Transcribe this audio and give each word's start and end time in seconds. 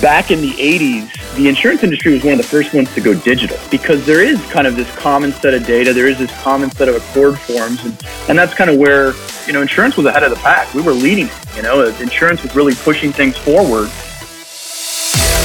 back 0.00 0.30
in 0.30 0.40
the 0.40 0.52
80s, 0.52 1.36
the 1.36 1.48
insurance 1.48 1.82
industry 1.82 2.12
was 2.12 2.24
one 2.24 2.32
of 2.32 2.38
the 2.38 2.44
first 2.44 2.74
ones 2.74 2.92
to 2.94 3.00
go 3.00 3.14
digital 3.14 3.58
because 3.70 4.04
there 4.06 4.22
is 4.22 4.40
kind 4.46 4.66
of 4.66 4.76
this 4.76 4.90
common 4.96 5.32
set 5.32 5.54
of 5.54 5.66
data, 5.66 5.92
there 5.92 6.08
is 6.08 6.18
this 6.18 6.30
common 6.42 6.70
set 6.70 6.88
of 6.88 6.96
ACORD 6.96 7.38
forms, 7.38 7.84
and, 7.84 8.06
and 8.28 8.38
that's 8.38 8.54
kind 8.54 8.70
of 8.70 8.76
where, 8.78 9.12
you 9.46 9.52
know, 9.52 9.62
insurance 9.62 9.96
was 9.96 10.06
ahead 10.06 10.22
of 10.22 10.30
the 10.30 10.36
pack. 10.36 10.72
We 10.74 10.82
were 10.82 10.92
leading, 10.92 11.28
you 11.54 11.62
know, 11.62 11.86
insurance 12.00 12.42
was 12.42 12.54
really 12.54 12.74
pushing 12.74 13.12
things 13.12 13.36
forward. 13.36 13.90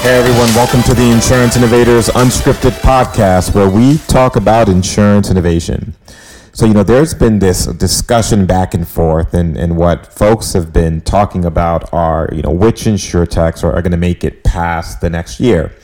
Hey 0.00 0.16
everyone, 0.16 0.46
welcome 0.54 0.82
to 0.84 0.94
the 0.94 1.10
Insurance 1.10 1.56
Innovators 1.56 2.08
Unscripted 2.08 2.70
podcast 2.80 3.52
where 3.52 3.68
we 3.68 3.98
talk 4.06 4.36
about 4.36 4.68
insurance 4.68 5.28
innovation. 5.28 5.92
So, 6.52 6.66
you 6.66 6.72
know, 6.72 6.84
there's 6.84 7.14
been 7.14 7.40
this 7.40 7.66
discussion 7.66 8.46
back 8.46 8.74
and 8.74 8.86
forth, 8.86 9.34
and, 9.34 9.56
and 9.56 9.76
what 9.76 10.06
folks 10.06 10.52
have 10.52 10.72
been 10.72 11.00
talking 11.00 11.44
about 11.44 11.92
are, 11.92 12.30
you 12.32 12.42
know, 12.42 12.52
which 12.52 12.84
insurtechs 12.84 13.64
are, 13.64 13.72
are 13.74 13.82
going 13.82 13.90
to 13.90 13.98
make 13.98 14.22
it 14.22 14.44
past 14.44 15.00
the 15.00 15.10
next 15.10 15.40
year. 15.40 15.74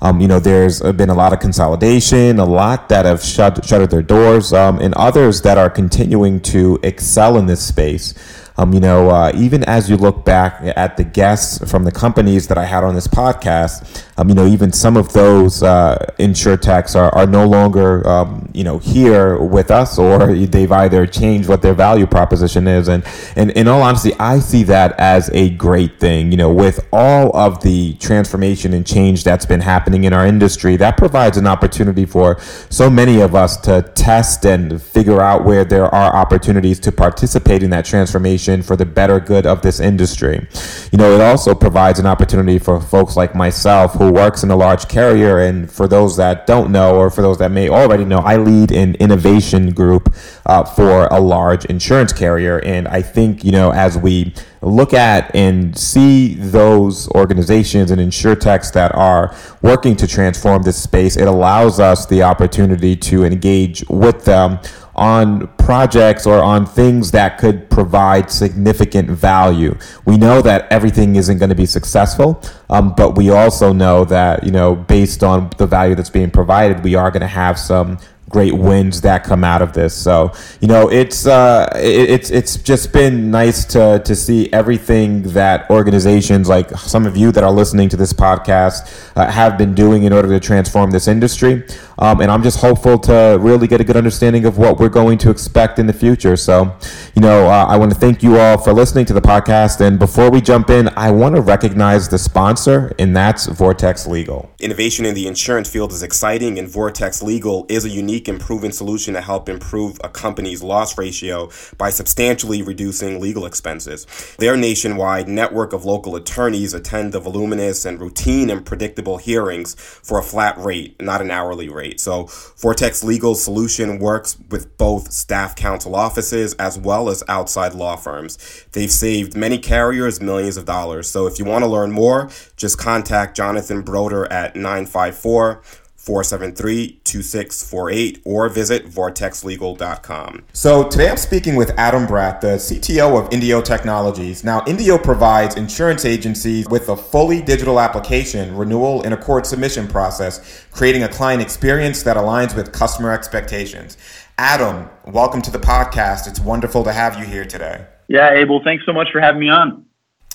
Um, 0.00 0.20
you 0.20 0.28
know, 0.28 0.38
there's 0.38 0.82
been 0.82 1.08
a 1.08 1.14
lot 1.14 1.32
of 1.32 1.40
consolidation, 1.40 2.38
a 2.38 2.44
lot 2.44 2.90
that 2.90 3.06
have 3.06 3.24
shut, 3.24 3.64
shuttered 3.64 3.90
their 3.90 4.02
doors, 4.02 4.52
um, 4.52 4.78
and 4.78 4.92
others 4.94 5.40
that 5.40 5.56
are 5.56 5.70
continuing 5.70 6.40
to 6.42 6.78
excel 6.82 7.38
in 7.38 7.46
this 7.46 7.66
space. 7.66 8.12
Um, 8.56 8.72
you 8.72 8.78
know, 8.78 9.10
uh, 9.10 9.32
even 9.34 9.64
as 9.64 9.90
you 9.90 9.96
look 9.96 10.24
back 10.24 10.60
at 10.76 10.96
the 10.96 11.02
guests 11.02 11.68
from 11.68 11.82
the 11.82 11.90
companies 11.90 12.46
that 12.46 12.56
I 12.56 12.64
had 12.64 12.84
on 12.84 12.94
this 12.94 13.08
podcast, 13.08 14.04
um, 14.16 14.28
you 14.28 14.34
know, 14.36 14.46
even 14.46 14.70
some 14.70 14.96
of 14.96 15.12
those 15.12 15.64
uh, 15.64 15.98
insurtechs 16.20 16.94
are, 16.94 17.12
are 17.16 17.26
no 17.26 17.46
longer, 17.46 18.06
um, 18.06 18.48
you 18.54 18.62
know, 18.62 18.78
here 18.78 19.38
with 19.42 19.72
us, 19.72 19.98
or 19.98 20.36
they've 20.46 20.70
either 20.70 21.04
changed 21.04 21.48
what 21.48 21.62
their 21.62 21.74
value 21.74 22.06
proposition 22.06 22.68
is. 22.68 22.86
And, 22.86 23.04
and 23.34 23.50
in 23.52 23.66
all 23.66 23.82
honesty, 23.82 24.12
I 24.20 24.38
see 24.38 24.62
that 24.64 24.92
as 25.00 25.30
a 25.32 25.50
great 25.50 25.98
thing. 25.98 26.30
You 26.30 26.36
know, 26.36 26.52
with 26.52 26.86
all 26.92 27.36
of 27.36 27.60
the 27.64 27.94
transformation 27.94 28.72
and 28.72 28.86
change 28.86 29.24
that's 29.24 29.46
been 29.46 29.60
happening 29.62 30.04
in 30.04 30.12
our 30.12 30.24
industry, 30.24 30.76
that 30.76 30.96
provides 30.96 31.36
an 31.36 31.48
opportunity 31.48 32.06
for 32.06 32.38
so 32.70 32.88
many 32.88 33.20
of 33.20 33.34
us 33.34 33.56
to 33.62 33.82
test 33.96 34.44
and 34.46 34.80
figure 34.80 35.20
out 35.20 35.44
where 35.44 35.64
there 35.64 35.92
are 35.92 36.14
opportunities 36.14 36.78
to 36.78 36.92
participate 36.92 37.64
in 37.64 37.70
that 37.70 37.84
transformation 37.84 38.43
for 38.62 38.76
the 38.76 38.84
better 38.84 39.20
good 39.20 39.46
of 39.46 39.62
this 39.62 39.80
industry. 39.80 40.46
You 40.92 40.98
know, 40.98 41.12
it 41.12 41.20
also 41.20 41.54
provides 41.54 41.98
an 41.98 42.06
opportunity 42.06 42.58
for 42.58 42.80
folks 42.80 43.16
like 43.16 43.34
myself 43.34 43.94
who 43.94 44.12
works 44.12 44.42
in 44.42 44.50
a 44.50 44.56
large 44.56 44.88
carrier. 44.88 45.38
And 45.40 45.70
for 45.70 45.88
those 45.88 46.16
that 46.16 46.46
don't 46.46 46.70
know, 46.70 46.96
or 46.96 47.10
for 47.10 47.22
those 47.22 47.38
that 47.38 47.50
may 47.50 47.68
already 47.68 48.04
know, 48.04 48.18
I 48.18 48.36
lead 48.36 48.70
an 48.72 48.94
innovation 48.96 49.70
group 49.70 50.14
uh, 50.46 50.64
for 50.64 51.06
a 51.06 51.20
large 51.20 51.64
insurance 51.66 52.12
carrier. 52.12 52.58
And 52.64 52.88
I 52.88 53.02
think, 53.02 53.44
you 53.44 53.52
know, 53.52 53.72
as 53.72 53.96
we 53.98 54.34
look 54.62 54.94
at 54.94 55.34
and 55.34 55.76
see 55.76 56.34
those 56.34 57.08
organizations 57.10 57.90
and 57.90 58.00
insurtechs 58.00 58.72
that 58.72 58.94
are 58.94 59.34
working 59.62 59.96
to 59.96 60.06
transform 60.06 60.62
this 60.62 60.82
space, 60.82 61.16
it 61.16 61.28
allows 61.28 61.80
us 61.80 62.06
the 62.06 62.22
opportunity 62.22 62.96
to 62.96 63.24
engage 63.24 63.84
with 63.88 64.24
them 64.24 64.58
on 64.96 65.48
projects 65.56 66.26
or 66.26 66.42
on 66.42 66.66
things 66.66 67.10
that 67.10 67.38
could 67.38 67.68
provide 67.70 68.30
significant 68.30 69.10
value. 69.10 69.76
We 70.04 70.16
know 70.16 70.42
that 70.42 70.70
everything 70.70 71.16
isn't 71.16 71.38
going 71.38 71.48
to 71.48 71.54
be 71.54 71.66
successful, 71.66 72.42
um, 72.70 72.94
but 72.94 73.16
we 73.16 73.30
also 73.30 73.72
know 73.72 74.04
that, 74.06 74.44
you 74.44 74.52
know, 74.52 74.74
based 74.74 75.24
on 75.24 75.50
the 75.58 75.66
value 75.66 75.94
that's 75.94 76.10
being 76.10 76.30
provided, 76.30 76.84
we 76.84 76.94
are 76.94 77.10
going 77.10 77.22
to 77.22 77.26
have 77.26 77.58
some 77.58 77.98
great 78.34 78.52
wins 78.52 79.00
that 79.02 79.22
come 79.22 79.44
out 79.44 79.62
of 79.62 79.72
this. 79.72 79.94
So 79.94 80.32
you 80.60 80.68
know, 80.68 80.90
it's 80.90 81.26
uh, 81.26 81.70
it, 81.76 82.10
it's 82.10 82.30
it's 82.30 82.56
just 82.56 82.92
been 82.92 83.30
nice 83.30 83.64
to 83.66 84.02
to 84.04 84.14
see 84.16 84.52
everything 84.52 85.22
that 85.34 85.70
organizations 85.70 86.48
like 86.48 86.70
some 86.70 87.06
of 87.06 87.16
you 87.16 87.30
that 87.32 87.44
are 87.44 87.52
listening 87.52 87.88
to 87.90 87.96
this 87.96 88.12
podcast 88.12 89.12
uh, 89.16 89.30
have 89.30 89.56
been 89.56 89.74
doing 89.74 90.02
in 90.02 90.12
order 90.12 90.28
to 90.28 90.40
transform 90.40 90.90
this 90.90 91.06
industry. 91.06 91.62
Um, 91.98 92.20
and 92.20 92.30
I'm 92.30 92.42
just 92.42 92.60
hopeful 92.60 92.98
to 93.00 93.38
really 93.40 93.66
get 93.66 93.80
a 93.80 93.84
good 93.84 93.96
understanding 93.96 94.44
of 94.44 94.58
what 94.58 94.78
we're 94.78 94.88
going 94.88 95.18
to 95.18 95.30
expect 95.30 95.78
in 95.78 95.86
the 95.86 95.92
future. 95.92 96.36
So, 96.36 96.76
you 97.14 97.22
know, 97.22 97.46
uh, 97.46 97.66
I 97.68 97.76
want 97.76 97.92
to 97.92 97.98
thank 97.98 98.22
you 98.22 98.38
all 98.38 98.58
for 98.58 98.72
listening 98.72 99.04
to 99.06 99.12
the 99.12 99.20
podcast. 99.20 99.80
And 99.80 99.98
before 99.98 100.30
we 100.30 100.40
jump 100.40 100.70
in, 100.70 100.88
I 100.96 101.10
want 101.10 101.36
to 101.36 101.40
recognize 101.40 102.08
the 102.08 102.18
sponsor, 102.18 102.92
and 102.98 103.14
that's 103.14 103.46
Vortex 103.46 104.06
Legal. 104.06 104.50
Innovation 104.60 105.04
in 105.04 105.14
the 105.14 105.26
insurance 105.26 105.68
field 105.68 105.92
is 105.92 106.02
exciting, 106.02 106.58
and 106.58 106.68
Vortex 106.68 107.22
Legal 107.22 107.66
is 107.68 107.84
a 107.84 107.90
unique 107.90 108.28
and 108.28 108.40
proven 108.40 108.72
solution 108.72 109.14
to 109.14 109.20
help 109.20 109.48
improve 109.48 109.98
a 110.02 110.08
company's 110.08 110.62
loss 110.62 110.98
ratio 110.98 111.50
by 111.78 111.90
substantially 111.90 112.62
reducing 112.62 113.20
legal 113.20 113.46
expenses. 113.46 114.06
Their 114.38 114.56
nationwide 114.56 115.28
network 115.28 115.72
of 115.72 115.84
local 115.84 116.16
attorneys 116.16 116.74
attend 116.74 117.12
the 117.12 117.20
voluminous 117.20 117.84
and 117.84 118.00
routine 118.00 118.50
and 118.50 118.64
predictable 118.64 119.18
hearings 119.18 119.74
for 119.74 120.18
a 120.18 120.22
flat 120.22 120.58
rate, 120.58 121.00
not 121.00 121.20
an 121.20 121.30
hourly 121.30 121.68
rate 121.68 121.83
rate. 121.84 122.00
So 122.00 122.24
Vortex 122.58 123.04
Legal 123.04 123.34
Solution 123.34 123.98
works 123.98 124.38
with 124.50 124.76
both 124.78 125.12
staff 125.12 125.54
counsel 125.54 125.94
offices 125.94 126.54
as 126.54 126.78
well 126.78 127.08
as 127.08 127.22
outside 127.28 127.74
law 127.74 127.96
firms. 127.96 128.38
They've 128.72 128.90
saved 128.90 129.36
many 129.36 129.58
carriers 129.58 130.20
millions 130.20 130.56
of 130.56 130.64
dollars. 130.64 131.08
So 131.08 131.26
if 131.26 131.38
you 131.38 131.44
want 131.44 131.64
to 131.64 131.70
learn 131.70 131.90
more, 131.92 132.30
just 132.56 132.78
contact 132.78 133.36
Jonathan 133.36 133.82
Broder 133.82 134.30
at 134.32 134.56
954 134.56 135.62
473 136.04 137.00
2648 137.04 138.22
or 138.26 138.50
visit 138.50 138.86
vortexlegal.com. 138.86 140.44
So, 140.52 140.86
today 140.88 141.08
I'm 141.08 141.16
speaking 141.16 141.56
with 141.56 141.70
Adam 141.78 142.06
Bratt, 142.06 142.42
the 142.42 142.58
CTO 142.58 143.18
of 143.18 143.32
Indio 143.32 143.62
Technologies. 143.62 144.44
Now, 144.44 144.62
Indio 144.66 144.98
provides 144.98 145.56
insurance 145.56 146.04
agencies 146.04 146.68
with 146.68 146.90
a 146.90 146.96
fully 146.96 147.40
digital 147.40 147.80
application, 147.80 148.54
renewal, 148.54 149.02
and 149.02 149.14
ACORD 149.14 149.46
submission 149.46 149.88
process, 149.88 150.66
creating 150.72 151.04
a 151.04 151.08
client 151.08 151.40
experience 151.40 152.02
that 152.02 152.18
aligns 152.18 152.54
with 152.54 152.70
customer 152.70 153.10
expectations. 153.10 153.96
Adam, 154.36 154.90
welcome 155.06 155.40
to 155.40 155.50
the 155.50 155.58
podcast. 155.58 156.28
It's 156.28 156.40
wonderful 156.40 156.84
to 156.84 156.92
have 156.92 157.18
you 157.18 157.24
here 157.24 157.46
today. 157.46 157.86
Yeah, 158.08 158.34
Abel, 158.34 158.60
thanks 158.62 158.84
so 158.84 158.92
much 158.92 159.08
for 159.10 159.20
having 159.20 159.40
me 159.40 159.48
on. 159.48 159.86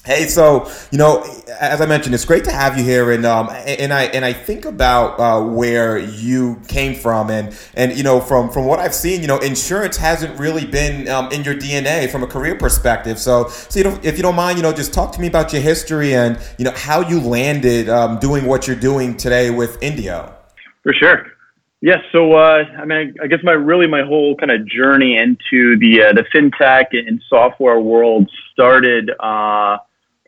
Hey, 0.06 0.28
so 0.28 0.72
you 0.92 0.98
know, 0.98 1.26
as 1.60 1.82
I 1.82 1.86
mentioned, 1.86 2.16
it's 2.16 2.24
great 2.24 2.46
to 2.46 2.52
have 2.54 2.78
you 2.78 2.86
here, 2.86 3.12
and 3.12 3.26
um, 3.26 3.50
and 3.52 3.94
I 3.94 4.04
and 4.06 4.24
I 4.24 4.32
think 4.32 4.64
about 4.64 5.20
uh, 5.20 5.44
where 5.44 5.98
you 5.98 6.62
came 6.70 6.96
from, 6.96 7.30
and 7.30 7.54
and 7.74 7.98
you 7.98 8.04
know, 8.04 8.22
from 8.22 8.50
from 8.50 8.66
what 8.66 8.80
I've 8.80 8.96
seen, 8.96 9.22
you 9.22 9.28
know, 9.28 9.40
insurance 9.40 9.98
hasn't 9.98 10.40
really 10.40 10.66
been 10.66 11.10
um, 11.10 11.30
in 11.34 11.44
your 11.44 11.54
DNA 11.54 12.10
from 12.10 12.24
a 12.24 12.28
career 12.28 12.56
perspective. 12.56 13.20
So, 13.20 13.50
so 13.50 13.78
you 13.78 13.84
know, 13.84 14.00
if 14.02 14.16
you 14.16 14.24
don't 14.24 14.36
mind, 14.36 14.58
you 14.58 14.64
know, 14.64 14.72
just 14.72 14.94
talk 14.94 15.12
to 15.12 15.22
me 15.22 15.28
about 15.28 15.52
your 15.52 15.62
history 15.62 16.16
and 16.16 16.40
you 16.58 16.64
know 16.64 16.74
how 16.74 17.02
you 17.02 17.20
landed 17.20 17.90
um, 17.90 18.20
doing 18.20 18.46
what 18.46 18.68
you're 18.68 18.78
doing 18.78 19.18
today 19.18 19.50
with 19.50 19.84
Indio. 19.84 20.34
For 20.82 20.94
sure. 20.94 21.26
Yes. 21.82 22.00
So, 22.14 22.34
uh, 22.34 22.64
I 22.78 22.86
mean, 22.86 23.16
I 23.22 23.28
guess 23.28 23.40
my 23.44 23.52
really 23.52 23.88
my 23.88 24.04
whole 24.04 24.38
kind 24.38 24.52
of 24.52 24.66
journey 24.66 25.18
into 25.18 25.78
the 25.78 26.04
uh, 26.04 26.14
the 26.14 26.24
fintech 26.34 26.86
and 26.94 27.22
software 27.30 27.82
world 27.82 28.32
started. 28.54 29.12
Uh, 29.20 29.78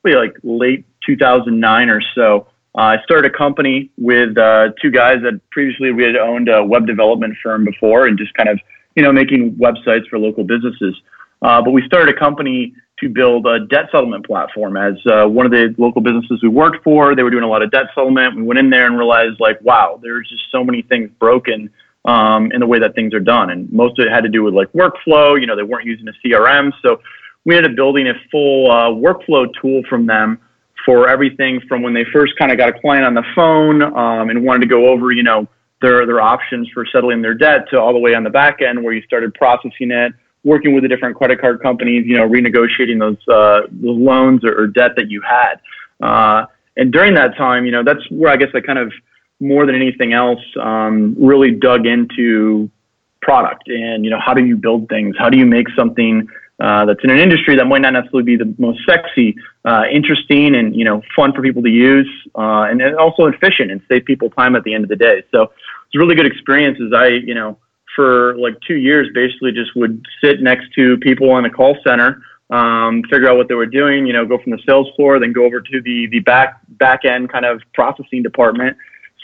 probably 0.01 0.19
like 0.19 0.35
late 0.44 0.85
2009 1.06 1.89
or 1.89 2.01
so. 2.16 2.47
Uh, 2.78 2.81
I 2.81 3.03
started 3.03 3.34
a 3.34 3.38
company 3.38 3.91
with 3.97 4.38
uh, 4.38 4.69
two 4.81 4.91
guys 4.91 5.17
that 5.23 5.41
previously 5.51 5.91
we 5.91 6.03
had 6.03 6.16
owned 6.16 6.47
a 6.50 6.63
web 6.63 6.88
development 6.88 7.35
firm 7.44 7.66
before 7.66 8.08
and 8.08 8.17
just 8.17 8.34
kind 8.34 8.49
of, 8.49 8.59
you 8.96 9.03
know, 9.03 9.11
making 9.11 9.55
websites 9.55 10.08
for 10.09 10.17
local 10.17 10.43
businesses. 10.43 10.96
Uh, 11.41 11.61
but 11.61 11.72
we 11.72 11.81
started 11.85 12.16
a 12.16 12.17
company 12.17 12.73
to 12.99 13.09
build 13.09 13.46
a 13.47 13.66
debt 13.66 13.85
settlement 13.91 14.25
platform. 14.25 14.78
As 14.78 14.93
uh, 15.05 15.28
one 15.28 15.46
of 15.46 15.52
the 15.52 15.73
local 15.78 16.02
businesses 16.02 16.40
we 16.41 16.49
worked 16.49 16.84
for, 16.84 17.16
they 17.16 17.23
were 17.23 17.31
doing 17.31 17.43
a 17.43 17.47
lot 17.47 17.64
of 17.64 17.72
debt 17.72 17.87
settlement. 17.96 18.35
We 18.35 18.43
went 18.43 18.59
in 18.59 18.70
there 18.70 18.85
and 18.85 18.97
realized, 18.97 19.40
like, 19.40 19.59
wow, 19.61 19.99
there's 20.02 20.29
just 20.29 20.43
so 20.52 20.64
many 20.64 20.84
things 20.84 21.09
broken 21.20 21.70
um, 22.05 22.52
in 22.52 22.59
the 22.59 22.67
way 22.67 22.79
that 22.79 22.96
things 22.96 23.14
are 23.14 23.20
done. 23.20 23.49
And 23.49 23.72
most 23.72 23.99
of 23.99 24.05
it 24.05 24.11
had 24.11 24.22
to 24.22 24.29
do 24.29 24.43
with 24.43 24.53
like 24.53 24.72
workflow. 24.72 25.40
You 25.40 25.47
know, 25.47 25.55
they 25.55 25.64
weren't 25.64 25.85
using 25.85 26.08
a 26.08 26.14
CRM. 26.23 26.72
So 26.81 27.02
we 27.46 27.55
ended 27.55 27.72
up 27.72 27.76
building 27.76 28.08
a 28.08 28.14
full 28.32 28.72
uh, 28.72 28.90
workflow 28.90 29.47
tool 29.61 29.82
from 29.90 30.05
them 30.05 30.40
for 30.85 31.09
everything 31.09 31.61
from 31.67 31.82
when 31.82 31.93
they 31.93 32.05
first 32.11 32.34
kind 32.38 32.52
of 32.52 32.58
got 32.58 32.70
a 32.70 32.79
client 32.79 33.05
on 33.05 33.14
the 33.14 33.23
phone 33.35 33.82
um, 33.82 34.29
and 34.29 34.43
wanted 34.43 34.61
to 34.61 34.67
go 34.67 34.88
over, 34.88 35.11
you 35.11 35.23
know, 35.23 35.47
their 35.82 36.05
their 36.05 36.22
options 36.22 36.70
for 36.73 36.85
settling 36.85 37.22
their 37.22 37.34
debt 37.34 37.67
to 37.70 37.79
all 37.79 37.93
the 37.93 37.99
way 37.99 38.14
on 38.14 38.23
the 38.23 38.29
back 38.29 38.61
end 38.61 38.84
where 38.84 38.93
you 38.93 39.02
started 39.03 39.34
processing 39.34 39.91
it, 39.91 40.14
working 40.43 40.73
with 40.73 40.84
the 40.84 40.88
different 40.88 41.16
credit 41.16 41.41
card 41.41 41.61
companies, 41.61 42.05
you 42.05 42.16
know, 42.16 42.28
renegotiating 42.28 42.99
those 42.99 43.17
uh, 43.28 43.61
those 43.72 43.97
loans 43.97 44.44
or, 44.44 44.59
or, 44.59 44.67
debt 44.67 44.91
that 44.96 45.09
you 45.09 45.22
had. 45.22 45.55
Uh, 46.02 46.46
and 46.78 46.94
during 46.94 47.14
that 47.16 47.35
time, 47.35 47.66
you 47.66 47.72
know, 47.72 47.84
that's 47.84 47.99
where 48.11 48.32
I 48.32 48.37
guess 48.37 48.49
I 48.53 48.61
kind 48.61 48.79
of 48.79 48.94
more 49.40 49.66
than 49.66 49.76
anything 49.76 50.14
else 50.14 50.40
um, 50.61 51.16
really 51.20 51.52
dug 51.52 51.87
into 51.87 52.70
product 53.22 53.67
and 53.67 54.03
you 54.03 54.09
know 54.09 54.20
how 54.20 54.34
do 54.34 54.44
you 54.44 54.55
build 54.55 54.90
things 54.90 55.16
how 55.17 55.29
do 55.29 55.37
you 55.37 55.46
make 55.46 55.67
something 55.78 56.28
uh, 56.61 56.85
that's 56.85 57.03
in 57.03 57.09
an 57.09 57.17
industry 57.17 57.55
that 57.55 57.66
might 57.66 57.81
not 57.81 57.93
necessarily 57.93 58.23
be 58.23 58.37
the 58.37 58.53
most 58.58 58.79
sexy 58.87 59.35
uh, 59.66 59.84
interesting 59.91 60.55
and 60.55 60.75
you 60.75 60.85
know 60.85 61.02
fun 61.16 61.34
for 61.34 61.41
people 61.41 61.63
to 61.63 61.69
use 61.69 62.09
uh, 62.35 62.63
and 62.69 62.81
also 62.96 63.25
efficient 63.25 63.72
and 63.72 63.81
save 63.90 64.05
people 64.05 64.29
time 64.29 64.55
at 64.55 64.63
the 64.63 64.73
end 64.73 64.84
of 64.84 64.90
the 64.90 64.96
day. 64.96 65.23
So 65.34 65.52
it's 65.91 65.96
a 65.96 65.99
really 65.99 66.16
good 66.16 66.25
experience 66.25 66.78
as 66.85 66.93
i 66.93 67.08
you 67.08 67.34
know 67.34 67.58
for 67.96 68.37
like 68.37 68.55
two 68.66 68.75
years 68.75 69.09
basically 69.13 69.52
just 69.52 69.75
would 69.75 70.05
sit 70.23 70.41
next 70.41 70.72
to 70.73 70.97
people 70.99 71.37
in 71.37 71.46
a 71.46 71.49
call 71.49 71.78
center 71.85 72.22
um, 72.49 73.03
figure 73.03 73.29
out 73.29 73.35
what 73.35 73.49
they 73.49 73.55
were 73.55 73.66
doing 73.66 74.05
you 74.05 74.13
know 74.13 74.25
go 74.25 74.37
from 74.37 74.52
the 74.52 74.59
sales 74.66 74.87
floor 74.96 75.19
then 75.19 75.34
go 75.34 75.43
over 75.46 75.59
to 75.59 75.81
the 75.81 76.08
the 76.08 76.19
back 76.19 76.61
back 76.69 77.03
end 77.03 77.29
kind 77.29 77.46
of 77.46 77.61
processing 77.73 78.23
department 78.23 78.78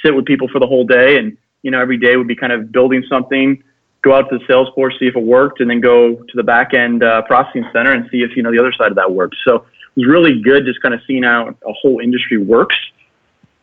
sit 0.04 0.14
with 0.14 0.26
people 0.26 0.50
for 0.50 0.60
the 0.60 0.68
whole 0.68 0.86
day 0.86 1.18
and 1.18 1.38
you 1.64 1.72
know 1.72 1.80
every 1.80 1.98
day 1.98 2.18
would 2.18 2.28
be 2.28 2.36
kind 2.36 2.52
of 2.52 2.72
building 2.72 3.04
something 3.10 3.64
go 4.04 4.16
out 4.16 4.30
to 4.30 4.38
the 4.38 4.46
sales 4.48 4.70
force, 4.76 4.96
see 5.00 5.08
if 5.08 5.16
it 5.16 5.24
worked, 5.24 5.60
and 5.60 5.70
then 5.70 5.82
go 5.82 6.16
to 6.16 6.34
the 6.36 6.44
back 6.44 6.74
end 6.74 7.04
uh, 7.04 7.22
processing 7.24 7.66
center 7.74 7.94
and 7.94 8.10
see 8.12 8.22
if 8.22 8.36
you 8.36 8.44
know 8.44 8.52
the 8.52 8.60
other 8.60 8.74
side 8.78 8.90
of 8.90 8.96
that 8.96 9.12
works. 9.12 9.38
So 9.46 9.56
it 9.56 10.02
was 10.02 10.08
really 10.08 10.42
good 10.42 10.66
just 10.66 10.82
kind 10.82 10.94
of 10.94 11.02
seeing 11.08 11.24
how 11.24 11.50
a 11.50 11.74
whole 11.74 12.00
industry 12.00 12.38
works. 12.38 12.76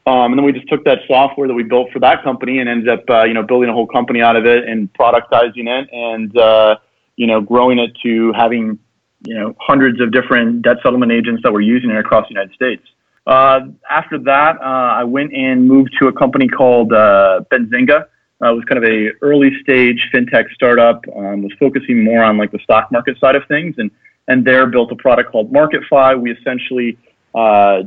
Um, 0.06 0.32
and 0.32 0.38
then 0.38 0.44
we 0.44 0.52
just 0.52 0.68
took 0.68 0.84
that 0.84 0.98
software 1.08 1.48
that 1.48 1.54
we 1.54 1.62
built 1.62 1.90
for 1.90 1.98
that 2.00 2.22
company 2.22 2.58
and 2.58 2.68
ended 2.68 2.88
up 2.88 3.04
uh, 3.08 3.24
you 3.24 3.34
know 3.34 3.42
building 3.42 3.70
a 3.70 3.72
whole 3.72 3.86
company 3.86 4.20
out 4.20 4.36
of 4.36 4.44
it 4.44 4.68
and 4.68 4.92
productizing 4.92 5.66
it 5.66 5.88
and 5.92 6.36
uh, 6.36 6.76
you 7.16 7.26
know 7.26 7.40
growing 7.40 7.78
it 7.78 7.90
to 8.02 8.32
having 8.36 8.78
you 9.26 9.34
know 9.34 9.54
hundreds 9.60 10.00
of 10.00 10.12
different 10.12 10.62
debt 10.62 10.76
settlement 10.82 11.10
agents 11.10 11.42
that 11.42 11.52
were 11.52 11.62
using 11.62 11.90
it 11.90 11.96
across 11.96 12.28
the 12.28 12.34
United 12.34 12.54
States. 12.54 12.82
Uh, 13.26 13.60
after 13.90 14.18
that, 14.18 14.56
uh, 14.60 15.00
I 15.00 15.04
went 15.04 15.32
and 15.32 15.66
moved 15.66 15.96
to 16.00 16.08
a 16.08 16.12
company 16.12 16.48
called 16.48 16.92
uh, 16.92 17.40
Benzinga 17.50 18.06
uh, 18.42 18.52
was 18.52 18.64
kind 18.64 18.82
of 18.82 18.90
a 18.90 19.10
early 19.22 19.50
stage 19.62 20.00
fintech 20.12 20.52
startup. 20.54 21.04
Um, 21.14 21.42
was 21.42 21.52
focusing 21.58 22.02
more 22.02 22.24
on 22.24 22.36
like 22.36 22.50
the 22.50 22.58
stock 22.60 22.90
market 22.90 23.18
side 23.18 23.36
of 23.36 23.46
things, 23.46 23.76
and 23.78 23.90
and 24.28 24.44
there 24.44 24.66
built 24.66 24.90
a 24.92 24.96
product 24.96 25.30
called 25.30 25.52
MarketFi. 25.52 26.20
We 26.20 26.32
essentially 26.32 26.98
uh, 27.34 27.82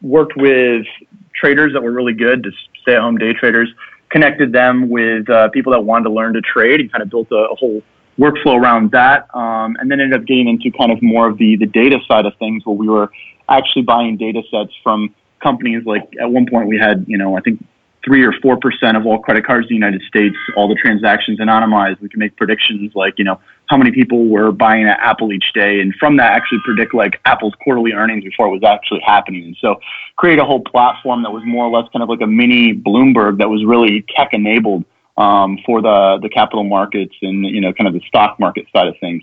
worked 0.00 0.36
with 0.36 0.86
traders 1.34 1.72
that 1.74 1.82
were 1.82 1.92
really 1.92 2.14
good, 2.14 2.44
just 2.44 2.56
stay-at-home 2.82 3.18
day 3.18 3.32
traders, 3.34 3.68
connected 4.10 4.52
them 4.52 4.88
with 4.88 5.28
uh, 5.30 5.48
people 5.50 5.72
that 5.72 5.80
wanted 5.80 6.04
to 6.04 6.10
learn 6.10 6.32
to 6.34 6.40
trade, 6.40 6.80
and 6.80 6.90
kind 6.90 7.02
of 7.02 7.10
built 7.10 7.30
a, 7.30 7.50
a 7.50 7.54
whole 7.54 7.82
workflow 8.18 8.60
around 8.60 8.90
that. 8.90 9.28
Um, 9.34 9.76
and 9.78 9.90
then 9.90 10.00
ended 10.00 10.20
up 10.20 10.26
getting 10.26 10.48
into 10.48 10.70
kind 10.76 10.90
of 10.90 11.00
more 11.02 11.28
of 11.28 11.38
the 11.38 11.56
the 11.56 11.66
data 11.66 11.98
side 12.08 12.26
of 12.26 12.34
things, 12.38 12.66
where 12.66 12.76
we 12.76 12.88
were 12.88 13.10
actually 13.48 13.82
buying 13.82 14.16
data 14.16 14.42
sets 14.50 14.72
from 14.82 15.14
companies 15.42 15.84
like 15.84 16.08
at 16.20 16.30
one 16.30 16.46
point 16.48 16.68
we 16.68 16.78
had 16.78 17.04
you 17.08 17.18
know 17.18 17.36
I 17.36 17.40
think 17.40 17.62
three 18.04 18.24
or 18.24 18.32
four 18.42 18.56
percent 18.56 18.96
of 18.96 19.06
all 19.06 19.18
credit 19.18 19.46
cards 19.46 19.64
in 19.64 19.68
the 19.68 19.74
United 19.74 20.02
States, 20.02 20.36
all 20.56 20.68
the 20.68 20.74
transactions 20.74 21.38
anonymized. 21.38 22.00
We 22.00 22.08
can 22.08 22.18
make 22.18 22.36
predictions 22.36 22.92
like, 22.94 23.14
you 23.18 23.24
know, 23.24 23.40
how 23.66 23.76
many 23.76 23.92
people 23.92 24.26
were 24.26 24.52
buying 24.52 24.86
at 24.86 24.98
Apple 25.00 25.32
each 25.32 25.52
day, 25.54 25.80
and 25.80 25.94
from 25.94 26.16
that 26.18 26.32
actually 26.32 26.60
predict 26.64 26.94
like 26.94 27.20
Apple's 27.24 27.54
quarterly 27.62 27.92
earnings 27.92 28.24
before 28.24 28.46
it 28.48 28.50
was 28.50 28.62
actually 28.64 29.00
happening. 29.04 29.44
And 29.44 29.56
so 29.60 29.76
create 30.16 30.38
a 30.38 30.44
whole 30.44 30.60
platform 30.60 31.22
that 31.22 31.30
was 31.30 31.42
more 31.46 31.64
or 31.64 31.70
less 31.70 31.88
kind 31.92 32.02
of 32.02 32.08
like 32.08 32.20
a 32.20 32.26
mini 32.26 32.74
Bloomberg 32.74 33.38
that 33.38 33.48
was 33.48 33.64
really 33.64 34.04
tech 34.16 34.30
enabled 34.32 34.84
um, 35.16 35.58
for 35.64 35.80
the 35.82 36.18
the 36.22 36.28
capital 36.28 36.64
markets 36.64 37.14
and 37.22 37.44
you 37.46 37.60
know 37.60 37.72
kind 37.72 37.88
of 37.88 37.94
the 37.94 38.02
stock 38.06 38.38
market 38.38 38.66
side 38.74 38.88
of 38.88 38.94
things. 39.00 39.22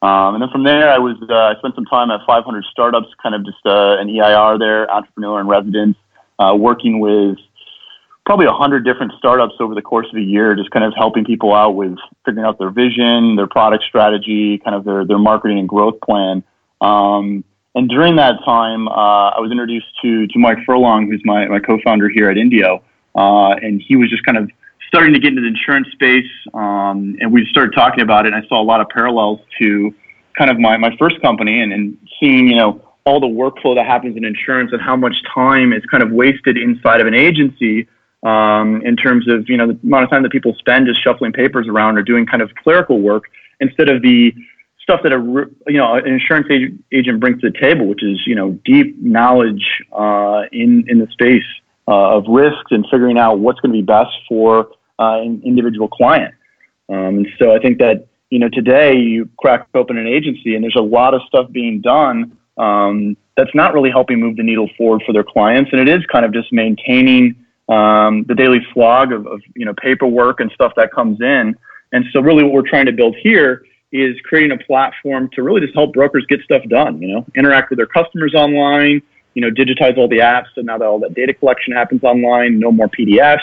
Um, 0.00 0.34
and 0.34 0.42
then 0.42 0.50
from 0.50 0.62
there, 0.62 0.90
I 0.90 0.98
was 0.98 1.16
uh, 1.28 1.34
I 1.34 1.54
spent 1.58 1.74
some 1.74 1.86
time 1.86 2.10
at 2.10 2.20
500 2.26 2.64
startups, 2.70 3.08
kind 3.20 3.34
of 3.34 3.44
just 3.44 3.58
uh, 3.66 3.96
an 3.98 4.08
EIR 4.08 4.58
there, 4.58 4.90
entrepreneur 4.90 5.40
in 5.40 5.48
residence, 5.48 5.96
uh, 6.38 6.54
working 6.56 7.00
with 7.00 7.36
probably 8.28 8.44
a 8.44 8.52
hundred 8.52 8.84
different 8.84 9.10
startups 9.16 9.54
over 9.58 9.74
the 9.74 9.80
course 9.80 10.06
of 10.12 10.18
a 10.18 10.20
year, 10.20 10.54
just 10.54 10.70
kind 10.70 10.84
of 10.84 10.92
helping 10.94 11.24
people 11.24 11.54
out 11.54 11.70
with 11.70 11.96
figuring 12.26 12.46
out 12.46 12.58
their 12.58 12.68
vision, 12.68 13.36
their 13.36 13.46
product 13.46 13.82
strategy, 13.84 14.58
kind 14.58 14.76
of 14.76 14.84
their, 14.84 15.02
their 15.06 15.16
marketing 15.16 15.58
and 15.58 15.66
growth 15.66 15.98
plan. 16.02 16.44
Um, 16.82 17.42
and 17.74 17.88
during 17.88 18.16
that 18.16 18.34
time, 18.44 18.86
uh, 18.86 19.30
I 19.30 19.40
was 19.40 19.50
introduced 19.50 19.86
to, 20.02 20.26
to 20.26 20.38
Mike 20.38 20.58
Furlong, 20.66 21.10
who's 21.10 21.22
my, 21.24 21.46
my 21.46 21.58
co-founder 21.58 22.10
here 22.10 22.28
at 22.28 22.36
Indio. 22.36 22.82
Uh, 23.14 23.52
and 23.52 23.80
he 23.80 23.96
was 23.96 24.10
just 24.10 24.24
kind 24.24 24.36
of 24.36 24.50
starting 24.88 25.14
to 25.14 25.20
get 25.20 25.28
into 25.28 25.40
the 25.40 25.48
insurance 25.48 25.88
space. 25.92 26.30
Um, 26.52 27.16
and 27.20 27.32
we 27.32 27.46
started 27.46 27.72
talking 27.74 28.02
about 28.02 28.26
it. 28.26 28.34
And 28.34 28.44
I 28.44 28.46
saw 28.46 28.60
a 28.60 28.62
lot 28.62 28.82
of 28.82 28.90
parallels 28.90 29.40
to 29.58 29.94
kind 30.36 30.50
of 30.50 30.60
my, 30.60 30.76
my 30.76 30.94
first 30.98 31.18
company 31.22 31.62
and, 31.62 31.72
and 31.72 31.96
seeing, 32.20 32.48
you 32.48 32.56
know, 32.56 32.82
all 33.06 33.20
the 33.20 33.26
workflow 33.26 33.74
that 33.74 33.86
happens 33.86 34.18
in 34.18 34.24
insurance 34.26 34.70
and 34.74 34.82
how 34.82 34.96
much 34.96 35.14
time 35.34 35.72
is 35.72 35.82
kind 35.86 36.02
of 36.02 36.10
wasted 36.10 36.58
inside 36.58 37.00
of 37.00 37.06
an 37.06 37.14
agency 37.14 37.88
um, 38.22 38.82
in 38.84 38.96
terms 38.96 39.28
of 39.28 39.48
you 39.48 39.56
know 39.56 39.68
the 39.68 39.78
amount 39.82 40.04
of 40.04 40.10
time 40.10 40.22
that 40.22 40.32
people 40.32 40.54
spend 40.58 40.86
just 40.86 41.02
shuffling 41.02 41.32
papers 41.32 41.66
around 41.68 41.98
or 41.98 42.02
doing 42.02 42.26
kind 42.26 42.42
of 42.42 42.54
clerical 42.54 43.00
work 43.00 43.24
instead 43.60 43.88
of 43.88 44.02
the 44.02 44.32
stuff 44.88 45.00
that 45.02 45.12
a 45.12 45.18
you 45.70 45.78
know 45.78 45.94
an 45.94 46.06
insurance 46.06 46.48
agent 46.92 47.20
brings 47.20 47.40
to 47.40 47.50
the 47.50 47.58
table, 47.58 47.86
which 47.86 48.02
is 48.02 48.26
you 48.26 48.34
know 48.34 48.58
deep 48.64 48.96
knowledge 49.00 49.82
uh, 49.92 50.42
in 50.52 50.84
in 50.88 50.98
the 50.98 51.06
space 51.12 51.44
uh, 51.86 52.16
of 52.16 52.24
risks 52.28 52.70
and 52.70 52.86
figuring 52.90 53.18
out 53.18 53.38
what's 53.38 53.60
going 53.60 53.72
to 53.72 53.78
be 53.78 53.82
best 53.82 54.10
for 54.28 54.70
uh, 54.98 55.20
an 55.20 55.42
individual 55.44 55.88
client. 55.88 56.34
Um, 56.88 57.18
and 57.18 57.28
so 57.38 57.54
I 57.54 57.58
think 57.60 57.78
that 57.78 58.06
you 58.30 58.38
know 58.38 58.48
today 58.48 58.96
you 58.96 59.28
crack 59.38 59.68
open 59.74 59.96
an 59.96 60.06
agency 60.06 60.54
and 60.54 60.64
there's 60.64 60.76
a 60.76 60.82
lot 60.82 61.14
of 61.14 61.20
stuff 61.28 61.50
being 61.52 61.80
done 61.80 62.36
um, 62.56 63.16
that's 63.36 63.54
not 63.54 63.72
really 63.72 63.90
helping 63.90 64.18
move 64.18 64.36
the 64.36 64.42
needle 64.42 64.68
forward 64.76 65.02
for 65.06 65.12
their 65.12 65.24
clients, 65.24 65.70
and 65.72 65.80
it 65.80 65.88
is 65.88 66.04
kind 66.06 66.24
of 66.24 66.32
just 66.32 66.52
maintaining 66.52 67.36
um, 67.68 68.24
the 68.24 68.34
daily 68.34 68.60
slog 68.72 69.12
of, 69.12 69.26
of 69.26 69.40
you 69.54 69.64
know 69.64 69.74
paperwork 69.74 70.40
and 70.40 70.50
stuff 70.52 70.72
that 70.76 70.92
comes 70.92 71.20
in. 71.20 71.56
And 71.92 72.04
so, 72.12 72.20
really, 72.20 72.42
what 72.42 72.52
we're 72.52 72.68
trying 72.68 72.86
to 72.86 72.92
build 72.92 73.16
here 73.16 73.64
is 73.92 74.16
creating 74.24 74.52
a 74.52 74.64
platform 74.64 75.30
to 75.32 75.42
really 75.42 75.60
just 75.60 75.74
help 75.74 75.94
brokers 75.94 76.26
get 76.28 76.40
stuff 76.42 76.62
done. 76.68 77.00
You 77.00 77.14
know, 77.14 77.26
interact 77.36 77.70
with 77.70 77.78
their 77.78 77.86
customers 77.86 78.34
online. 78.34 79.02
You 79.34 79.42
know, 79.42 79.50
digitize 79.50 79.96
all 79.96 80.08
the 80.08 80.18
apps, 80.18 80.46
so 80.54 80.62
now 80.62 80.78
that 80.78 80.84
all 80.84 80.98
that 81.00 81.14
data 81.14 81.32
collection 81.32 81.72
happens 81.72 82.02
online. 82.02 82.58
No 82.58 82.72
more 82.72 82.88
PDFs. 82.88 83.38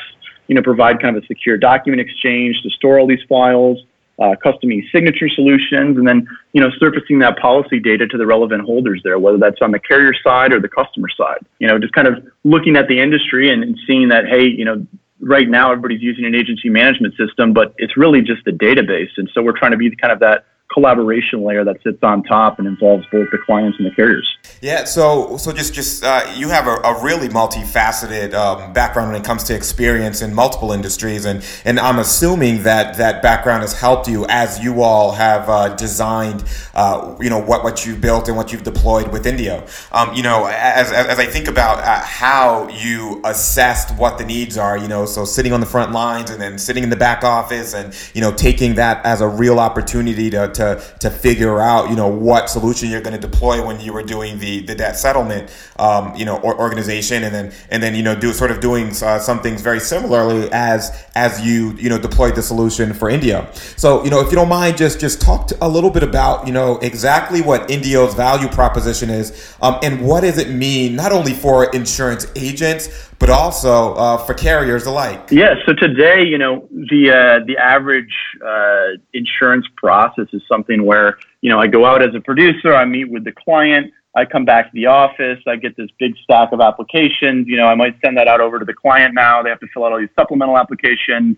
You 0.47 0.55
know, 0.55 0.61
provide 0.61 1.01
kind 1.01 1.15
of 1.15 1.23
a 1.23 1.27
secure 1.27 1.57
document 1.57 2.01
exchange 2.01 2.61
to 2.63 2.69
store 2.69 2.99
all 2.99 3.07
these 3.07 3.23
files 3.27 3.79
uh, 4.19 4.35
custom 4.41 4.71
e-signature 4.71 5.29
solutions, 5.29 5.97
and 5.97 6.07
then 6.07 6.27
you 6.53 6.61
know 6.61 6.69
surfacing 6.79 7.19
that 7.19 7.37
policy 7.37 7.79
data 7.79 8.07
to 8.07 8.17
the 8.17 8.25
relevant 8.25 8.63
holders 8.63 9.01
there, 9.03 9.19
whether 9.19 9.37
that's 9.37 9.61
on 9.61 9.71
the 9.71 9.79
carrier 9.79 10.13
side 10.23 10.53
or 10.53 10.59
the 10.59 10.69
customer 10.69 11.09
side. 11.09 11.45
You 11.59 11.67
know, 11.67 11.79
just 11.79 11.93
kind 11.93 12.07
of 12.07 12.25
looking 12.43 12.75
at 12.75 12.87
the 12.87 12.99
industry 12.99 13.51
and, 13.51 13.63
and 13.63 13.77
seeing 13.87 14.09
that 14.09 14.25
hey, 14.27 14.45
you 14.45 14.65
know, 14.65 14.85
right 15.19 15.49
now 15.49 15.71
everybody's 15.71 16.01
using 16.01 16.25
an 16.25 16.35
agency 16.35 16.69
management 16.69 17.15
system, 17.17 17.53
but 17.53 17.73
it's 17.77 17.97
really 17.97 18.21
just 18.21 18.47
a 18.47 18.51
database, 18.51 19.11
and 19.17 19.29
so 19.33 19.41
we're 19.41 19.57
trying 19.57 19.71
to 19.71 19.77
be 19.77 19.93
kind 19.95 20.13
of 20.13 20.19
that 20.19 20.45
collaboration 20.71 21.43
layer 21.43 21.63
that 21.63 21.77
sits 21.83 21.99
on 22.01 22.23
top 22.23 22.59
and 22.59 22.67
involves 22.67 23.05
both 23.11 23.27
the 23.31 23.37
clients 23.45 23.77
and 23.77 23.85
the 23.85 23.91
carriers. 23.91 24.27
Yeah, 24.61 24.85
so 24.85 25.35
so 25.35 25.51
just 25.51 25.73
just 25.73 26.03
uh, 26.03 26.33
you 26.33 26.47
have 26.47 26.65
a, 26.67 26.75
a 26.77 27.03
really 27.03 27.27
multifaceted 27.27 28.33
um, 28.33 28.71
background 28.71 29.11
when 29.11 29.21
it 29.21 29.25
comes 29.25 29.43
to 29.45 29.55
experience 29.55 30.21
in 30.21 30.33
multiple 30.33 30.71
industries, 30.71 31.25
and 31.25 31.45
and 31.65 31.77
I'm 31.77 31.99
assuming 31.99 32.63
that 32.63 32.95
that 32.97 33.21
background 33.21 33.63
has 33.63 33.77
helped 33.77 34.07
you 34.07 34.25
as 34.29 34.63
you 34.63 34.81
all 34.81 35.11
have 35.11 35.49
uh, 35.49 35.75
designed, 35.75 36.45
uh, 36.73 37.17
you 37.19 37.29
know, 37.29 37.39
what 37.39 37.65
what 37.65 37.85
you've 37.85 37.99
built 37.99 38.29
and 38.29 38.37
what 38.37 38.53
you've 38.53 38.63
deployed 38.63 39.11
with 39.11 39.27
Indio. 39.27 39.65
Um, 39.91 40.13
you 40.13 40.23
know, 40.23 40.45
as, 40.45 40.89
as, 40.89 41.07
as 41.07 41.19
I 41.19 41.25
think 41.25 41.49
about 41.49 41.79
uh, 41.79 41.99
how 41.99 42.69
you 42.69 43.21
assessed 43.25 43.93
what 43.97 44.17
the 44.17 44.25
needs 44.25 44.57
are, 44.57 44.77
you 44.77 44.87
know, 44.87 45.05
so 45.05 45.25
sitting 45.25 45.51
on 45.51 45.59
the 45.59 45.65
front 45.65 45.91
lines 45.91 46.29
and 46.29 46.41
then 46.41 46.57
sitting 46.57 46.83
in 46.83 46.89
the 46.89 46.95
back 46.95 47.25
office, 47.25 47.73
and 47.73 47.93
you 48.13 48.21
know, 48.21 48.31
taking 48.31 48.75
that 48.75 49.05
as 49.05 49.19
a 49.19 49.27
real 49.27 49.59
opportunity 49.59 50.29
to 50.29 50.47
to 50.53 50.81
to 51.01 51.09
figure 51.09 51.59
out 51.59 51.89
you 51.89 51.95
know 51.97 52.07
what 52.07 52.49
solution 52.49 52.89
you're 52.89 53.01
going 53.01 53.19
to 53.19 53.27
deploy 53.27 53.63
when 53.63 53.81
you 53.81 53.91
were 53.91 54.03
doing 54.03 54.39
the 54.39 54.44
the 54.61 54.75
debt 54.75 54.95
settlement 54.97 55.51
um, 55.77 56.15
you 56.15 56.25
know 56.25 56.37
or, 56.37 56.57
organization 56.59 57.23
and 57.23 57.33
then 57.33 57.53
and 57.69 57.81
then 57.81 57.95
you 57.95 58.03
know 58.03 58.15
do 58.15 58.31
sort 58.33 58.51
of 58.51 58.59
doing 58.59 58.87
uh, 59.03 59.19
some 59.19 59.39
things 59.41 59.61
very 59.61 59.79
similarly 59.79 60.49
as 60.51 61.05
as 61.15 61.41
you 61.45 61.71
you 61.73 61.89
know 61.89 61.97
deployed 61.97 62.35
the 62.35 62.41
solution 62.41 62.93
for 62.93 63.09
Indio. 63.09 63.47
So 63.75 64.03
you 64.03 64.09
know 64.09 64.21
if 64.21 64.29
you 64.31 64.35
don't 64.35 64.49
mind 64.49 64.77
just 64.77 64.99
just 64.99 65.21
talk 65.21 65.49
a 65.61 65.67
little 65.67 65.89
bit 65.89 66.03
about 66.03 66.47
you 66.47 66.53
know 66.53 66.77
exactly 66.79 67.41
what 67.41 67.69
Indio's 67.69 68.13
value 68.13 68.47
proposition 68.47 69.09
is 69.09 69.55
um, 69.61 69.79
and 69.83 70.05
what 70.05 70.21
does 70.21 70.37
it 70.37 70.49
mean 70.49 70.95
not 70.95 71.11
only 71.11 71.33
for 71.33 71.65
insurance 71.71 72.27
agents 72.35 72.89
but 73.19 73.29
also 73.29 73.93
uh, 73.95 74.17
for 74.17 74.33
carriers 74.33 74.85
alike. 74.85 75.29
Yeah. 75.31 75.55
So 75.65 75.73
today, 75.73 76.23
you 76.23 76.37
know, 76.37 76.67
the 76.71 77.11
uh, 77.11 77.45
the 77.45 77.57
average 77.57 78.13
uh, 78.45 78.97
insurance 79.13 79.65
process 79.77 80.27
is 80.33 80.41
something 80.47 80.85
where 80.85 81.17
you 81.41 81.49
know 81.49 81.59
I 81.59 81.67
go 81.67 81.85
out 81.85 82.01
as 82.01 82.13
a 82.15 82.19
producer, 82.19 82.73
I 82.73 82.85
meet 82.85 83.09
with 83.09 83.23
the 83.23 83.31
client, 83.31 83.93
I 84.15 84.23
come 84.25 84.45
back 84.45 84.65
to 84.67 84.71
the 84.73 84.85
office, 84.85 85.39
I 85.45 85.57
get 85.57 85.75
this 85.75 85.89
big 85.99 86.15
stack 86.23 86.53
of 86.53 86.61
applications. 86.61 87.47
You 87.47 87.57
know, 87.57 87.67
I 87.67 87.75
might 87.75 87.97
send 88.03 88.17
that 88.17 88.27
out 88.27 88.39
over 88.39 88.59
to 88.59 88.65
the 88.65 88.73
client 88.73 89.13
now. 89.13 89.43
They 89.43 89.49
have 89.49 89.59
to 89.59 89.67
fill 89.73 89.83
out 89.83 89.91
all 89.91 89.99
these 89.99 90.09
supplemental 90.17 90.57
applications, 90.57 91.35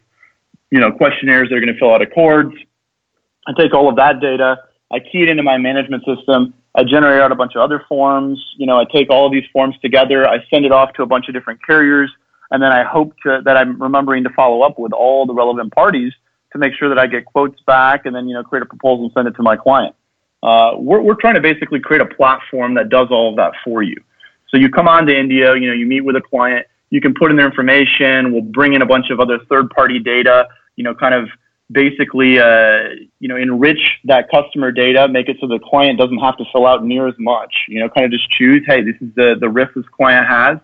you 0.70 0.80
know, 0.80 0.92
questionnaires 0.92 1.50
they're 1.50 1.60
going 1.60 1.74
to 1.74 1.80
fill 1.80 1.94
out 1.94 2.02
ACORDs. 2.02 2.54
I 3.48 3.54
take 3.58 3.74
all 3.74 3.90
of 3.90 3.96
that 3.96 4.20
data, 4.20 4.58
I 4.92 5.00
key 5.00 5.24
it 5.24 5.30
into 5.30 5.42
my 5.42 5.58
management 5.58 6.04
system, 6.06 6.54
I 6.76 6.84
generate 6.84 7.22
out 7.22 7.32
a 7.32 7.36
bunch 7.36 7.54
of 7.56 7.62
other 7.62 7.84
forms. 7.90 8.40
You 8.58 8.68
know, 8.68 8.80
I 8.80 8.86
take 8.86 9.10
all 9.10 9.26
of 9.26 9.32
these 9.32 9.46
forms 9.52 9.76
together, 9.82 10.28
I 10.28 10.38
send 10.54 10.66
it 10.66 10.72
off 10.72 10.94
to 10.94 11.04
a 11.04 11.08
bunch 11.08 11.28
of 11.28 11.34
different 11.34 11.66
carriers, 11.66 12.12
and 12.52 12.62
then 12.62 12.72
I 12.72 12.84
hope 12.84 13.14
to, 13.24 13.42
that 13.44 13.58
I'm 13.58 13.82
remembering 13.82 14.24
to 14.26 14.30
follow 14.32 14.62
up 14.62 14.78
with 14.78 14.94
all 14.94 15.26
the 15.26 15.34
relevant 15.34 15.74
parties 15.74 16.14
to 16.54 16.60
make 16.60 16.74
sure 16.74 16.90
that 16.90 17.00
I 17.00 17.08
get 17.08 17.26
quotes 17.26 17.60
back 17.62 18.06
and 18.06 18.16
then, 18.16 18.28
you 18.28 18.36
know, 18.36 18.44
create 18.44 18.62
a 18.62 18.66
proposal 18.66 19.06
and 19.06 19.14
send 19.14 19.28
it 19.28 19.36
to 19.36 19.44
my 19.44 19.56
client. 19.58 19.96
Uh, 20.44 20.72
we're, 20.78 21.02
we're 21.02 21.16
trying 21.16 21.36
to 21.36 21.42
basically 21.42 21.80
create 21.80 22.02
a 22.02 22.06
platform 22.06 22.74
that 22.76 22.90
does 22.90 23.08
all 23.10 23.30
of 23.30 23.36
that 23.38 23.54
for 23.64 23.82
you. 23.82 23.96
So 24.50 24.58
you 24.58 24.70
come 24.70 24.88
on 24.88 25.06
to 25.08 25.18
Indio, 25.18 25.54
you 25.54 25.68
know, 25.68 25.74
you 25.74 25.86
meet 25.86 26.02
with 26.02 26.16
a 26.16 26.22
client, 26.22 26.66
you 26.90 27.02
can 27.02 27.14
put 27.14 27.32
in 27.32 27.38
their 27.38 27.48
information. 27.48 28.32
We'll 28.32 28.42
bring 28.42 28.74
in 28.74 28.82
a 28.82 28.86
bunch 28.86 29.10
of 29.10 29.20
other 29.20 29.40
third 29.50 29.70
party 29.72 30.00
data, 30.00 30.48
you 30.76 30.84
know, 30.84 30.96
kind 30.96 31.14
of 31.14 31.30
basically, 31.72 32.40
uh, 32.40 32.90
you 33.20 33.28
know, 33.28 33.36
enrich 33.36 34.00
that 34.06 34.30
customer 34.32 34.72
data, 34.72 35.08
make 35.08 35.28
it 35.28 35.38
so 35.42 35.48
the 35.48 35.60
client 35.60 36.00
doesn't 36.00 36.20
have 36.20 36.38
to 36.38 36.46
fill 36.54 36.66
out 36.66 36.86
near 36.86 37.08
as 37.08 37.16
much, 37.20 37.54
you 37.68 37.80
know, 37.80 37.90
kind 37.90 38.06
of 38.06 38.12
just 38.12 38.30
choose, 38.32 38.64
hey, 38.66 38.82
this 38.82 38.96
is 39.02 39.14
the, 39.16 39.36
the 39.40 39.50
risk 39.50 39.74
this 39.76 39.86
client 39.92 40.26
has. 40.28 40.58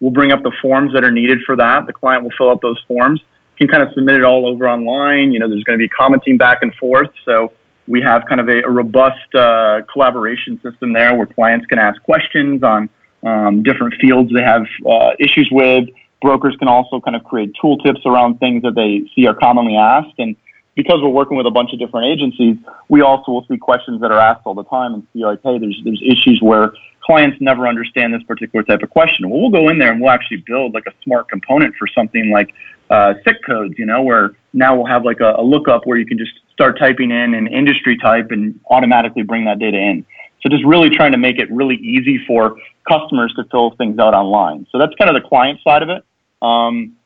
We'll 0.00 0.10
bring 0.10 0.32
up 0.32 0.42
the 0.42 0.50
forms 0.60 0.92
that 0.94 1.04
are 1.04 1.12
needed 1.12 1.42
for 1.46 1.54
that. 1.56 1.86
The 1.86 1.92
client 1.92 2.24
will 2.24 2.32
fill 2.36 2.50
out 2.50 2.60
those 2.60 2.82
forms. 2.88 3.20
Can 3.56 3.68
kind 3.68 3.84
of 3.84 3.92
submit 3.94 4.16
it 4.16 4.24
all 4.24 4.48
over 4.48 4.68
online. 4.68 5.30
You 5.30 5.38
know, 5.38 5.48
there's 5.48 5.62
going 5.62 5.78
to 5.78 5.82
be 5.82 5.88
commenting 5.88 6.36
back 6.36 6.58
and 6.62 6.74
forth. 6.74 7.10
So 7.24 7.52
we 7.86 8.00
have 8.00 8.24
kind 8.28 8.40
of 8.40 8.48
a, 8.48 8.62
a 8.62 8.70
robust 8.70 9.34
uh, 9.34 9.80
collaboration 9.92 10.60
system 10.62 10.92
there 10.92 11.14
where 11.16 11.26
clients 11.26 11.66
can 11.66 11.78
ask 11.78 12.00
questions 12.02 12.62
on 12.62 12.88
um, 13.24 13.62
different 13.62 13.94
fields 14.00 14.32
they 14.32 14.42
have 14.42 14.66
uh, 14.88 15.10
issues 15.18 15.48
with. 15.50 15.88
Brokers 16.20 16.56
can 16.56 16.68
also 16.68 17.00
kind 17.00 17.16
of 17.16 17.24
create 17.24 17.52
tooltips 17.62 18.04
around 18.06 18.38
things 18.38 18.62
that 18.62 18.74
they 18.74 19.02
see 19.14 19.26
are 19.26 19.34
commonly 19.34 19.76
asked. 19.76 20.14
And 20.18 20.36
because 20.76 21.00
we're 21.02 21.08
working 21.08 21.36
with 21.36 21.46
a 21.46 21.50
bunch 21.50 21.72
of 21.72 21.78
different 21.78 22.06
agencies, 22.06 22.56
we 22.88 23.02
also 23.02 23.32
will 23.32 23.46
see 23.46 23.56
questions 23.58 24.00
that 24.00 24.10
are 24.10 24.20
asked 24.20 24.42
all 24.44 24.54
the 24.54 24.64
time 24.64 24.94
and 24.94 25.06
see 25.12 25.24
like, 25.24 25.40
hey, 25.42 25.58
there's 25.58 25.80
there's 25.84 26.02
issues 26.04 26.40
where 26.40 26.72
clients 27.02 27.36
never 27.40 27.66
understand 27.66 28.14
this 28.14 28.22
particular 28.22 28.62
type 28.62 28.82
of 28.82 28.90
question. 28.90 29.28
Well, 29.28 29.40
we'll 29.40 29.50
go 29.50 29.68
in 29.68 29.78
there 29.78 29.92
and 29.92 30.00
we'll 30.00 30.10
actually 30.10 30.44
build 30.46 30.72
like 30.72 30.86
a 30.86 30.92
smart 31.02 31.28
component 31.28 31.74
for 31.74 31.88
something 31.88 32.30
like 32.30 32.54
uh, 32.90 33.14
SIC 33.24 33.44
codes, 33.44 33.74
you 33.76 33.86
know, 33.86 34.02
where 34.02 34.32
now 34.52 34.76
we'll 34.76 34.86
have 34.86 35.04
like 35.04 35.20
a, 35.20 35.34
a 35.38 35.42
lookup 35.42 35.86
where 35.86 35.98
you 35.98 36.06
can 36.06 36.18
just 36.18 36.32
start 36.62 36.78
typing 36.78 37.10
in 37.10 37.34
an 37.34 37.48
industry 37.48 37.98
type 37.98 38.30
and 38.30 38.60
automatically 38.70 39.24
bring 39.24 39.44
that 39.46 39.58
data 39.58 39.76
in. 39.76 40.06
So 40.40 40.48
just 40.48 40.64
really 40.64 40.90
trying 40.90 41.10
to 41.10 41.18
make 41.18 41.40
it 41.40 41.50
really 41.50 41.74
easy 41.74 42.24
for 42.24 42.56
customers 42.88 43.32
to 43.34 43.42
fill 43.50 43.72
things 43.72 43.98
out 43.98 44.14
online. 44.14 44.64
So 44.70 44.78
that's 44.78 44.94
kind 44.94 45.14
of 45.14 45.20
the 45.20 45.28
client 45.28 45.58
side 45.64 45.82
of 45.82 45.88
it. 45.88 46.04
Um, 46.40 46.96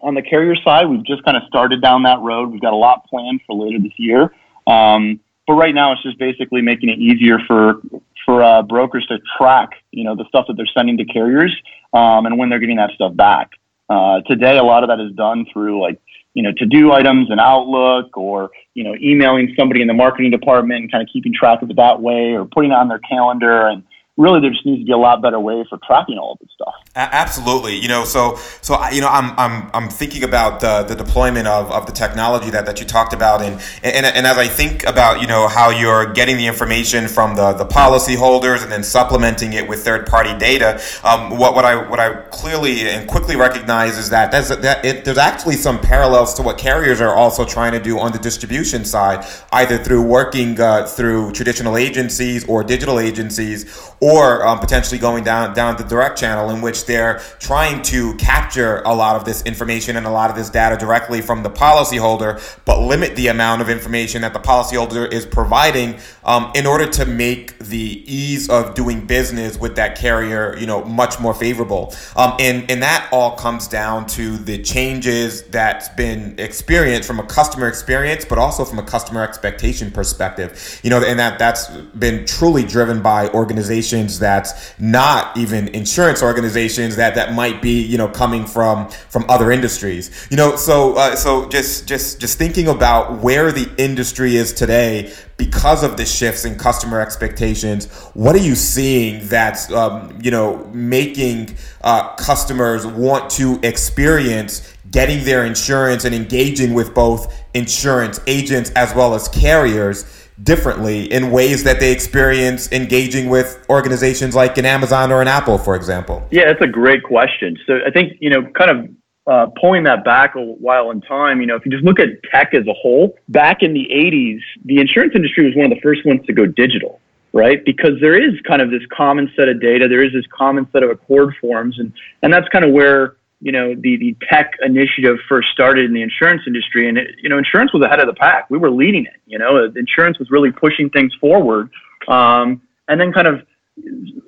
on 0.00 0.14
the 0.14 0.22
carrier 0.22 0.54
side, 0.62 0.88
we've 0.88 1.04
just 1.04 1.24
kind 1.24 1.36
of 1.36 1.42
started 1.48 1.82
down 1.82 2.04
that 2.04 2.20
road. 2.20 2.50
We've 2.52 2.60
got 2.60 2.72
a 2.72 2.76
lot 2.76 3.08
planned 3.08 3.40
for 3.44 3.56
later 3.56 3.80
this 3.80 3.92
year. 3.96 4.32
Um, 4.68 5.18
but 5.48 5.54
right 5.54 5.74
now, 5.74 5.92
it's 5.92 6.02
just 6.04 6.18
basically 6.18 6.62
making 6.62 6.88
it 6.88 6.98
easier 6.98 7.38
for 7.48 7.80
for 8.24 8.40
uh, 8.40 8.62
brokers 8.62 9.04
to 9.06 9.18
track, 9.36 9.70
you 9.90 10.04
know, 10.04 10.14
the 10.14 10.24
stuff 10.28 10.46
that 10.46 10.56
they're 10.56 10.70
sending 10.76 10.96
to 10.96 11.04
carriers 11.04 11.52
um, 11.92 12.24
and 12.26 12.38
when 12.38 12.48
they're 12.48 12.60
getting 12.60 12.76
that 12.76 12.90
stuff 12.92 13.16
back. 13.16 13.50
Uh, 13.88 14.20
today, 14.22 14.58
a 14.58 14.62
lot 14.62 14.84
of 14.84 14.88
that 14.88 15.00
is 15.00 15.12
done 15.16 15.44
through 15.52 15.82
like 15.82 16.00
you 16.34 16.42
know, 16.42 16.52
to 16.56 16.66
do 16.66 16.92
items 16.92 17.28
in 17.30 17.38
Outlook 17.38 18.16
or, 18.16 18.50
you 18.74 18.84
know, 18.84 18.94
emailing 18.94 19.54
somebody 19.58 19.82
in 19.82 19.88
the 19.88 19.94
marketing 19.94 20.30
department 20.30 20.80
and 20.80 20.92
kind 20.92 21.02
of 21.02 21.08
keeping 21.12 21.32
track 21.32 21.62
of 21.62 21.70
it 21.70 21.76
that 21.76 22.00
way 22.00 22.32
or 22.32 22.44
putting 22.46 22.70
it 22.70 22.74
on 22.74 22.88
their 22.88 23.00
calendar. 23.00 23.66
And 23.66 23.82
really 24.18 24.40
there 24.40 24.50
just 24.50 24.66
needs 24.66 24.80
to 24.80 24.84
be 24.84 24.92
a 24.92 24.98
lot 24.98 25.22
better 25.22 25.40
way 25.40 25.64
for 25.68 25.78
tracking 25.86 26.18
all 26.18 26.32
of 26.32 26.38
this 26.38 26.50
stuff. 26.52 26.74
Absolutely, 26.94 27.76
you 27.76 27.88
know, 27.88 28.04
so 28.04 28.36
so 28.60 28.78
you 28.90 29.00
know, 29.00 29.08
I'm 29.08 29.38
I'm 29.38 29.70
I'm 29.72 29.88
thinking 29.88 30.24
about 30.24 30.60
the, 30.60 30.92
deployment 30.92 31.48
of, 31.48 31.72
of 31.72 31.86
the 31.86 31.92
technology 31.92 32.50
that, 32.50 32.66
that 32.66 32.78
you 32.78 32.84
talked 32.84 33.14
about, 33.14 33.40
and, 33.40 33.60
and 33.82 34.04
and 34.04 34.26
as 34.26 34.36
I 34.36 34.46
think 34.46 34.86
about 34.86 35.22
you 35.22 35.26
know 35.26 35.48
how 35.48 35.70
you're 35.70 36.12
getting 36.12 36.36
the 36.36 36.46
information 36.46 37.08
from 37.08 37.34
the 37.34 37.54
the 37.54 37.64
policyholders 37.64 38.62
and 38.62 38.70
then 38.70 38.84
supplementing 38.84 39.54
it 39.54 39.66
with 39.66 39.82
third 39.82 40.06
party 40.06 40.36
data, 40.38 40.80
um, 41.02 41.38
what 41.38 41.54
what 41.54 41.64
I 41.64 41.76
what 41.88 41.98
I 41.98 42.12
clearly 42.30 42.82
and 42.82 43.08
quickly 43.08 43.36
recognize 43.36 43.96
is 43.96 44.10
that 44.10 44.30
that's 44.30 44.54
that 44.54 44.84
it, 44.84 45.06
there's 45.06 45.18
actually 45.18 45.56
some 45.56 45.80
parallels 45.80 46.34
to 46.34 46.42
what 46.42 46.58
carriers 46.58 47.00
are 47.00 47.14
also 47.14 47.46
trying 47.46 47.72
to 47.72 47.80
do 47.80 47.98
on 47.98 48.12
the 48.12 48.18
distribution 48.18 48.84
side, 48.84 49.26
either 49.52 49.78
through 49.78 50.02
working 50.02 50.60
uh, 50.60 50.86
through 50.86 51.32
traditional 51.32 51.78
agencies 51.78 52.46
or 52.46 52.62
digital 52.62 53.00
agencies 53.00 53.64
or 54.02 54.44
um, 54.44 54.58
potentially 54.58 54.98
going 54.98 55.22
down 55.22 55.54
down 55.54 55.76
the 55.76 55.84
direct 55.84 56.18
channel 56.18 56.50
in 56.50 56.60
which 56.60 56.86
they're 56.86 57.20
trying 57.38 57.80
to 57.80 58.12
capture 58.16 58.82
a 58.84 58.92
lot 58.92 59.14
of 59.14 59.24
this 59.24 59.42
information 59.44 59.96
and 59.96 60.06
a 60.06 60.10
lot 60.10 60.28
of 60.28 60.34
this 60.34 60.50
data 60.50 60.76
directly 60.76 61.20
from 61.20 61.44
the 61.44 61.48
policyholder, 61.48 62.42
but 62.64 62.80
limit 62.80 63.14
the 63.14 63.28
amount 63.28 63.62
of 63.62 63.68
information 63.68 64.22
that 64.22 64.32
the 64.32 64.40
policyholder 64.40 65.10
is 65.12 65.24
providing 65.24 65.96
um, 66.24 66.50
in 66.56 66.66
order 66.66 66.84
to 66.84 67.06
make 67.06 67.56
the 67.60 68.02
ease 68.12 68.50
of 68.50 68.74
doing 68.74 69.06
business 69.06 69.56
with 69.56 69.76
that 69.76 69.96
carrier, 69.96 70.56
you 70.58 70.66
know, 70.66 70.84
much 70.84 71.20
more 71.20 71.32
favorable. 71.32 71.94
Um, 72.16 72.34
and 72.40 72.68
and 72.68 72.82
that 72.82 73.08
all 73.12 73.36
comes 73.36 73.68
down 73.68 74.06
to 74.06 74.36
the 74.36 74.60
changes 74.64 75.44
that's 75.44 75.88
been 75.90 76.34
experienced 76.40 77.06
from 77.06 77.20
a 77.20 77.26
customer 77.26 77.68
experience, 77.68 78.24
but 78.24 78.38
also 78.38 78.64
from 78.64 78.80
a 78.80 78.82
customer 78.82 79.22
expectation 79.22 79.92
perspective. 79.92 80.80
You 80.82 80.90
know, 80.90 81.04
and 81.04 81.20
that 81.20 81.38
that's 81.38 81.68
been 81.68 82.26
truly 82.26 82.64
driven 82.64 83.00
by 83.00 83.28
organizations 83.28 83.91
organizations 83.92 84.18
that's 84.18 84.78
not 84.78 85.36
even 85.36 85.68
insurance 85.68 86.22
organizations 86.22 86.96
that 86.96 87.14
that 87.14 87.34
might 87.34 87.60
be 87.60 87.82
you 87.82 87.98
know 87.98 88.08
coming 88.08 88.46
from 88.46 88.88
from 89.08 89.24
other 89.28 89.50
industries. 89.52 90.10
You 90.30 90.36
know 90.36 90.56
so 90.56 90.94
uh, 90.96 91.16
so 91.16 91.48
just 91.48 91.86
just 91.86 92.20
just 92.20 92.38
thinking 92.38 92.68
about 92.68 93.22
where 93.22 93.52
the 93.52 93.70
industry 93.76 94.36
is 94.36 94.52
today 94.52 95.12
because 95.36 95.82
of 95.82 95.96
the 95.96 96.04
shifts 96.04 96.44
in 96.44 96.56
customer 96.56 97.00
expectations 97.00 97.90
what 98.14 98.34
are 98.36 98.44
you 98.44 98.54
seeing 98.54 99.26
that's 99.26 99.70
um, 99.72 100.18
you 100.22 100.30
know 100.30 100.64
making 100.72 101.56
uh, 101.82 102.14
customers 102.16 102.86
want 102.86 103.30
to 103.30 103.58
experience 103.62 104.72
getting 104.90 105.24
their 105.24 105.44
insurance 105.44 106.04
and 106.04 106.14
engaging 106.14 106.74
with 106.74 106.94
both 106.94 107.32
insurance 107.54 108.20
agents 108.26 108.70
as 108.76 108.94
well 108.94 109.14
as 109.14 109.28
carriers 109.28 110.21
differently 110.42 111.10
in 111.12 111.30
ways 111.30 111.64
that 111.64 111.80
they 111.80 111.92
experience 111.92 112.70
engaging 112.72 113.28
with 113.28 113.64
organizations 113.68 114.34
like 114.34 114.58
an 114.58 114.66
Amazon 114.66 115.12
or 115.12 115.20
an 115.20 115.28
Apple, 115.28 115.58
for 115.58 115.76
example? 115.76 116.26
Yeah, 116.30 116.46
that's 116.46 116.62
a 116.62 116.66
great 116.66 117.02
question. 117.02 117.56
So 117.66 117.78
I 117.86 117.90
think, 117.90 118.14
you 118.20 118.30
know, 118.30 118.42
kind 118.52 118.70
of 118.70 118.88
uh, 119.26 119.46
pulling 119.60 119.84
that 119.84 120.04
back 120.04 120.34
a 120.34 120.40
while 120.40 120.90
in 120.90 121.00
time, 121.00 121.40
you 121.40 121.46
know, 121.46 121.56
if 121.56 121.64
you 121.64 121.70
just 121.70 121.84
look 121.84 122.00
at 122.00 122.08
tech 122.32 122.54
as 122.54 122.66
a 122.66 122.72
whole, 122.72 123.16
back 123.28 123.62
in 123.62 123.72
the 123.72 123.88
80s, 123.92 124.40
the 124.64 124.80
insurance 124.80 125.12
industry 125.14 125.46
was 125.46 125.54
one 125.54 125.66
of 125.66 125.70
the 125.70 125.80
first 125.80 126.04
ones 126.04 126.24
to 126.26 126.32
go 126.32 126.46
digital, 126.46 127.00
right? 127.32 127.64
Because 127.64 127.92
there 128.00 128.20
is 128.20 128.34
kind 128.46 128.60
of 128.60 128.70
this 128.70 128.82
common 128.92 129.30
set 129.36 129.48
of 129.48 129.60
data, 129.60 129.86
there 129.86 130.04
is 130.04 130.12
this 130.12 130.24
common 130.36 130.66
set 130.72 130.82
of 130.82 130.90
ACORD 130.90 131.34
forms, 131.40 131.78
and, 131.78 131.92
and 132.22 132.32
that's 132.32 132.48
kind 132.48 132.64
of 132.64 132.72
where 132.72 133.16
you 133.42 133.52
know 133.52 133.74
the 133.74 133.96
the 133.96 134.16
tech 134.30 134.52
initiative 134.62 135.16
first 135.28 135.48
started 135.52 135.84
in 135.84 135.92
the 135.92 136.02
insurance 136.02 136.42
industry. 136.46 136.88
And 136.88 136.96
it, 136.96 137.08
you 137.22 137.28
know 137.28 137.36
insurance 137.36 137.72
was 137.74 137.82
ahead 137.82 138.00
of 138.00 138.06
the 138.06 138.14
pack. 138.14 138.48
We 138.48 138.56
were 138.56 138.70
leading 138.70 139.04
it 139.04 139.20
you 139.26 139.38
know 139.38 139.70
insurance 139.76 140.18
was 140.18 140.30
really 140.30 140.52
pushing 140.52 140.88
things 140.90 141.12
forward. 141.20 141.70
Um, 142.08 142.62
and 142.88 143.00
then 143.00 143.12
kind 143.12 143.26
of 143.26 143.42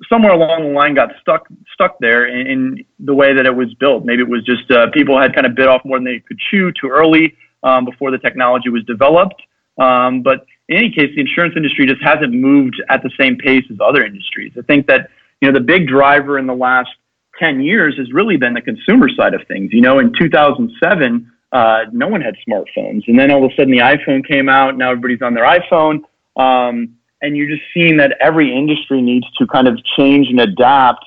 somewhere 0.09 0.33
along 0.33 0.63
the 0.63 0.69
line 0.69 0.95
got 0.95 1.11
stuck 1.21 1.47
stuck 1.73 1.97
there 1.99 2.27
in, 2.27 2.47
in 2.47 2.85
the 2.99 3.13
way 3.13 3.33
that 3.33 3.45
it 3.45 3.55
was 3.55 3.73
built. 3.75 4.05
Maybe 4.05 4.21
it 4.21 4.27
was 4.27 4.43
just 4.43 4.69
uh, 4.71 4.89
people 4.91 5.19
had 5.19 5.33
kind 5.33 5.45
of 5.45 5.55
bit 5.55 5.67
off 5.67 5.83
more 5.85 5.97
than 5.97 6.05
they 6.05 6.19
could 6.19 6.39
chew 6.49 6.71
too 6.71 6.89
early 6.89 7.35
um, 7.63 7.85
before 7.85 8.11
the 8.11 8.17
technology 8.17 8.69
was 8.69 8.83
developed. 8.85 9.41
Um, 9.77 10.21
but 10.23 10.45
in 10.69 10.77
any 10.77 10.89
case 10.89 11.11
the 11.15 11.21
insurance 11.21 11.53
industry 11.55 11.85
just 11.85 12.01
hasn't 12.03 12.33
moved 12.33 12.81
at 12.89 13.03
the 13.03 13.11
same 13.19 13.37
pace 13.37 13.63
as 13.71 13.77
other 13.79 14.03
industries. 14.03 14.53
I 14.57 14.61
think 14.61 14.87
that 14.87 15.09
you 15.41 15.51
know 15.51 15.57
the 15.57 15.63
big 15.63 15.87
driver 15.87 16.39
in 16.39 16.47
the 16.47 16.55
last 16.55 16.91
10 17.39 17.61
years 17.61 17.97
has 17.97 18.11
really 18.11 18.37
been 18.37 18.53
the 18.53 18.61
consumer 18.61 19.09
side 19.09 19.33
of 19.33 19.41
things. 19.47 19.71
You 19.73 19.81
know, 19.81 19.99
in 19.99 20.13
2007, 20.17 21.31
uh, 21.51 21.85
no 21.91 22.07
one 22.07 22.21
had 22.21 22.35
smartphones. 22.47 23.03
And 23.07 23.17
then 23.17 23.31
all 23.31 23.45
of 23.45 23.51
a 23.51 23.55
sudden 23.55 23.71
the 23.71 23.79
iPhone 23.79 24.27
came 24.27 24.49
out. 24.49 24.77
Now 24.77 24.91
everybody's 24.91 25.21
on 25.21 25.33
their 25.33 25.45
iPhone. 25.45 26.01
Um, 26.35 26.95
and 27.21 27.37
you're 27.37 27.49
just 27.49 27.63
seeing 27.73 27.97
that 27.97 28.17
every 28.19 28.55
industry 28.55 29.01
needs 29.01 29.25
to 29.37 29.47
kind 29.47 29.67
of 29.67 29.79
change 29.97 30.27
and 30.29 30.39
adapt 30.39 31.05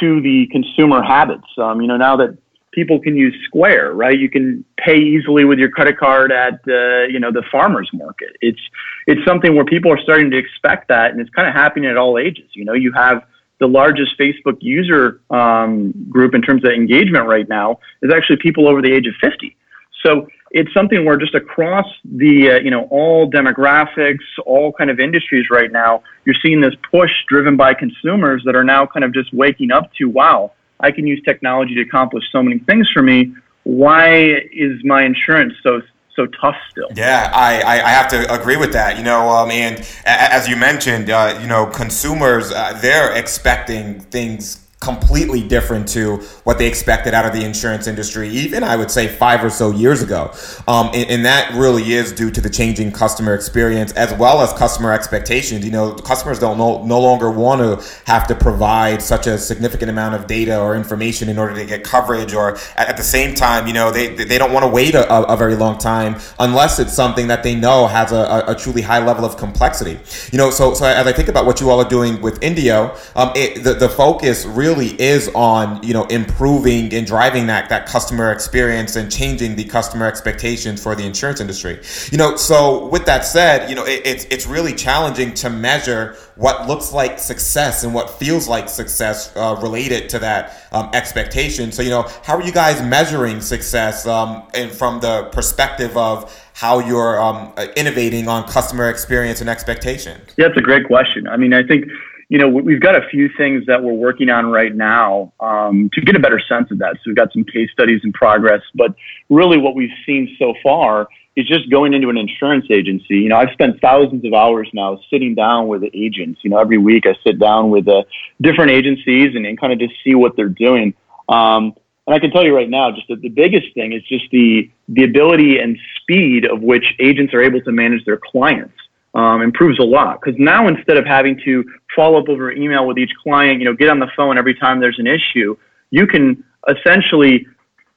to 0.00 0.20
the 0.20 0.46
consumer 0.52 1.02
habits. 1.02 1.46
Um, 1.58 1.80
you 1.80 1.88
know, 1.88 1.96
now 1.96 2.16
that 2.16 2.36
people 2.72 3.00
can 3.00 3.16
use 3.16 3.34
Square, 3.44 3.94
right? 3.94 4.18
You 4.18 4.30
can 4.30 4.64
pay 4.76 4.98
easily 4.98 5.44
with 5.44 5.58
your 5.58 5.70
credit 5.70 5.98
card 5.98 6.30
at 6.30 6.62
the, 6.64 7.08
you 7.10 7.18
know, 7.18 7.32
the 7.32 7.42
farmer's 7.50 7.90
market. 7.92 8.36
It's, 8.40 8.60
it's 9.06 9.24
something 9.26 9.56
where 9.56 9.64
people 9.64 9.90
are 9.90 10.00
starting 10.00 10.30
to 10.30 10.36
expect 10.36 10.88
that. 10.88 11.10
And 11.10 11.20
it's 11.20 11.30
kind 11.30 11.48
of 11.48 11.54
happening 11.54 11.90
at 11.90 11.96
all 11.96 12.18
ages. 12.18 12.50
You 12.54 12.64
know, 12.64 12.74
you 12.74 12.92
have, 12.92 13.24
the 13.60 13.66
largest 13.66 14.18
Facebook 14.18 14.58
user 14.60 15.20
um, 15.30 15.92
group 16.08 16.34
in 16.34 16.42
terms 16.42 16.64
of 16.64 16.70
engagement 16.70 17.26
right 17.26 17.48
now 17.48 17.80
is 18.02 18.12
actually 18.14 18.36
people 18.36 18.68
over 18.68 18.80
the 18.80 18.92
age 18.92 19.06
of 19.06 19.14
50. 19.20 19.56
So 20.04 20.28
it's 20.50 20.72
something 20.72 21.04
where 21.04 21.16
just 21.16 21.34
across 21.34 21.86
the, 22.04 22.52
uh, 22.52 22.58
you 22.60 22.70
know, 22.70 22.84
all 22.84 23.30
demographics, 23.30 24.24
all 24.46 24.72
kind 24.72 24.90
of 24.90 25.00
industries 25.00 25.46
right 25.50 25.70
now, 25.72 26.02
you're 26.24 26.36
seeing 26.40 26.60
this 26.60 26.74
push 26.90 27.10
driven 27.28 27.56
by 27.56 27.74
consumers 27.74 28.42
that 28.44 28.54
are 28.54 28.64
now 28.64 28.86
kind 28.86 29.04
of 29.04 29.12
just 29.12 29.32
waking 29.34 29.72
up 29.72 29.92
to, 29.94 30.04
wow, 30.04 30.52
I 30.80 30.92
can 30.92 31.06
use 31.06 31.20
technology 31.24 31.74
to 31.74 31.82
accomplish 31.82 32.24
so 32.30 32.42
many 32.42 32.60
things 32.60 32.88
for 32.90 33.02
me. 33.02 33.34
Why 33.64 34.40
is 34.52 34.82
my 34.84 35.02
insurance 35.02 35.54
so 35.62 35.82
so 36.18 36.26
tough 36.26 36.56
still. 36.70 36.88
Yeah, 36.94 37.30
I, 37.32 37.60
I, 37.60 37.74
I, 37.74 37.90
have 37.90 38.08
to 38.08 38.32
agree 38.34 38.56
with 38.56 38.72
that. 38.72 38.96
You 38.98 39.04
know, 39.04 39.28
um, 39.28 39.50
and 39.50 39.88
as 40.04 40.48
you 40.48 40.56
mentioned, 40.56 41.10
uh, 41.10 41.38
you 41.40 41.46
know, 41.46 41.66
consumers 41.66 42.50
uh, 42.50 42.76
they're 42.82 43.16
expecting 43.16 44.00
things 44.00 44.67
completely 44.80 45.42
different 45.46 45.88
to 45.88 46.18
what 46.44 46.56
they 46.56 46.68
expected 46.68 47.12
out 47.12 47.26
of 47.26 47.32
the 47.32 47.44
insurance 47.44 47.88
industry, 47.88 48.28
even 48.28 48.62
I 48.62 48.76
would 48.76 48.92
say 48.92 49.08
five 49.08 49.42
or 49.42 49.50
so 49.50 49.72
years 49.72 50.02
ago. 50.02 50.32
Um, 50.68 50.90
and, 50.94 51.10
and, 51.10 51.24
that 51.24 51.52
really 51.54 51.92
is 51.92 52.12
due 52.12 52.30
to 52.30 52.40
the 52.40 52.48
changing 52.48 52.92
customer 52.92 53.34
experience 53.34 53.92
as 53.92 54.14
well 54.14 54.40
as 54.40 54.52
customer 54.52 54.92
expectations. 54.92 55.64
You 55.64 55.72
know, 55.72 55.94
customers 55.94 56.38
don't 56.38 56.56
no, 56.56 56.84
no 56.84 57.00
longer 57.00 57.28
want 57.28 57.60
to 57.60 57.84
have 58.06 58.28
to 58.28 58.36
provide 58.36 59.02
such 59.02 59.26
a 59.26 59.36
significant 59.36 59.90
amount 59.90 60.14
of 60.14 60.28
data 60.28 60.58
or 60.60 60.76
information 60.76 61.28
in 61.28 61.38
order 61.38 61.54
to 61.56 61.66
get 61.66 61.82
coverage, 61.82 62.32
or 62.32 62.56
at, 62.76 62.90
at 62.90 62.96
the 62.96 63.02
same 63.02 63.34
time, 63.34 63.66
you 63.66 63.72
know, 63.72 63.90
they, 63.90 64.14
they 64.14 64.38
don't 64.38 64.52
want 64.52 64.62
to 64.62 64.70
wait 64.70 64.94
a, 64.94 65.12
a, 65.12 65.36
very 65.36 65.56
long 65.56 65.76
time 65.76 66.16
unless 66.38 66.78
it's 66.78 66.92
something 66.92 67.26
that 67.26 67.42
they 67.42 67.54
know 67.54 67.86
has 67.88 68.12
a, 68.12 68.44
a, 68.46 68.54
truly 68.54 68.82
high 68.82 69.04
level 69.04 69.24
of 69.24 69.36
complexity. 69.36 69.98
You 70.32 70.38
know, 70.38 70.50
so, 70.50 70.72
so 70.74 70.84
as 70.84 71.06
I 71.06 71.12
think 71.12 71.28
about 71.28 71.46
what 71.46 71.60
you 71.60 71.68
all 71.68 71.80
are 71.80 71.88
doing 71.88 72.20
with 72.22 72.42
Indio, 72.42 72.96
um, 73.16 73.32
it, 73.34 73.64
the, 73.64 73.74
the 73.74 73.88
focus 73.88 74.44
really 74.46 74.67
really 74.68 75.00
is 75.00 75.30
on 75.34 75.82
you 75.82 75.94
know 75.94 76.04
improving 76.06 76.92
and 76.92 77.06
driving 77.06 77.46
that 77.46 77.68
that 77.68 77.86
customer 77.86 78.32
experience 78.32 78.96
and 78.96 79.10
changing 79.10 79.56
the 79.56 79.64
customer 79.64 80.06
expectations 80.06 80.82
for 80.82 80.94
the 80.94 81.04
insurance 81.04 81.40
industry. 81.40 81.80
You 82.10 82.18
know, 82.18 82.36
so 82.36 82.86
with 82.88 83.06
that 83.06 83.24
said, 83.24 83.68
you 83.70 83.76
know 83.76 83.84
it, 83.84 84.02
it's 84.04 84.24
it's 84.26 84.46
really 84.46 84.74
challenging 84.74 85.32
to 85.34 85.50
measure 85.50 86.16
what 86.36 86.68
looks 86.68 86.92
like 86.92 87.18
success 87.18 87.84
and 87.84 87.92
what 87.94 88.10
feels 88.10 88.46
like 88.46 88.68
success 88.68 89.34
uh, 89.36 89.58
related 89.62 90.08
to 90.10 90.18
that 90.18 90.68
um, 90.72 90.90
expectation. 90.92 91.72
So 91.72 91.82
you 91.82 91.90
know, 91.90 92.08
how 92.22 92.36
are 92.36 92.42
you 92.42 92.52
guys 92.52 92.82
measuring 92.82 93.40
success 93.40 94.06
um, 94.06 94.42
and 94.54 94.70
from 94.70 95.00
the 95.00 95.24
perspective 95.32 95.96
of 95.96 96.34
how 96.52 96.80
you're 96.80 97.20
um, 97.20 97.52
innovating 97.76 98.28
on 98.28 98.42
customer 98.48 98.90
experience 98.90 99.40
and 99.40 99.48
expectation? 99.48 100.20
Yeah, 100.36 100.46
it's 100.46 100.56
a 100.56 100.60
great 100.60 100.86
question. 100.86 101.28
I 101.28 101.36
mean, 101.36 101.54
I 101.54 101.62
think 101.62 101.86
you 102.28 102.36
know, 102.36 102.48
we've 102.48 102.80
got 102.80 102.94
a 102.94 103.08
few 103.08 103.30
things 103.38 103.64
that 103.66 103.82
we're 103.82 103.94
working 103.94 104.28
on 104.28 104.50
right 104.50 104.74
now 104.74 105.32
um, 105.40 105.88
to 105.94 106.02
get 106.02 106.14
a 106.14 106.18
better 106.18 106.38
sense 106.38 106.70
of 106.70 106.78
that. 106.78 106.96
So 106.96 107.02
we've 107.06 107.16
got 107.16 107.32
some 107.32 107.44
case 107.44 107.70
studies 107.72 108.02
in 108.04 108.12
progress, 108.12 108.60
but 108.74 108.94
really 109.30 109.56
what 109.56 109.74
we've 109.74 109.94
seen 110.04 110.36
so 110.38 110.52
far 110.62 111.08
is 111.36 111.46
just 111.46 111.70
going 111.70 111.94
into 111.94 112.10
an 112.10 112.18
insurance 112.18 112.66
agency. 112.70 113.16
You 113.18 113.30
know, 113.30 113.36
I've 113.36 113.52
spent 113.52 113.80
thousands 113.80 114.26
of 114.26 114.34
hours 114.34 114.68
now 114.74 115.00
sitting 115.08 115.34
down 115.34 115.68
with 115.68 115.80
the 115.82 115.90
agents. 115.94 116.40
You 116.42 116.50
know, 116.50 116.58
every 116.58 116.76
week 116.76 117.06
I 117.06 117.16
sit 117.24 117.38
down 117.38 117.70
with 117.70 117.88
uh, 117.88 118.02
different 118.42 118.72
agencies 118.72 119.34
and, 119.34 119.46
and 119.46 119.58
kind 119.58 119.72
of 119.72 119.78
just 119.78 119.94
see 120.04 120.14
what 120.14 120.36
they're 120.36 120.48
doing. 120.48 120.94
Um, 121.30 121.74
and 122.06 122.14
I 122.14 122.18
can 122.18 122.30
tell 122.30 122.44
you 122.44 122.54
right 122.54 122.68
now, 122.68 122.90
just 122.90 123.08
that 123.08 123.20
the 123.22 123.28
biggest 123.28 123.72
thing 123.74 123.92
is 123.92 124.02
just 124.02 124.24
the 124.32 124.70
the 124.88 125.04
ability 125.04 125.58
and 125.58 125.78
speed 126.00 126.46
of 126.46 126.62
which 126.62 126.94
agents 126.98 127.32
are 127.34 127.42
able 127.42 127.60
to 127.60 127.70
manage 127.70 128.04
their 128.04 128.16
clients 128.18 128.74
um, 129.14 129.42
improves 129.42 129.78
a 129.78 129.84
lot. 129.84 130.20
Because 130.20 130.38
now 130.40 130.68
instead 130.68 130.96
of 130.96 131.06
having 131.06 131.38
to 131.44 131.64
follow 131.94 132.20
up 132.20 132.28
over 132.28 132.52
email 132.52 132.86
with 132.86 132.98
each 132.98 133.12
client, 133.22 133.60
you 133.60 133.64
know, 133.64 133.74
get 133.74 133.88
on 133.88 133.98
the 133.98 134.10
phone 134.16 134.38
every 134.38 134.54
time 134.54 134.80
there's 134.80 134.98
an 134.98 135.06
issue, 135.06 135.56
you 135.90 136.06
can 136.06 136.44
essentially, 136.68 137.46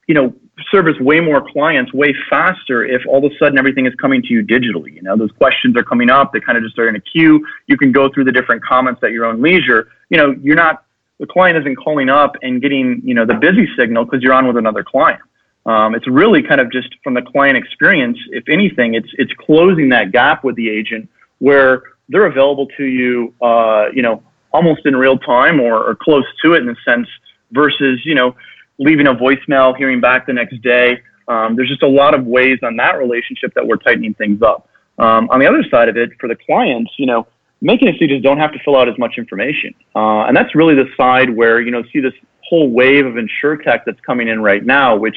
you 0.07 0.15
know, 0.15 0.33
service 0.69 0.97
way 0.99 1.19
more 1.19 1.41
clients 1.51 1.91
way 1.93 2.13
faster 2.29 2.83
if 2.85 3.01
all 3.07 3.25
of 3.25 3.31
a 3.31 3.35
sudden 3.37 3.57
everything 3.57 3.85
is 3.85 3.95
coming 3.95 4.21
to 4.21 4.29
you 4.29 4.43
digitally. 4.43 4.93
You 4.93 5.01
know, 5.01 5.17
those 5.17 5.31
questions 5.31 5.75
are 5.75 5.83
coming 5.83 6.09
up, 6.09 6.33
they 6.33 6.39
kind 6.39 6.57
of 6.57 6.63
just 6.63 6.77
are 6.77 6.87
in 6.87 6.95
a 6.95 6.99
queue. 6.99 7.45
You 7.67 7.77
can 7.77 7.91
go 7.91 8.09
through 8.09 8.25
the 8.25 8.31
different 8.31 8.63
comments 8.63 9.01
at 9.03 9.11
your 9.11 9.25
own 9.25 9.41
leisure. 9.41 9.89
You 10.09 10.17
know, 10.17 10.35
you're 10.41 10.55
not 10.55 10.85
the 11.19 11.27
client 11.27 11.57
isn't 11.59 11.75
calling 11.75 12.09
up 12.09 12.35
and 12.41 12.61
getting, 12.61 12.99
you 13.05 13.13
know, 13.13 13.25
the 13.25 13.35
busy 13.35 13.67
signal 13.77 14.05
because 14.05 14.23
you're 14.23 14.33
on 14.33 14.47
with 14.47 14.57
another 14.57 14.83
client. 14.83 15.21
Um, 15.67 15.93
it's 15.93 16.07
really 16.07 16.41
kind 16.41 16.59
of 16.59 16.71
just 16.71 16.89
from 17.03 17.13
the 17.13 17.21
client 17.21 17.55
experience. 17.55 18.17
If 18.31 18.49
anything, 18.49 18.95
it's 18.95 19.09
it's 19.13 19.31
closing 19.33 19.89
that 19.89 20.11
gap 20.11 20.43
with 20.43 20.55
the 20.55 20.69
agent 20.69 21.09
where 21.37 21.83
they're 22.11 22.25
available 22.25 22.67
to 22.77 22.83
you, 22.83 23.33
uh, 23.41 23.85
you 23.93 24.01
know, 24.01 24.21
almost 24.53 24.85
in 24.85 24.95
real 24.95 25.17
time 25.17 25.59
or, 25.59 25.81
or 25.81 25.95
close 25.95 26.25
to 26.43 26.53
it 26.53 26.61
in 26.61 26.69
a 26.69 26.75
sense, 26.85 27.07
versus 27.51 27.99
you 28.05 28.15
know, 28.15 28.35
leaving 28.77 29.07
a 29.07 29.13
voicemail, 29.13 29.75
hearing 29.75 30.01
back 30.01 30.27
the 30.27 30.33
next 30.33 30.61
day. 30.61 31.01
Um, 31.27 31.55
there's 31.55 31.69
just 31.69 31.83
a 31.83 31.87
lot 31.87 32.13
of 32.13 32.25
ways 32.25 32.59
on 32.63 32.75
that 32.77 32.97
relationship 32.97 33.53
that 33.55 33.65
we're 33.65 33.77
tightening 33.77 34.13
things 34.13 34.41
up. 34.41 34.67
Um, 34.99 35.29
on 35.29 35.39
the 35.39 35.47
other 35.47 35.63
side 35.71 35.87
of 35.87 35.97
it, 35.97 36.11
for 36.19 36.27
the 36.27 36.35
clients, 36.35 36.91
you 36.97 37.05
know, 37.05 37.25
making 37.61 37.87
it 37.87 37.93
so 37.93 37.99
you 38.01 38.07
just 38.07 38.23
don't 38.23 38.37
have 38.37 38.51
to 38.51 38.59
fill 38.65 38.75
out 38.75 38.89
as 38.89 38.97
much 38.97 39.17
information, 39.17 39.73
uh, 39.95 40.23
and 40.25 40.35
that's 40.35 40.53
really 40.53 40.75
the 40.75 40.89
side 40.97 41.29
where 41.29 41.61
you 41.61 41.71
know 41.71 41.83
see 41.93 41.99
this 41.99 42.13
whole 42.43 42.69
wave 42.69 43.05
of 43.05 43.13
insurtech 43.13 43.81
that's 43.85 43.99
coming 44.01 44.27
in 44.27 44.41
right 44.41 44.65
now, 44.65 44.95
which 44.97 45.15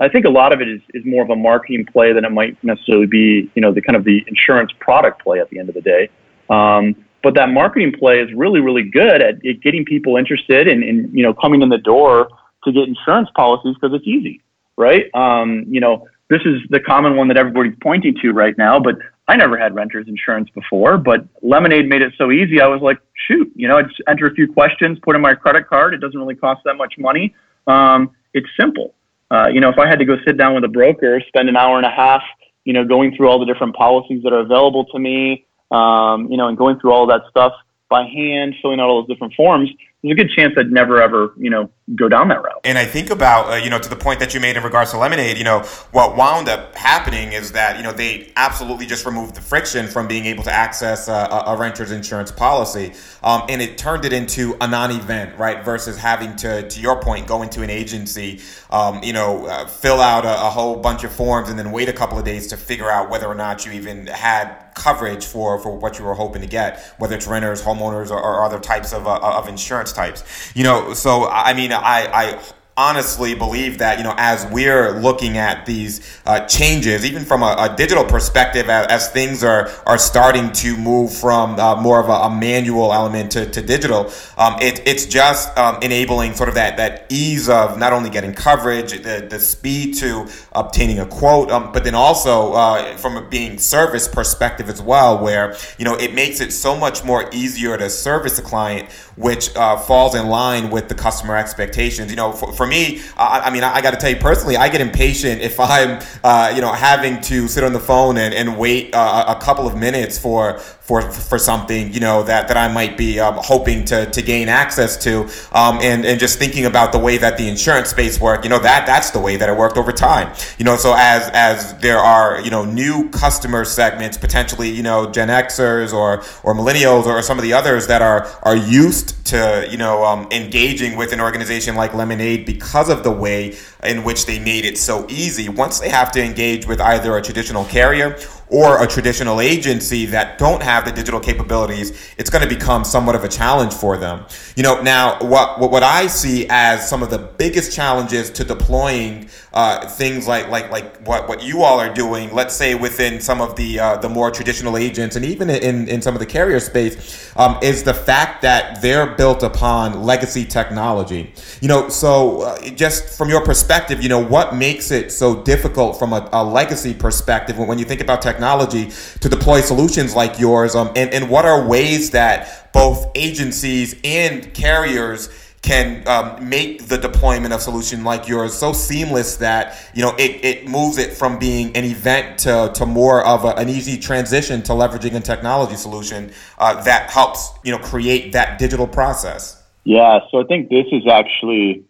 I 0.00 0.08
think 0.08 0.26
a 0.26 0.30
lot 0.30 0.52
of 0.52 0.60
it 0.60 0.68
is, 0.68 0.80
is 0.94 1.04
more 1.04 1.24
of 1.24 1.30
a 1.30 1.36
marketing 1.36 1.86
play 1.86 2.12
than 2.12 2.24
it 2.24 2.30
might 2.30 2.62
necessarily 2.62 3.06
be, 3.06 3.50
you 3.54 3.62
know, 3.62 3.72
the 3.72 3.82
kind 3.82 3.96
of 3.96 4.04
the 4.04 4.24
insurance 4.28 4.70
product 4.78 5.22
play 5.22 5.40
at 5.40 5.50
the 5.50 5.58
end 5.58 5.68
of 5.68 5.74
the 5.74 5.80
day. 5.80 6.08
Um, 6.50 7.04
but 7.22 7.34
that 7.34 7.48
marketing 7.50 7.92
play 7.98 8.20
is 8.20 8.32
really, 8.34 8.60
really 8.60 8.84
good 8.84 9.22
at, 9.22 9.44
at 9.44 9.60
getting 9.60 9.84
people 9.84 10.16
interested 10.16 10.68
in, 10.68 10.82
in, 10.82 11.10
you 11.12 11.22
know, 11.22 11.34
coming 11.34 11.62
in 11.62 11.68
the 11.68 11.78
door 11.78 12.28
to 12.64 12.72
get 12.72 12.88
insurance 12.88 13.28
policies 13.34 13.74
because 13.80 13.94
it's 13.94 14.06
easy, 14.06 14.40
right? 14.76 15.06
Um, 15.14 15.64
you 15.68 15.80
know, 15.80 16.06
this 16.30 16.42
is 16.44 16.60
the 16.70 16.80
common 16.80 17.16
one 17.16 17.28
that 17.28 17.36
everybody's 17.36 17.76
pointing 17.82 18.14
to 18.22 18.30
right 18.32 18.56
now, 18.56 18.78
but 18.78 18.96
I 19.26 19.36
never 19.36 19.58
had 19.58 19.74
renter's 19.74 20.08
insurance 20.08 20.48
before, 20.50 20.96
but 20.96 21.24
Lemonade 21.42 21.88
made 21.88 22.02
it 22.02 22.12
so 22.16 22.30
easy. 22.30 22.60
I 22.60 22.66
was 22.66 22.80
like, 22.80 22.98
shoot, 23.26 23.50
you 23.54 23.68
know, 23.68 23.78
I 23.78 23.82
just 23.82 24.00
enter 24.06 24.26
a 24.26 24.34
few 24.34 24.50
questions, 24.50 24.98
put 25.02 25.16
in 25.16 25.22
my 25.22 25.34
credit 25.34 25.66
card. 25.68 25.94
It 25.94 25.98
doesn't 25.98 26.18
really 26.18 26.34
cost 26.34 26.62
that 26.64 26.74
much 26.74 26.94
money. 26.98 27.34
Um, 27.66 28.12
it's 28.32 28.48
simple. 28.58 28.94
Uh, 29.30 29.48
you 29.52 29.60
know, 29.60 29.68
if 29.68 29.78
I 29.78 29.86
had 29.86 29.98
to 29.98 30.04
go 30.04 30.16
sit 30.26 30.38
down 30.38 30.54
with 30.54 30.64
a 30.64 30.68
broker, 30.68 31.20
spend 31.28 31.48
an 31.48 31.56
hour 31.56 31.76
and 31.76 31.84
a 31.84 31.90
half, 31.90 32.22
you 32.64 32.72
know, 32.72 32.84
going 32.84 33.14
through 33.16 33.28
all 33.28 33.38
the 33.38 33.46
different 33.46 33.74
policies 33.74 34.22
that 34.22 34.32
are 34.32 34.40
available 34.40 34.86
to 34.86 34.98
me, 34.98 35.46
um, 35.70 36.30
you 36.30 36.36
know, 36.36 36.48
and 36.48 36.56
going 36.56 36.78
through 36.78 36.92
all 36.92 37.06
that 37.06 37.22
stuff 37.30 37.52
by 37.88 38.04
hand, 38.04 38.54
filling 38.60 38.80
out 38.80 38.88
all 38.88 39.02
those 39.02 39.08
different 39.08 39.34
forms, 39.34 39.70
there's 40.02 40.12
a 40.12 40.14
good 40.14 40.30
chance 40.30 40.54
I'd 40.56 40.70
never 40.70 41.02
ever, 41.02 41.34
you 41.36 41.50
know, 41.50 41.70
go 41.96 42.08
down 42.08 42.28
that 42.28 42.40
route. 42.40 42.60
And 42.62 42.78
I 42.78 42.84
think 42.84 43.10
about, 43.10 43.50
uh, 43.50 43.56
you 43.56 43.68
know, 43.68 43.80
to 43.80 43.88
the 43.88 43.96
point 43.96 44.20
that 44.20 44.32
you 44.32 44.38
made 44.38 44.56
in 44.56 44.62
regards 44.62 44.92
to 44.92 44.98
Lemonade, 44.98 45.36
you 45.36 45.42
know, 45.42 45.60
what 45.90 46.16
wound 46.16 46.48
up 46.48 46.76
happening 46.76 47.32
is 47.32 47.52
that, 47.52 47.78
you 47.78 47.82
know, 47.82 47.92
they 47.92 48.32
absolutely 48.36 48.86
just 48.86 49.04
removed 49.04 49.34
the 49.34 49.40
friction 49.40 49.88
from 49.88 50.06
being 50.06 50.26
able 50.26 50.44
to 50.44 50.52
access 50.52 51.08
a, 51.08 51.44
a 51.46 51.56
renter's 51.56 51.90
insurance 51.90 52.30
policy. 52.30 52.92
Um, 53.24 53.42
and 53.48 53.60
it 53.60 53.76
turned 53.76 54.04
it 54.04 54.12
into 54.12 54.56
a 54.60 54.68
non 54.68 54.92
event, 54.92 55.36
right? 55.36 55.64
Versus 55.64 55.98
having 55.98 56.36
to, 56.36 56.68
to 56.68 56.80
your 56.80 57.00
point, 57.00 57.26
go 57.26 57.42
into 57.42 57.62
an 57.62 57.70
agency, 57.70 58.40
um, 58.70 59.02
you 59.02 59.12
know, 59.12 59.46
uh, 59.46 59.66
fill 59.66 60.00
out 60.00 60.24
a, 60.24 60.46
a 60.46 60.50
whole 60.50 60.76
bunch 60.76 61.02
of 61.02 61.12
forms 61.12 61.48
and 61.48 61.58
then 61.58 61.72
wait 61.72 61.88
a 61.88 61.92
couple 61.92 62.18
of 62.18 62.24
days 62.24 62.46
to 62.48 62.56
figure 62.56 62.88
out 62.88 63.10
whether 63.10 63.26
or 63.26 63.34
not 63.34 63.66
you 63.66 63.72
even 63.72 64.06
had 64.06 64.67
coverage 64.74 65.24
for, 65.24 65.58
for 65.58 65.76
what 65.76 65.98
you 65.98 66.04
were 66.04 66.14
hoping 66.14 66.42
to 66.42 66.48
get, 66.48 66.80
whether 66.98 67.16
it's 67.16 67.26
renters, 67.26 67.62
homeowners, 67.62 68.10
or, 68.10 68.20
or 68.20 68.44
other 68.44 68.58
types 68.58 68.92
of, 68.92 69.06
uh, 69.06 69.18
of 69.22 69.48
insurance 69.48 69.92
types. 69.92 70.52
You 70.54 70.64
know, 70.64 70.94
so 70.94 71.28
I 71.28 71.54
mean, 71.54 71.72
I, 71.72 72.06
I 72.12 72.42
honestly 72.78 73.34
believe 73.34 73.78
that 73.78 73.98
you 73.98 74.04
know 74.04 74.14
as 74.16 74.46
we're 74.52 74.92
looking 75.00 75.36
at 75.36 75.66
these 75.66 76.00
uh, 76.26 76.46
changes 76.46 77.04
even 77.04 77.24
from 77.24 77.42
a, 77.42 77.56
a 77.58 77.74
digital 77.76 78.04
perspective 78.04 78.70
as, 78.70 78.86
as, 78.86 79.08
things 79.08 79.42
are 79.42 79.68
are 79.84 79.98
starting 79.98 80.52
to 80.52 80.76
move 80.76 81.12
from 81.12 81.58
uh, 81.58 81.74
more 81.82 81.98
of 81.98 82.08
a, 82.08 82.12
a, 82.12 82.30
manual 82.30 82.92
element 82.92 83.32
to, 83.32 83.50
to 83.50 83.60
digital 83.60 84.12
um, 84.36 84.54
it, 84.60 84.80
it's 84.86 85.06
just 85.06 85.58
um, 85.58 85.76
enabling 85.82 86.32
sort 86.34 86.48
of 86.48 86.54
that 86.54 86.76
that 86.76 87.04
ease 87.08 87.48
of 87.48 87.76
not 87.78 87.92
only 87.92 88.10
getting 88.10 88.32
coverage 88.32 88.92
the, 89.02 89.26
the 89.28 89.40
speed 89.40 89.94
to 89.94 90.28
obtaining 90.52 91.00
a 91.00 91.06
quote 91.06 91.50
um, 91.50 91.72
but 91.72 91.82
then 91.82 91.96
also 91.96 92.52
uh, 92.52 92.96
from 92.96 93.16
a 93.16 93.28
being 93.28 93.58
service 93.58 94.06
perspective 94.06 94.68
as 94.68 94.80
well 94.80 95.18
where 95.18 95.56
you 95.78 95.84
know 95.84 95.96
it 95.96 96.14
makes 96.14 96.40
it 96.40 96.52
so 96.52 96.76
much 96.76 97.02
more 97.02 97.28
easier 97.32 97.76
to 97.76 97.90
service 97.90 98.38
a 98.38 98.42
client 98.42 98.88
which 99.18 99.54
uh, 99.56 99.76
falls 99.76 100.14
in 100.14 100.28
line 100.28 100.70
with 100.70 100.88
the 100.88 100.94
customer 100.94 101.36
expectations. 101.36 102.10
You 102.10 102.16
know 102.16 102.32
for, 102.32 102.52
for 102.52 102.66
me, 102.66 103.02
I, 103.16 103.40
I 103.40 103.50
mean, 103.50 103.64
I, 103.64 103.74
I 103.76 103.80
got 103.80 103.90
to 103.90 103.96
tell 103.96 104.10
you 104.10 104.16
personally, 104.16 104.56
I 104.56 104.68
get 104.68 104.80
impatient 104.80 105.42
if 105.42 105.58
I'm, 105.58 106.00
uh, 106.22 106.52
you 106.54 106.60
know, 106.60 106.72
having 106.72 107.20
to 107.22 107.48
sit 107.48 107.64
on 107.64 107.72
the 107.72 107.80
phone 107.80 108.16
and, 108.16 108.32
and 108.32 108.56
wait 108.56 108.94
uh, 108.94 109.36
a 109.36 109.40
couple 109.40 109.66
of 109.66 109.76
minutes 109.76 110.18
for 110.18 110.60
for 110.88 111.02
for 111.02 111.38
something 111.38 111.92
you 111.92 112.00
know 112.00 112.22
that 112.22 112.48
that 112.48 112.56
I 112.56 112.66
might 112.72 112.96
be 112.96 113.20
um, 113.20 113.34
hoping 113.36 113.84
to 113.84 114.06
to 114.06 114.22
gain 114.22 114.48
access 114.48 114.96
to 115.04 115.24
um, 115.52 115.78
and 115.82 116.06
and 116.06 116.18
just 116.18 116.38
thinking 116.38 116.64
about 116.64 116.92
the 116.92 116.98
way 116.98 117.18
that 117.18 117.36
the 117.36 117.46
insurance 117.46 117.90
space 117.90 118.18
work 118.18 118.42
you 118.42 118.48
know 118.48 118.58
that 118.58 118.86
that's 118.86 119.10
the 119.10 119.20
way 119.20 119.36
that 119.36 119.50
it 119.50 119.56
worked 119.56 119.76
over 119.76 119.92
time. 119.92 120.34
You 120.56 120.64
know 120.64 120.76
so 120.76 120.94
as 120.96 121.28
as 121.34 121.76
there 121.80 121.98
are 121.98 122.40
you 122.40 122.50
know 122.50 122.64
new 122.64 123.10
customer 123.10 123.66
segments 123.66 124.16
potentially 124.16 124.70
you 124.70 124.82
know 124.82 125.12
Gen 125.12 125.28
Xers 125.28 125.92
or 125.92 126.22
or 126.42 126.54
millennials 126.54 127.04
or 127.04 127.20
some 127.20 127.36
of 127.36 127.44
the 127.44 127.52
others 127.52 127.86
that 127.88 128.00
are 128.00 128.26
are 128.44 128.56
used 128.56 129.17
to 129.28 129.66
you 129.70 129.76
know 129.76 130.04
um, 130.04 130.26
engaging 130.30 130.96
with 130.96 131.12
an 131.12 131.20
organization 131.20 131.74
like 131.74 131.94
Lemonade 131.94 132.44
because 132.46 132.88
of 132.88 133.02
the 133.02 133.10
way 133.10 133.56
in 133.84 134.04
which 134.04 134.26
they 134.26 134.38
made 134.38 134.64
it 134.64 134.78
so 134.78 135.06
easy. 135.08 135.48
Once 135.48 135.80
they 135.80 135.88
have 135.88 136.10
to 136.12 136.22
engage 136.22 136.66
with 136.66 136.80
either 136.80 137.16
a 137.16 137.22
traditional 137.22 137.64
carrier 137.66 138.18
or 138.50 138.82
a 138.82 138.86
traditional 138.86 139.40
agency 139.40 140.06
that 140.06 140.38
don't 140.38 140.62
have 140.62 140.84
the 140.84 140.92
digital 140.92 141.20
capabilities, 141.20 142.14
it's 142.16 142.30
going 142.30 142.42
to 142.42 142.48
become 142.48 142.84
somewhat 142.84 143.14
of 143.14 143.24
a 143.24 143.28
challenge 143.28 143.74
for 143.74 143.96
them. 143.96 144.24
You 144.56 144.62
know, 144.62 144.80
now 144.80 145.18
what 145.20 145.60
what, 145.60 145.82
I 145.82 146.06
see 146.06 146.46
as 146.48 146.88
some 146.88 147.02
of 147.02 147.10
the 147.10 147.18
biggest 147.18 147.74
challenges 147.74 148.30
to 148.30 148.44
deploying 148.44 149.28
uh, 149.52 149.88
things 149.88 150.26
like 150.26 150.48
like 150.48 150.70
like 150.70 150.96
what 151.06 151.28
what 151.28 151.42
you 151.42 151.62
all 151.62 151.78
are 151.80 151.92
doing, 151.92 152.32
let's 152.34 152.54
say 152.54 152.74
within 152.74 153.20
some 153.20 153.40
of 153.40 153.56
the 153.56 153.80
uh, 153.80 153.96
the 153.96 154.08
more 154.08 154.30
traditional 154.30 154.76
agents 154.76 155.16
and 155.16 155.24
even 155.24 155.50
in 155.50 155.88
in 155.88 156.02
some 156.02 156.14
of 156.14 156.20
the 156.20 156.26
carrier 156.26 156.60
space, 156.60 157.32
um, 157.36 157.58
is 157.62 157.82
the 157.82 157.94
fact 157.94 158.42
that 158.42 158.82
they're 158.82 159.14
built 159.16 159.42
upon 159.42 160.02
legacy 160.02 160.44
technology. 160.44 161.32
You 161.60 161.68
know, 161.68 161.88
so 161.88 162.42
uh, 162.42 162.70
just 162.70 163.16
from 163.16 163.28
your 163.28 163.44
perspective, 163.44 164.02
you 164.02 164.08
know, 164.08 164.22
what 164.22 164.54
makes 164.54 164.90
it 164.90 165.10
so 165.12 165.42
difficult 165.42 165.98
from 165.98 166.12
a, 166.12 166.28
a 166.32 166.44
legacy 166.44 166.94
perspective 166.94 167.58
when, 167.58 167.78
you 167.78 167.84
think 167.84 168.00
about 168.00 168.20
technology 168.22 168.38
technology 168.48 169.18
to 169.20 169.28
deploy 169.28 169.60
solutions 169.60 170.14
like 170.14 170.38
yours? 170.38 170.74
Um, 170.74 170.88
and, 170.96 171.12
and 171.12 171.28
what 171.30 171.44
are 171.44 171.66
ways 171.66 172.10
that 172.10 172.72
both 172.72 173.10
agencies 173.14 173.96
and 174.04 174.52
carriers 174.54 175.28
can 175.68 176.06
um, 176.08 176.48
make 176.48 176.86
the 176.86 176.96
deployment 176.96 177.52
of 177.52 177.60
solution 177.60 178.02
like 178.04 178.26
yours 178.26 178.54
so 178.54 178.72
seamless 178.72 179.36
that 179.36 179.76
you 179.94 180.02
know 180.02 180.14
it, 180.18 180.44
it 180.44 180.68
moves 180.68 180.96
it 180.98 181.12
from 181.12 181.38
being 181.38 181.66
an 181.76 181.84
event 181.84 182.38
to, 182.38 182.70
to 182.74 182.86
more 182.86 183.24
of 183.26 183.44
a, 183.44 183.48
an 183.62 183.68
easy 183.68 183.98
transition 183.98 184.62
to 184.62 184.72
leveraging 184.72 185.14
a 185.14 185.20
technology 185.20 185.76
solution 185.76 186.32
uh, 186.58 186.82
that 186.82 187.10
helps 187.10 187.52
you 187.64 187.72
know 187.72 187.78
create 187.78 188.32
that 188.32 188.58
digital 188.58 188.86
process 188.86 189.62
yeah 189.84 190.20
so 190.30 190.40
i 190.40 190.44
think 190.44 190.70
this 190.70 190.86
is 190.90 191.06
actually 191.06 191.84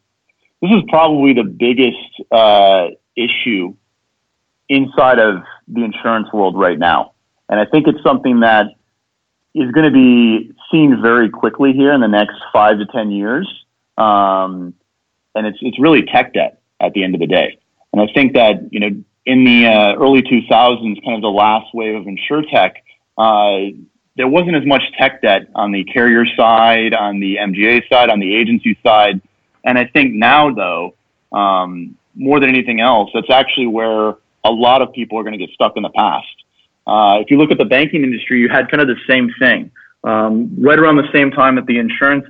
this 0.61 0.71
is 0.73 0.83
probably 0.89 1.33
the 1.33 1.45
biggest 1.45 1.97
uh, 2.33 2.89
issue 3.17 3.75
inside 4.69 5.19
of 5.19 5.43
the 5.69 5.85
insurance 5.85 6.29
world 6.33 6.59
right 6.59 6.79
now. 6.79 7.13
And 7.49 7.59
I 7.59 7.65
think 7.65 7.87
it's 7.87 8.03
something 8.03 8.41
that 8.41 8.67
is 9.55 9.71
going 9.73 9.87
to 9.87 9.93
be 9.93 10.53
seen 10.71 11.01
very 11.01 11.31
quickly 11.31 11.73
here 11.73 11.93
in 11.93 12.01
the 12.01 12.09
next 12.09 12.37
five 12.53 12.79
to 12.79 12.87
10 12.87 13.11
years. 13.11 13.49
Um, 13.99 14.75
and 15.35 15.47
it's, 15.47 15.59
it's 15.61 15.79
really 15.79 16.03
tech 16.03 16.33
debt 16.33 16.61
at 16.81 16.93
the 16.95 17.05
end 17.05 17.15
of 17.15 17.21
the 17.21 17.27
day. 17.27 17.59
And 17.93 18.01
I 18.03 18.13
think 18.13 18.35
that, 18.35 18.73
you 18.73 18.81
know, 18.81 19.05
in 19.27 19.45
the 19.45 19.67
uh, 19.67 19.95
early 19.97 20.23
2000s, 20.23 21.05
kind 21.05 21.17
of 21.17 21.23
the 21.23 21.29
last 21.29 21.75
wave 21.75 21.97
of 21.97 22.05
insurtech, 22.05 22.77
uh, 23.19 23.77
there 24.17 24.29
wasn't 24.29 24.57
as 24.57 24.65
much 24.67 24.83
tech 24.99 25.23
debt 25.23 25.49
on 25.55 25.71
the 25.71 25.85
carrier 25.85 26.25
side, 26.37 26.95
on 26.95 27.21
the 27.21 27.37
MGA 27.37 27.89
side, 27.89 28.11
on 28.11 28.21
the 28.21 28.35
agency 28.35 28.79
side. 28.83 29.21
And 29.65 29.79
I 29.79 29.85
think 29.87 30.15
now, 30.15 30.53
though, 30.53 30.95
um, 31.33 31.97
more 32.15 32.41
than 32.41 32.49
anything 32.49 32.81
else, 32.81 33.11
that's 33.15 33.31
actually 33.31 33.67
where 33.67 34.15
a 34.45 34.51
lot 34.51 34.83
of 34.83 34.93
people 34.93 35.19
are 35.19 35.23
going 35.23 35.39
to 35.39 35.39
get 35.39 35.51
stuck 35.55 35.77
in 35.77 35.83
the 35.83 35.91
past. 35.91 36.27
Uh, 36.87 37.19
if 37.21 37.31
you 37.31 37.37
look 37.37 37.51
at 37.51 37.59
the 37.59 37.65
banking 37.65 38.03
industry, 38.03 38.41
you 38.41 38.49
had 38.49 38.71
kind 38.71 38.81
of 38.81 38.89
the 38.89 38.97
same 39.09 39.31
thing. 39.39 39.71
Um, 40.05 40.57
right 40.59 40.79
around 40.79 40.97
the 40.97 41.11
same 41.13 41.31
time 41.31 41.57
that 41.57 41.67
the 41.67 41.79
insurance 41.79 42.25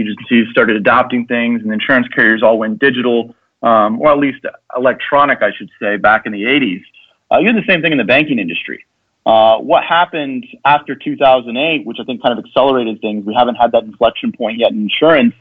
agencies 0.00 0.46
started 0.50 0.76
adopting 0.76 1.26
things 1.26 1.62
and 1.62 1.72
insurance 1.72 2.08
carriers 2.08 2.42
all 2.42 2.58
went 2.58 2.78
digital, 2.78 3.34
um, 3.62 4.00
or 4.00 4.10
at 4.10 4.18
least 4.18 4.44
electronic, 4.76 5.42
I 5.42 5.52
should 5.56 5.70
say, 5.80 5.96
back 5.96 6.26
in 6.26 6.32
the 6.32 6.42
80s. 6.42 6.82
Uh, 7.30 7.38
you 7.38 7.46
had 7.46 7.56
the 7.56 7.66
same 7.68 7.82
thing 7.82 7.92
in 7.92 7.98
the 7.98 8.04
banking 8.04 8.38
industry. 8.38 8.84
Uh, 9.24 9.58
what 9.58 9.84
happened 9.84 10.44
after 10.64 10.94
2008, 10.94 11.86
which 11.86 11.98
I 12.00 12.04
think 12.04 12.22
kind 12.22 12.36
of 12.36 12.44
accelerated 12.44 13.00
things, 13.00 13.24
we 13.24 13.34
haven't 13.34 13.54
had 13.54 13.72
that 13.72 13.84
inflection 13.84 14.32
point 14.32 14.58
yet 14.58 14.72
in 14.72 14.82
insurance, 14.82 15.34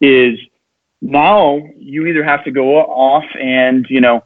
is 0.00 0.38
now 1.00 1.60
you 1.78 2.06
either 2.06 2.24
have 2.24 2.44
to 2.44 2.50
go 2.50 2.76
off 2.76 3.24
and, 3.40 3.86
you 3.88 4.00
know, 4.00 4.24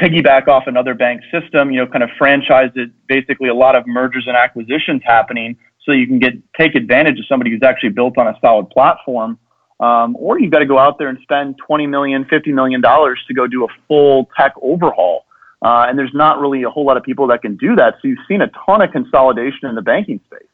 piggyback 0.00 0.46
off 0.46 0.64
another 0.66 0.94
bank 0.94 1.22
system, 1.32 1.70
you 1.70 1.80
know, 1.80 1.86
kind 1.86 2.04
of 2.04 2.10
franchise 2.18 2.70
it, 2.74 2.90
basically 3.08 3.48
a 3.48 3.54
lot 3.54 3.74
of 3.74 3.86
mergers 3.86 4.24
and 4.26 4.36
acquisitions 4.36 5.02
happening 5.04 5.56
so 5.86 5.92
you 5.92 6.06
can 6.06 6.18
get 6.18 6.34
take 6.58 6.74
advantage 6.74 7.18
of 7.18 7.26
somebody 7.26 7.50
who's 7.50 7.62
actually 7.62 7.90
built 7.90 8.18
on 8.18 8.26
a 8.26 8.36
solid 8.40 8.68
platform. 8.70 9.38
Um, 9.78 10.16
or 10.18 10.40
you've 10.40 10.50
got 10.50 10.60
to 10.60 10.66
go 10.66 10.78
out 10.78 10.98
there 10.98 11.08
and 11.08 11.18
spend 11.22 11.56
20 11.66 11.86
million, 11.86 12.24
50 12.24 12.50
million 12.52 12.80
dollars 12.80 13.22
to 13.28 13.34
go 13.34 13.46
do 13.46 13.64
a 13.64 13.68
full 13.86 14.28
tech 14.36 14.52
overhaul. 14.60 15.26
Uh, 15.62 15.86
and 15.88 15.98
there's 15.98 16.14
not 16.14 16.40
really 16.40 16.62
a 16.62 16.70
whole 16.70 16.86
lot 16.86 16.96
of 16.96 17.02
people 17.02 17.26
that 17.28 17.42
can 17.42 17.56
do 17.56 17.76
that. 17.76 17.94
So 18.00 18.08
you've 18.08 18.18
seen 18.28 18.42
a 18.42 18.50
ton 18.66 18.82
of 18.82 18.90
consolidation 18.90 19.68
in 19.68 19.74
the 19.74 19.82
banking 19.82 20.20
space. 20.26 20.48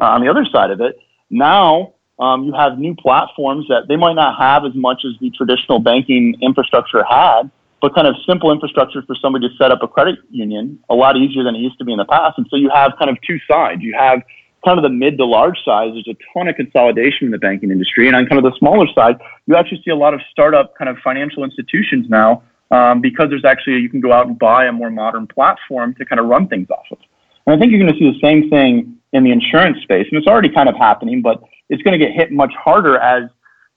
Uh, 0.00 0.06
on 0.06 0.22
the 0.22 0.28
other 0.28 0.44
side 0.52 0.70
of 0.70 0.80
it, 0.80 0.98
now 1.30 1.94
um, 2.18 2.44
you 2.44 2.52
have 2.52 2.78
new 2.78 2.94
platforms 2.94 3.66
that 3.68 3.88
they 3.88 3.96
might 3.96 4.14
not 4.14 4.38
have 4.38 4.64
as 4.64 4.74
much 4.74 5.02
as 5.04 5.12
the 5.20 5.30
traditional 5.30 5.78
banking 5.78 6.36
infrastructure 6.40 7.04
had, 7.08 7.50
but 7.80 7.94
kind 7.94 8.06
of 8.06 8.14
simple 8.26 8.52
infrastructure 8.52 9.02
for 9.02 9.16
somebody 9.20 9.48
to 9.48 9.54
set 9.56 9.70
up 9.70 9.82
a 9.82 9.88
credit 9.88 10.18
union 10.30 10.78
a 10.90 10.94
lot 10.94 11.16
easier 11.16 11.42
than 11.42 11.54
it 11.54 11.60
used 11.60 11.78
to 11.78 11.84
be 11.84 11.92
in 11.92 11.98
the 11.98 12.04
past. 12.04 12.36
And 12.36 12.46
so 12.50 12.56
you 12.56 12.70
have 12.74 12.92
kind 12.98 13.10
of 13.10 13.16
two 13.26 13.38
sides. 13.50 13.82
You 13.82 13.94
have 13.98 14.20
kind 14.64 14.78
of 14.78 14.82
the 14.82 14.90
mid 14.90 15.18
to 15.18 15.24
large 15.24 15.58
size, 15.64 15.90
there's 15.92 16.08
a 16.08 16.16
ton 16.32 16.48
of 16.48 16.56
consolidation 16.56 17.26
in 17.26 17.30
the 17.30 17.38
banking 17.38 17.70
industry. 17.70 18.06
And 18.06 18.16
on 18.16 18.26
kind 18.26 18.44
of 18.44 18.50
the 18.50 18.58
smaller 18.58 18.86
side, 18.94 19.16
you 19.46 19.56
actually 19.56 19.82
see 19.84 19.90
a 19.90 19.96
lot 19.96 20.14
of 20.14 20.20
startup 20.30 20.76
kind 20.76 20.88
of 20.88 20.98
financial 20.98 21.44
institutions 21.44 22.06
now 22.08 22.42
um, 22.70 23.00
because 23.00 23.28
there's 23.30 23.44
actually, 23.44 23.78
you 23.78 23.88
can 23.88 24.00
go 24.00 24.12
out 24.12 24.26
and 24.26 24.38
buy 24.38 24.66
a 24.66 24.72
more 24.72 24.90
modern 24.90 25.26
platform 25.26 25.94
to 25.94 26.04
kind 26.04 26.20
of 26.20 26.26
run 26.26 26.48
things 26.48 26.68
off 26.70 26.84
of. 26.90 26.98
And 27.46 27.56
I 27.56 27.58
think 27.58 27.72
you're 27.72 27.80
going 27.80 27.92
to 27.92 27.98
see 27.98 28.10
the 28.10 28.20
same 28.20 28.50
thing 28.50 28.96
in 29.12 29.24
the 29.24 29.32
insurance 29.32 29.82
space. 29.82 30.06
And 30.10 30.18
it's 30.18 30.28
already 30.28 30.50
kind 30.50 30.68
of 30.68 30.76
happening, 30.76 31.22
but 31.22 31.42
it's 31.68 31.82
going 31.82 31.98
to 31.98 32.04
get 32.04 32.14
hit 32.14 32.30
much 32.30 32.52
harder 32.54 32.96
as, 32.98 33.28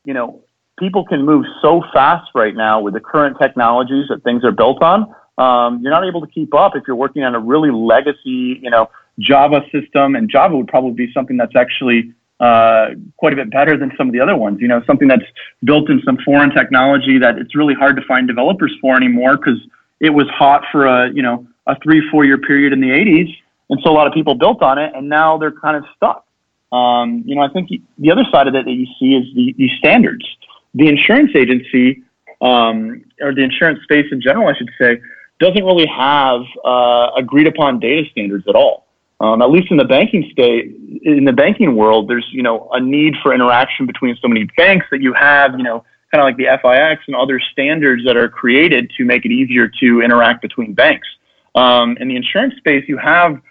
you 0.05 0.13
know, 0.13 0.41
people 0.77 1.05
can 1.05 1.23
move 1.23 1.45
so 1.61 1.81
fast 1.93 2.29
right 2.35 2.55
now 2.55 2.81
with 2.81 2.93
the 2.93 2.99
current 2.99 3.37
technologies 3.41 4.05
that 4.09 4.23
things 4.23 4.43
are 4.43 4.51
built 4.51 4.81
on. 4.81 5.13
Um, 5.37 5.81
you're 5.81 5.91
not 5.91 6.05
able 6.05 6.21
to 6.21 6.27
keep 6.27 6.53
up 6.53 6.75
if 6.75 6.83
you're 6.87 6.95
working 6.95 7.23
on 7.23 7.33
a 7.33 7.39
really 7.39 7.71
legacy, 7.71 8.59
you 8.61 8.69
know, 8.69 8.89
Java 9.19 9.61
system. 9.71 10.15
And 10.15 10.29
Java 10.29 10.55
would 10.57 10.67
probably 10.67 10.93
be 10.93 11.11
something 11.13 11.37
that's 11.37 11.55
actually 11.55 12.13
uh, 12.39 12.89
quite 13.17 13.33
a 13.33 13.35
bit 13.35 13.51
better 13.51 13.77
than 13.77 13.91
some 13.97 14.07
of 14.07 14.13
the 14.13 14.19
other 14.19 14.35
ones. 14.35 14.59
You 14.61 14.67
know, 14.67 14.81
something 14.85 15.07
that's 15.07 15.25
built 15.63 15.89
in 15.89 16.01
some 16.05 16.17
foreign 16.25 16.51
technology 16.51 17.17
that 17.19 17.37
it's 17.37 17.55
really 17.55 17.73
hard 17.73 17.95
to 17.95 18.01
find 18.07 18.27
developers 18.27 18.75
for 18.81 18.95
anymore 18.95 19.37
because 19.37 19.59
it 19.99 20.09
was 20.09 20.27
hot 20.29 20.63
for 20.71 20.85
a 20.85 21.11
you 21.13 21.21
know 21.21 21.47
a 21.67 21.77
three 21.79 22.01
four 22.09 22.25
year 22.25 22.37
period 22.37 22.73
in 22.73 22.81
the 22.81 22.89
80s, 22.89 23.33
and 23.69 23.79
so 23.83 23.91
a 23.91 23.93
lot 23.93 24.07
of 24.07 24.13
people 24.13 24.35
built 24.35 24.61
on 24.61 24.77
it, 24.77 24.91
and 24.95 25.07
now 25.07 25.37
they're 25.37 25.51
kind 25.51 25.77
of 25.77 25.85
stuck. 25.95 26.25
Um, 26.71 27.23
you 27.25 27.35
know, 27.35 27.41
I 27.41 27.49
think 27.49 27.69
the 27.99 28.11
other 28.11 28.25
side 28.31 28.47
of 28.47 28.55
it 28.55 28.65
that 28.65 28.71
you 28.71 28.87
see 28.99 29.15
is 29.15 29.33
the, 29.35 29.53
these 29.57 29.71
standards 29.77 30.25
the 30.73 30.87
insurance 30.87 31.31
agency 31.35 32.03
um, 32.41 33.03
or 33.21 33.33
the 33.33 33.41
insurance 33.41 33.81
space 33.83 34.05
in 34.11 34.21
general, 34.21 34.47
I 34.47 34.57
should 34.57 34.69
say, 34.79 35.01
doesn't 35.39 35.63
really 35.63 35.87
have 35.87 36.41
uh, 36.65 37.11
agreed 37.15 37.47
upon 37.47 37.79
data 37.79 38.09
standards 38.11 38.45
at 38.47 38.55
all. 38.55 38.82
Um, 39.23 39.41
at 39.41 39.49
least 39.49 39.71
in 39.71 39.77
the 39.77 39.85
banking 39.85 40.29
state, 40.33 40.75
in 41.03 41.23
the 41.23 41.31
banking 41.31 41.77
world, 41.77 42.09
there's 42.09 42.27
you 42.33 42.43
know 42.43 42.67
a 42.73 42.79
need 42.81 43.13
for 43.23 43.33
interaction 43.33 43.85
between 43.85 44.17
so 44.21 44.27
many 44.27 44.49
banks 44.57 44.85
that 44.91 45.01
you 45.01 45.13
have 45.13 45.57
you 45.57 45.63
know 45.63 45.85
kind 46.11 46.21
of 46.21 46.25
like 46.25 46.35
the 46.35 46.47
FIX 46.61 47.01
and 47.07 47.15
other 47.15 47.39
standards 47.53 48.03
that 48.05 48.17
are 48.17 48.27
created 48.27 48.91
to 48.97 49.05
make 49.05 49.23
it 49.23 49.31
easier 49.31 49.69
to 49.79 50.01
interact 50.01 50.41
between 50.41 50.73
banks. 50.73 51.07
Um, 51.55 51.95
in 52.01 52.09
the 52.09 52.17
insurance 52.17 52.55
space, 52.57 52.83
you 52.89 52.97
have 52.97 53.41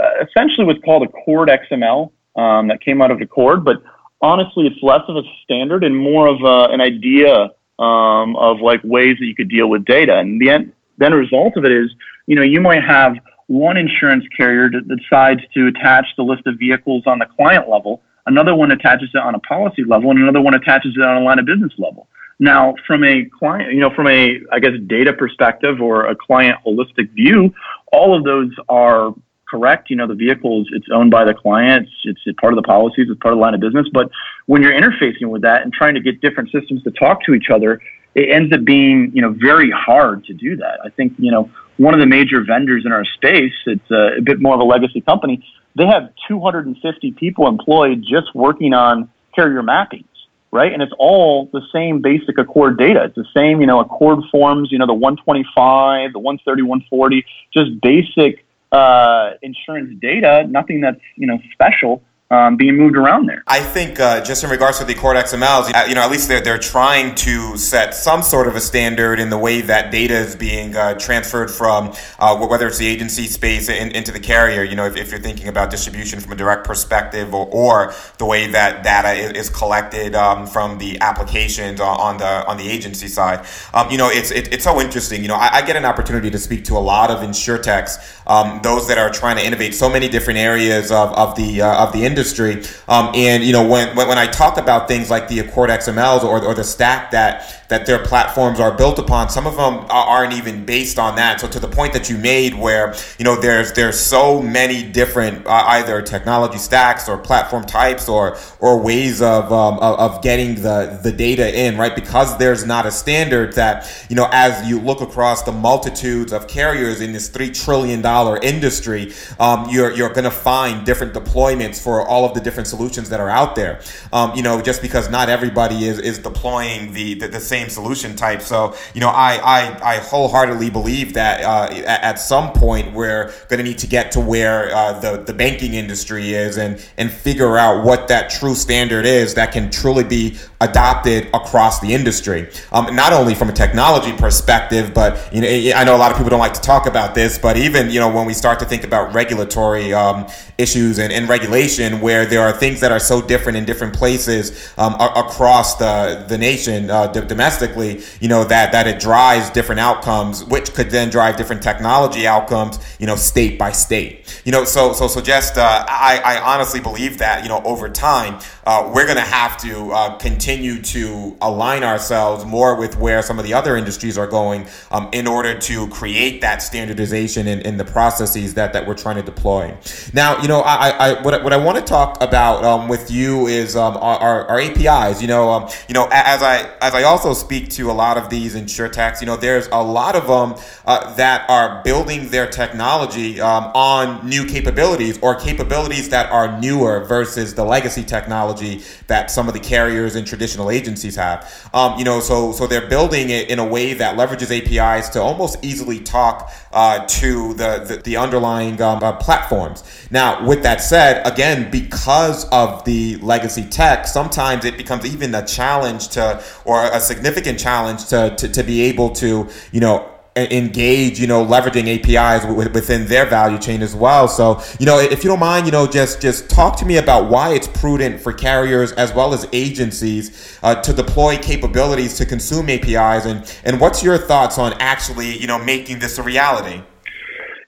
uh, 0.00 0.24
essentially 0.26 0.64
what's 0.64 0.82
called 0.82 1.06
ACORD 1.06 1.50
XML 1.50 2.10
um, 2.36 2.68
that 2.68 2.80
came 2.80 3.02
out 3.02 3.10
of 3.10 3.18
the 3.18 3.26
Cord, 3.26 3.62
but 3.62 3.82
honestly, 4.22 4.66
it's 4.66 4.82
less 4.82 5.02
of 5.06 5.16
a 5.16 5.22
standard 5.44 5.84
and 5.84 5.94
more 5.94 6.28
of 6.28 6.40
a, 6.42 6.72
an 6.72 6.80
idea 6.80 7.50
um, 7.78 8.36
of 8.36 8.60
like 8.60 8.80
ways 8.84 9.16
that 9.20 9.26
you 9.26 9.34
could 9.34 9.50
deal 9.50 9.68
with 9.68 9.84
data. 9.84 10.16
And 10.16 10.40
the 10.40 10.48
end, 10.48 10.72
the 10.96 11.06
end 11.06 11.14
result 11.14 11.58
of 11.58 11.64
it 11.66 11.72
is, 11.72 11.90
you 12.26 12.36
know, 12.36 12.42
you 12.42 12.60
might 12.60 12.82
have 12.82 13.16
one 13.50 13.76
insurance 13.76 14.24
carrier 14.36 14.68
decides 14.68 15.40
to 15.54 15.66
attach 15.66 16.06
the 16.16 16.22
list 16.22 16.46
of 16.46 16.56
vehicles 16.56 17.02
on 17.06 17.18
the 17.18 17.26
client 17.26 17.68
level, 17.68 18.00
another 18.26 18.54
one 18.54 18.70
attaches 18.70 19.08
it 19.12 19.18
on 19.18 19.34
a 19.34 19.40
policy 19.40 19.82
level, 19.82 20.12
and 20.12 20.20
another 20.20 20.40
one 20.40 20.54
attaches 20.54 20.94
it 20.96 21.02
on 21.02 21.20
a 21.20 21.24
line 21.24 21.40
of 21.40 21.46
business 21.46 21.72
level. 21.76 22.06
Now, 22.38 22.76
from 22.86 23.02
a 23.02 23.24
client, 23.24 23.72
you 23.72 23.80
know, 23.80 23.90
from 23.90 24.06
a, 24.06 24.38
I 24.52 24.60
guess, 24.60 24.74
data 24.86 25.12
perspective 25.12 25.80
or 25.80 26.06
a 26.06 26.14
client 26.14 26.58
holistic 26.64 27.10
view, 27.10 27.52
all 27.92 28.16
of 28.16 28.22
those 28.22 28.52
are 28.68 29.12
correct. 29.48 29.90
You 29.90 29.96
know, 29.96 30.06
the 30.06 30.14
vehicle 30.14 30.62
is 30.62 30.68
it's 30.72 30.86
owned 30.94 31.10
by 31.10 31.24
the 31.24 31.34
client. 31.34 31.88
It's, 32.04 32.20
it's 32.24 32.38
part 32.40 32.52
of 32.52 32.56
the 32.56 32.62
policies. 32.62 33.08
It's 33.10 33.20
part 33.20 33.34
of 33.34 33.38
the 33.38 33.42
line 33.42 33.54
of 33.54 33.60
business. 33.60 33.88
But 33.92 34.12
when 34.46 34.62
you're 34.62 34.80
interfacing 34.80 35.26
with 35.26 35.42
that 35.42 35.62
and 35.62 35.72
trying 35.72 35.94
to 35.94 36.00
get 36.00 36.20
different 36.20 36.52
systems 36.52 36.84
to 36.84 36.92
talk 36.92 37.24
to 37.24 37.34
each 37.34 37.50
other, 37.52 37.80
it 38.14 38.30
ends 38.30 38.54
up 38.54 38.64
being 38.64 39.10
you 39.12 39.22
know 39.22 39.30
very 39.30 39.72
hard 39.72 40.24
to 40.26 40.34
do 40.34 40.56
that. 40.56 40.78
I 40.84 40.90
think 40.90 41.14
you 41.18 41.32
know 41.32 41.50
one 41.80 41.94
of 41.94 42.00
the 42.00 42.06
major 42.06 42.44
vendors 42.44 42.84
in 42.84 42.92
our 42.92 43.04
space. 43.04 43.54
It's 43.66 43.90
a, 43.90 44.18
a 44.18 44.20
bit 44.20 44.40
more 44.40 44.54
of 44.54 44.60
a 44.60 44.64
legacy 44.64 45.00
company. 45.00 45.44
They 45.76 45.86
have 45.86 46.10
250 46.28 47.12
people 47.12 47.48
employed 47.48 48.02
just 48.02 48.34
working 48.34 48.74
on 48.74 49.10
carrier 49.34 49.62
mappings, 49.62 50.04
right? 50.50 50.72
And 50.72 50.82
it's 50.82 50.92
all 50.98 51.48
the 51.52 51.62
same 51.72 52.02
basic 52.02 52.36
ACORD 52.36 52.76
data. 52.76 53.04
It's 53.04 53.14
the 53.14 53.24
same, 53.34 53.60
you 53.60 53.66
know, 53.66 53.80
ACORD 53.80 54.28
forms, 54.30 54.70
you 54.70 54.78
know, 54.78 54.86
the 54.86 54.94
125, 54.94 56.12
the 56.12 56.18
130, 56.18 56.62
140, 56.62 57.24
just 57.54 57.80
basic 57.80 58.44
uh, 58.72 59.30
insurance 59.42 59.98
data, 60.00 60.46
nothing 60.48 60.80
that's 60.80 61.00
you 61.16 61.26
know 61.26 61.38
special. 61.52 62.02
Um, 62.32 62.56
being 62.56 62.76
moved 62.76 62.96
around 62.96 63.26
there. 63.26 63.42
I 63.48 63.58
think 63.58 63.98
uh, 63.98 64.20
just 64.22 64.44
in 64.44 64.50
regards 64.50 64.78
to 64.78 64.84
the 64.84 64.94
ACORD 64.94 65.16
XMLs, 65.16 65.88
you 65.88 65.96
know, 65.96 66.02
at 66.02 66.12
least 66.12 66.28
they're, 66.28 66.40
they're 66.40 66.60
trying 66.60 67.16
to 67.16 67.56
set 67.56 67.92
some 67.92 68.22
sort 68.22 68.46
of 68.46 68.54
a 68.54 68.60
standard 68.60 69.18
in 69.18 69.30
the 69.30 69.36
way 69.36 69.62
that 69.62 69.90
data 69.90 70.14
is 70.14 70.36
being 70.36 70.76
uh, 70.76 70.94
transferred 70.94 71.50
from 71.50 71.92
uh, 72.20 72.36
whether 72.46 72.68
it's 72.68 72.78
the 72.78 72.86
agency 72.86 73.26
space 73.26 73.68
in, 73.68 73.90
into 73.96 74.12
the 74.12 74.20
carrier. 74.20 74.62
You 74.62 74.76
know, 74.76 74.86
if, 74.86 74.96
if, 74.96 75.10
you're 75.10 75.18
thinking 75.18 75.48
about 75.48 75.70
distribution 75.70 76.20
from 76.20 76.30
a 76.30 76.36
direct 76.36 76.64
perspective, 76.64 77.34
or, 77.34 77.48
or 77.48 77.94
the 78.18 78.26
way 78.26 78.46
that 78.46 78.84
data 78.84 79.10
is, 79.10 79.32
is 79.32 79.50
collected 79.50 80.14
um, 80.14 80.46
from 80.46 80.78
the 80.78 81.00
applications 81.00 81.80
on 81.80 82.18
the 82.18 82.46
on 82.46 82.56
the 82.58 82.68
agency 82.68 83.08
side. 83.08 83.44
Um, 83.74 83.90
you 83.90 83.98
know, 83.98 84.08
it's 84.08 84.30
it, 84.30 84.54
it's 84.54 84.62
so 84.62 84.80
interesting. 84.80 85.22
You 85.22 85.28
know, 85.28 85.34
I, 85.34 85.54
I, 85.54 85.62
get 85.62 85.74
an 85.74 85.84
opportunity 85.84 86.30
to 86.30 86.38
speak 86.38 86.62
to 86.66 86.74
a 86.74 86.78
lot 86.78 87.10
of 87.10 87.28
insurtechs, 87.28 88.22
um, 88.28 88.60
those 88.62 88.86
that 88.86 88.98
are 88.98 89.10
trying 89.10 89.36
to 89.36 89.44
innovate 89.44 89.74
so 89.74 89.90
many 89.90 90.08
different 90.08 90.38
areas 90.38 90.92
of, 90.92 91.12
of 91.14 91.34
the 91.34 91.62
uh, 91.62 91.86
of 91.86 91.92
the 91.92 92.04
industry 92.04 92.19
industry. 92.20 92.62
Um, 92.88 93.12
and 93.14 93.42
you 93.42 93.52
know, 93.52 93.66
when, 93.66 93.96
when 93.96 94.18
I 94.18 94.26
talk 94.26 94.58
about 94.58 94.88
things 94.88 95.10
like 95.10 95.28
the 95.28 95.38
ACORD 95.38 95.70
XMLs 95.70 96.22
or, 96.22 96.44
or 96.44 96.54
the 96.54 96.64
stack 96.64 97.12
that 97.12 97.59
that 97.70 97.86
their 97.86 98.04
platforms 98.04 98.60
are 98.60 98.72
built 98.76 98.98
upon, 98.98 99.30
some 99.30 99.46
of 99.46 99.56
them 99.56 99.86
aren't 99.88 100.34
even 100.34 100.66
based 100.66 100.98
on 100.98 101.16
that. 101.16 101.40
So 101.40 101.48
to 101.48 101.60
the 101.60 101.68
point 101.68 101.92
that 101.94 102.10
you 102.10 102.18
made, 102.18 102.54
where 102.54 102.94
you 103.18 103.24
know 103.24 103.40
there's 103.40 103.72
there's 103.72 103.98
so 103.98 104.42
many 104.42 104.82
different 104.82 105.46
uh, 105.46 105.64
either 105.68 106.02
technology 106.02 106.58
stacks 106.58 107.08
or 107.08 107.16
platform 107.16 107.64
types 107.64 108.08
or 108.08 108.36
or 108.58 108.80
ways 108.80 109.22
of, 109.22 109.52
um, 109.52 109.78
of 109.78 110.20
getting 110.22 110.56
the 110.56 111.00
the 111.02 111.12
data 111.12 111.58
in, 111.58 111.78
right? 111.78 111.94
Because 111.94 112.36
there's 112.38 112.66
not 112.66 112.86
a 112.86 112.90
standard 112.90 113.54
that 113.54 114.06
you 114.10 114.16
know 114.16 114.28
as 114.32 114.68
you 114.68 114.80
look 114.80 115.00
across 115.00 115.44
the 115.44 115.52
multitudes 115.52 116.32
of 116.32 116.48
carriers 116.48 117.00
in 117.00 117.12
this 117.12 117.28
three 117.28 117.50
trillion 117.50 118.02
dollar 118.02 118.38
industry, 118.38 119.12
um, 119.38 119.68
you're 119.70 119.92
you're 119.92 120.12
going 120.12 120.24
to 120.24 120.30
find 120.30 120.84
different 120.84 121.14
deployments 121.14 121.82
for 121.82 122.06
all 122.06 122.24
of 122.24 122.34
the 122.34 122.40
different 122.40 122.66
solutions 122.66 123.08
that 123.10 123.20
are 123.20 123.30
out 123.30 123.54
there. 123.54 123.80
Um, 124.12 124.34
you 124.34 124.42
know, 124.42 124.60
just 124.60 124.82
because 124.82 125.08
not 125.08 125.28
everybody 125.28 125.84
is 125.84 126.00
is 126.00 126.18
deploying 126.18 126.92
the, 126.92 127.14
the, 127.14 127.28
the 127.28 127.40
same 127.40 127.59
solution 127.68 128.16
type. 128.16 128.42
So 128.42 128.74
you 128.94 129.00
know, 129.00 129.08
I 129.08 129.36
I, 129.42 129.94
I 129.94 129.96
wholeheartedly 129.98 130.70
believe 130.70 131.14
that 131.14 131.42
uh, 131.42 131.72
at, 131.86 132.20
some 132.20 132.52
point 132.52 132.92
we're 132.92 133.32
going 133.48 133.58
to 133.58 133.62
need 133.62 133.78
to 133.78 133.86
get 133.86 134.12
to 134.12 134.20
where 134.20 134.74
uh, 134.74 134.98
the 135.00 135.18
the 135.18 135.32
banking 135.32 135.74
industry 135.74 136.34
is 136.34 136.58
and 136.58 136.84
and 136.96 137.10
figure 137.10 137.56
out 137.56 137.84
what 137.84 138.08
that 138.08 138.30
true 138.30 138.54
standard 138.54 139.06
is 139.06 139.34
that 139.34 139.52
can 139.52 139.70
truly 139.70 140.04
be 140.04 140.36
adopted 140.60 141.28
across 141.32 141.80
the 141.80 141.94
industry. 141.94 142.48
Um, 142.72 142.94
not 142.94 143.12
only 143.12 143.34
from 143.34 143.48
a 143.48 143.52
technology 143.52 144.12
perspective, 144.12 144.92
but 144.94 145.32
you 145.32 145.40
know, 145.40 145.76
I 145.76 145.84
know 145.84 145.96
a 145.96 145.98
lot 145.98 146.10
of 146.10 146.16
people 146.16 146.30
don't 146.30 146.40
like 146.40 146.54
to 146.54 146.60
talk 146.60 146.86
about 146.86 147.14
this, 147.14 147.38
but 147.38 147.56
even 147.56 147.90
you 147.90 148.00
know 148.00 148.12
when 148.12 148.26
we 148.26 148.34
start 148.34 148.58
to 148.60 148.64
think 148.64 148.84
about 148.84 149.14
regulatory 149.14 149.92
um, 149.94 150.26
issues 150.58 150.98
and, 150.98 151.12
and 151.12 151.28
regulation 151.28 152.00
where 152.00 152.26
there 152.26 152.42
are 152.42 152.52
things 152.52 152.80
that 152.80 152.92
are 152.92 153.00
so 153.00 153.20
different 153.22 153.56
in 153.56 153.64
different 153.64 153.94
places 153.94 154.72
um, 154.78 154.94
across 154.94 155.76
the, 155.76 156.24
the 156.28 156.38
nation 156.38 156.90
uh, 156.90 157.06
d- 157.06 157.20
domestically, 157.50 158.02
you 158.20 158.28
know, 158.28 158.44
that, 158.44 158.72
that 158.72 158.86
it 158.86 159.00
drives 159.00 159.50
different 159.50 159.80
outcomes, 159.80 160.44
which 160.44 160.72
could 160.72 160.90
then 160.90 161.10
drive 161.10 161.36
different 161.36 161.62
technology 161.62 162.26
outcomes, 162.26 162.78
you 162.98 163.06
know, 163.06 163.16
state 163.16 163.58
by 163.58 163.72
state. 163.72 164.40
You 164.44 164.52
know, 164.52 164.64
so, 164.64 164.92
so, 164.92 165.08
so 165.08 165.20
just, 165.20 165.58
uh, 165.58 165.84
I, 165.88 166.20
I 166.24 166.54
honestly 166.54 166.80
believe 166.80 167.18
that, 167.18 167.42
you 167.42 167.48
know, 167.48 167.60
over 167.64 167.88
time, 167.88 168.38
uh, 168.64 168.90
we're 168.94 169.04
going 169.04 169.16
to 169.16 169.22
have 169.22 169.56
to 169.58 169.90
uh, 169.92 170.16
continue 170.18 170.80
to 170.82 171.36
align 171.40 171.82
ourselves 171.82 172.44
more 172.44 172.76
with 172.76 172.96
where 172.96 173.22
some 173.22 173.38
of 173.38 173.44
the 173.44 173.54
other 173.54 173.76
industries 173.76 174.16
are 174.16 174.26
going 174.26 174.66
um, 174.90 175.08
in 175.12 175.26
order 175.26 175.58
to 175.58 175.88
create 175.88 176.40
that 176.40 176.62
standardization 176.62 177.48
in, 177.48 177.60
in 177.62 177.76
the 177.76 177.84
processes 177.84 178.54
that, 178.54 178.72
that 178.72 178.86
we're 178.86 178.94
trying 178.94 179.16
to 179.16 179.22
deploy. 179.22 179.76
Now, 180.12 180.40
you 180.40 180.48
know, 180.48 180.60
I, 180.60 180.90
I 180.90 181.22
what, 181.22 181.42
what 181.42 181.52
I 181.52 181.56
want 181.56 181.78
to 181.78 181.84
talk 181.84 182.22
about 182.22 182.64
um, 182.64 182.88
with 182.88 183.10
you 183.10 183.46
is 183.46 183.76
um, 183.76 183.96
our, 183.96 184.46
our, 184.46 184.60
APIs. 184.60 185.20
You 185.20 185.28
know, 185.28 185.50
um, 185.50 185.68
you 185.88 185.94
know, 185.94 186.08
as 186.12 186.42
I 186.42 186.70
as 186.80 186.94
I 186.94 187.04
also 187.04 187.32
speak 187.40 187.68
to 187.70 187.90
a 187.90 187.92
lot 187.92 188.16
of 188.16 188.30
these 188.30 188.54
insurtechs. 188.54 189.20
you 189.20 189.26
know, 189.26 189.36
there's 189.36 189.68
a 189.68 189.82
lot 189.82 190.14
of 190.14 190.26
them 190.26 190.62
uh, 190.84 191.14
that 191.14 191.48
are 191.48 191.82
building 191.82 192.28
their 192.28 192.46
technology 192.46 193.40
um, 193.40 193.64
on 193.74 194.28
new 194.28 194.44
capabilities 194.46 195.18
or 195.22 195.34
capabilities 195.34 196.08
that 196.10 196.30
are 196.30 196.60
newer 196.60 197.04
versus 197.04 197.54
the 197.54 197.64
legacy 197.64 198.04
technology 198.04 198.82
that 199.06 199.30
some 199.30 199.48
of 199.48 199.54
the 199.54 199.60
carriers 199.60 200.16
and 200.16 200.26
traditional 200.26 200.70
agencies 200.70 201.16
have. 201.16 201.68
Um, 201.72 201.98
you 201.98 202.04
know, 202.04 202.20
so 202.20 202.52
so 202.52 202.66
they're 202.66 202.88
building 202.88 203.30
it 203.30 203.48
in 203.50 203.58
a 203.58 203.66
way 203.66 203.94
that 203.94 204.16
leverages 204.16 204.50
APIs 204.50 205.08
to 205.10 205.22
almost 205.22 205.64
easily 205.64 206.00
talk 206.00 206.52
uh, 206.72 207.04
to 207.06 207.54
the, 207.54 207.84
the, 207.86 207.96
the 208.04 208.16
underlying 208.16 208.80
um, 208.80 209.02
uh, 209.02 209.12
platforms. 209.12 209.82
Now, 210.10 210.46
with 210.46 210.62
that 210.62 210.80
said, 210.80 211.26
again, 211.26 211.70
because 211.70 212.48
of 212.50 212.84
the 212.84 213.16
legacy 213.16 213.64
tech, 213.64 214.06
sometimes 214.06 214.64
it 214.64 214.76
becomes 214.76 215.04
even 215.06 215.34
a 215.34 215.44
challenge 215.44 216.08
to, 216.10 216.42
or 216.64 216.84
a 216.84 217.00
significant 217.00 217.29
challenge 217.58 218.06
to, 218.06 218.34
to, 218.36 218.48
to 218.48 218.62
be 218.62 218.82
able 218.82 219.10
to, 219.10 219.48
you 219.72 219.80
know, 219.80 220.10
engage, 220.36 221.18
you 221.18 221.26
know, 221.26 221.44
leveraging 221.44 221.88
APIs 221.88 222.46
within 222.72 223.06
their 223.06 223.26
value 223.26 223.58
chain 223.58 223.82
as 223.82 223.94
well. 223.94 224.28
So, 224.28 224.62
you 224.78 224.86
know, 224.86 224.98
if 224.98 225.24
you 225.24 225.30
don't 225.30 225.40
mind, 225.40 225.66
you 225.66 225.72
know, 225.72 225.86
just 225.86 226.20
just 226.22 226.48
talk 226.48 226.76
to 226.78 226.86
me 226.86 226.98
about 226.98 227.28
why 227.30 227.52
it's 227.54 227.66
prudent 227.66 228.20
for 228.20 228.32
carriers 228.32 228.92
as 228.92 229.12
well 229.12 229.34
as 229.34 229.46
agencies 229.52 230.58
uh, 230.62 230.76
to 230.82 230.92
deploy 230.92 231.36
capabilities 231.36 232.16
to 232.18 232.26
consume 232.26 232.70
APIs, 232.70 233.26
and 233.26 233.58
and 233.64 233.80
what's 233.80 234.02
your 234.02 234.18
thoughts 234.18 234.58
on 234.58 234.72
actually, 234.74 235.36
you 235.36 235.46
know, 235.46 235.58
making 235.58 235.98
this 235.98 236.18
a 236.18 236.22
reality? 236.22 236.82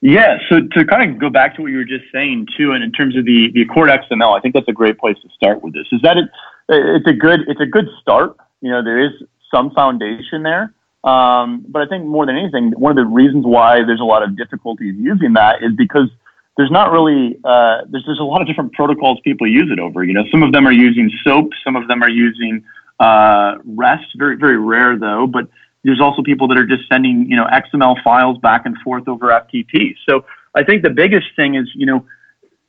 Yeah, 0.01 0.39
so 0.49 0.61
to 0.61 0.85
kind 0.85 1.11
of 1.11 1.19
go 1.19 1.31
back 1.31 1.55
to 1.57 1.63
what 1.63 1.71
you 1.71 1.77
were 1.77 1.85
just 1.85 2.05
saying 2.13 2.49
too, 2.57 2.73
and 2.73 2.83
in 2.83 2.93
terms 2.93 3.17
of 3.17 3.25
the 3.25 3.51
the 3.55 3.65
ACORD 3.65 3.89
XML, 3.89 4.37
I 4.37 4.41
think 4.41 4.55
that's 4.55 4.69
a 4.69 4.73
great 4.73 4.99
place 4.99 5.17
to 5.23 5.29
start 5.35 5.63
with 5.63 5.75
this. 5.75 5.87
Is 5.93 6.01
that 6.03 6.17
it? 6.17 6.29
It's 6.69 7.07
a 7.07 7.13
good 7.13 7.41
it's 7.49 7.61
a 7.61 7.67
good 7.67 7.89
start. 8.01 8.37
You 8.61 8.71
know, 8.71 8.83
there 8.83 9.01
is 9.05 9.13
some 9.53 9.71
foundation 9.71 10.43
there 10.43 10.73
um, 11.05 11.65
but 11.69 11.83
I 11.83 11.87
think 11.87 12.05
more 12.05 12.27
than 12.27 12.37
anything, 12.37 12.73
one 12.79 12.91
of 12.91 12.97
the 12.97 13.05
reasons 13.05 13.45
why 13.45 13.83
there's 13.85 14.01
a 14.01 14.05
lot 14.05 14.23
of 14.23 14.37
difficulties 14.37 14.95
using 14.97 15.33
that 15.33 15.63
is 15.63 15.73
because 15.77 16.09
there's 16.57 16.71
not 16.71 16.93
really 16.93 17.39
uh, 17.45 17.83
there's 17.89 18.05
there's 18.07 18.21
a 18.21 18.25
lot 18.25 18.41
of 18.41 18.47
different 18.47 18.73
protocols 18.73 19.19
people 19.25 19.47
use 19.47 19.71
it 19.73 19.81
over. 19.81 20.05
You 20.05 20.15
know, 20.15 20.25
some 20.31 20.43
of 20.43 20.53
them 20.53 20.67
are 20.67 20.73
using 20.73 21.11
SOAP, 21.25 21.51
some 21.65 21.75
of 21.75 21.89
them 21.89 22.03
are 22.03 22.11
using 22.11 22.63
uh, 23.01 23.57
REST. 23.65 24.05
Very 24.17 24.37
very 24.37 24.59
rare 24.59 24.97
though, 24.97 25.27
but 25.27 25.49
there's 25.83 26.01
also 26.01 26.23
people 26.23 26.47
that 26.49 26.59
are 26.59 26.67
just 26.67 26.89
sending 26.89 27.29
you 27.29 27.37
know 27.37 27.47
XML 27.47 28.01
files 28.05 28.39
back 28.39 28.65
and 28.65 28.77
forth 28.79 29.09
over 29.09 29.27
FTP. 29.29 29.97
So 30.09 30.25
I 30.55 30.63
think 30.63 30.85
the 30.85 30.91
biggest 30.91 31.27
thing 31.35 31.57
is 31.57 31.69
you 31.75 31.87
know 31.87 32.07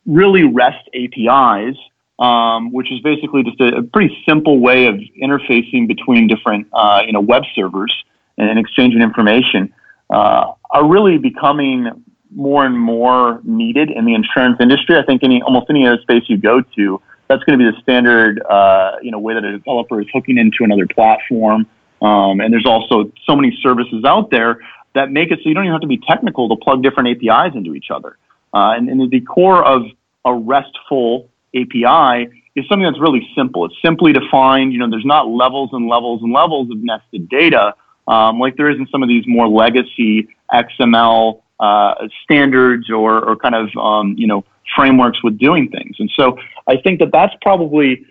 really 0.07 0.43
REST 0.43 0.89
APIs 0.95 1.77
um, 2.19 2.71
which 2.71 2.91
is 2.91 2.99
basically 3.01 3.43
just 3.43 3.59
a, 3.59 3.77
a, 3.77 3.83
pretty 3.83 4.15
simple 4.27 4.59
way 4.59 4.85
of 4.85 4.95
interfacing 5.21 5.87
between 5.87 6.27
different, 6.27 6.67
uh, 6.71 7.01
you 7.05 7.11
know, 7.11 7.21
web 7.21 7.43
servers 7.55 7.93
and 8.37 8.59
exchanging 8.59 9.01
information 9.01 9.73
uh, 10.09 10.53
are 10.71 10.87
really 10.87 11.17
becoming 11.17 11.89
more 12.35 12.65
and 12.65 12.79
more 12.79 13.41
needed 13.43 13.89
in 13.89 14.05
the 14.05 14.13
insurance 14.13 14.57
industry. 14.59 14.97
I 14.97 15.03
think 15.03 15.23
any 15.23 15.41
almost 15.41 15.67
any 15.69 15.87
other 15.87 16.01
space 16.01 16.23
you 16.27 16.37
go 16.37 16.61
to, 16.61 17.01
that's 17.27 17.43
going 17.43 17.57
to 17.57 17.65
be 17.65 17.69
the 17.69 17.81
standard, 17.81 18.41
uh, 18.43 18.97
you 19.01 19.11
know, 19.11 19.19
way 19.19 19.33
that 19.33 19.43
a 19.43 19.51
developer 19.51 20.01
is 20.01 20.07
hooking 20.13 20.37
into 20.37 20.63
another 20.63 20.87
platform. 20.87 21.65
Um, 22.01 22.41
and 22.41 22.53
there's 22.53 22.65
also 22.65 23.11
so 23.25 23.35
many 23.35 23.57
services 23.61 24.03
out 24.05 24.29
there 24.29 24.59
that 24.93 25.09
make 25.09 25.31
it 25.31 25.39
so 25.41 25.49
you 25.49 25.55
don't 25.55 25.63
even 25.63 25.73
have 25.73 25.81
to 25.81 25.87
be 25.87 25.97
technical 25.97 26.49
to 26.49 26.55
plug 26.57 26.83
different 26.83 27.09
APIs 27.09 27.55
into 27.55 27.73
each 27.73 27.89
other. 27.89 28.17
Uh, 28.53 28.73
and, 28.77 28.89
and 28.89 29.09
the 29.09 29.21
core 29.21 29.63
of 29.63 29.83
a 30.25 30.33
RESTful 30.33 31.29
API 31.55 32.29
is 32.55 32.65
something 32.67 32.83
that's 32.83 32.99
really 32.99 33.27
simple. 33.35 33.65
It's 33.65 33.75
simply 33.83 34.13
defined. 34.13 34.73
You 34.73 34.79
know, 34.79 34.89
there's 34.89 35.05
not 35.05 35.27
levels 35.27 35.69
and 35.73 35.87
levels 35.87 36.21
and 36.21 36.31
levels 36.31 36.69
of 36.71 36.77
nested 36.77 37.29
data 37.29 37.73
um, 38.07 38.39
like 38.39 38.57
there 38.57 38.69
is 38.69 38.77
in 38.77 38.87
some 38.91 39.03
of 39.03 39.09
these 39.09 39.23
more 39.27 39.47
legacy 39.47 40.27
XML 40.51 41.41
uh, 41.59 41.93
standards 42.23 42.89
or, 42.89 43.23
or 43.23 43.35
kind 43.35 43.55
of 43.55 43.69
um, 43.77 44.15
you 44.17 44.27
know 44.27 44.43
frameworks 44.75 45.23
with 45.23 45.37
doing 45.37 45.69
things. 45.69 45.95
And 45.99 46.11
so 46.17 46.37
I 46.67 46.77
think 46.77 46.99
that 46.99 47.11
that's 47.11 47.33
probably 47.41 48.05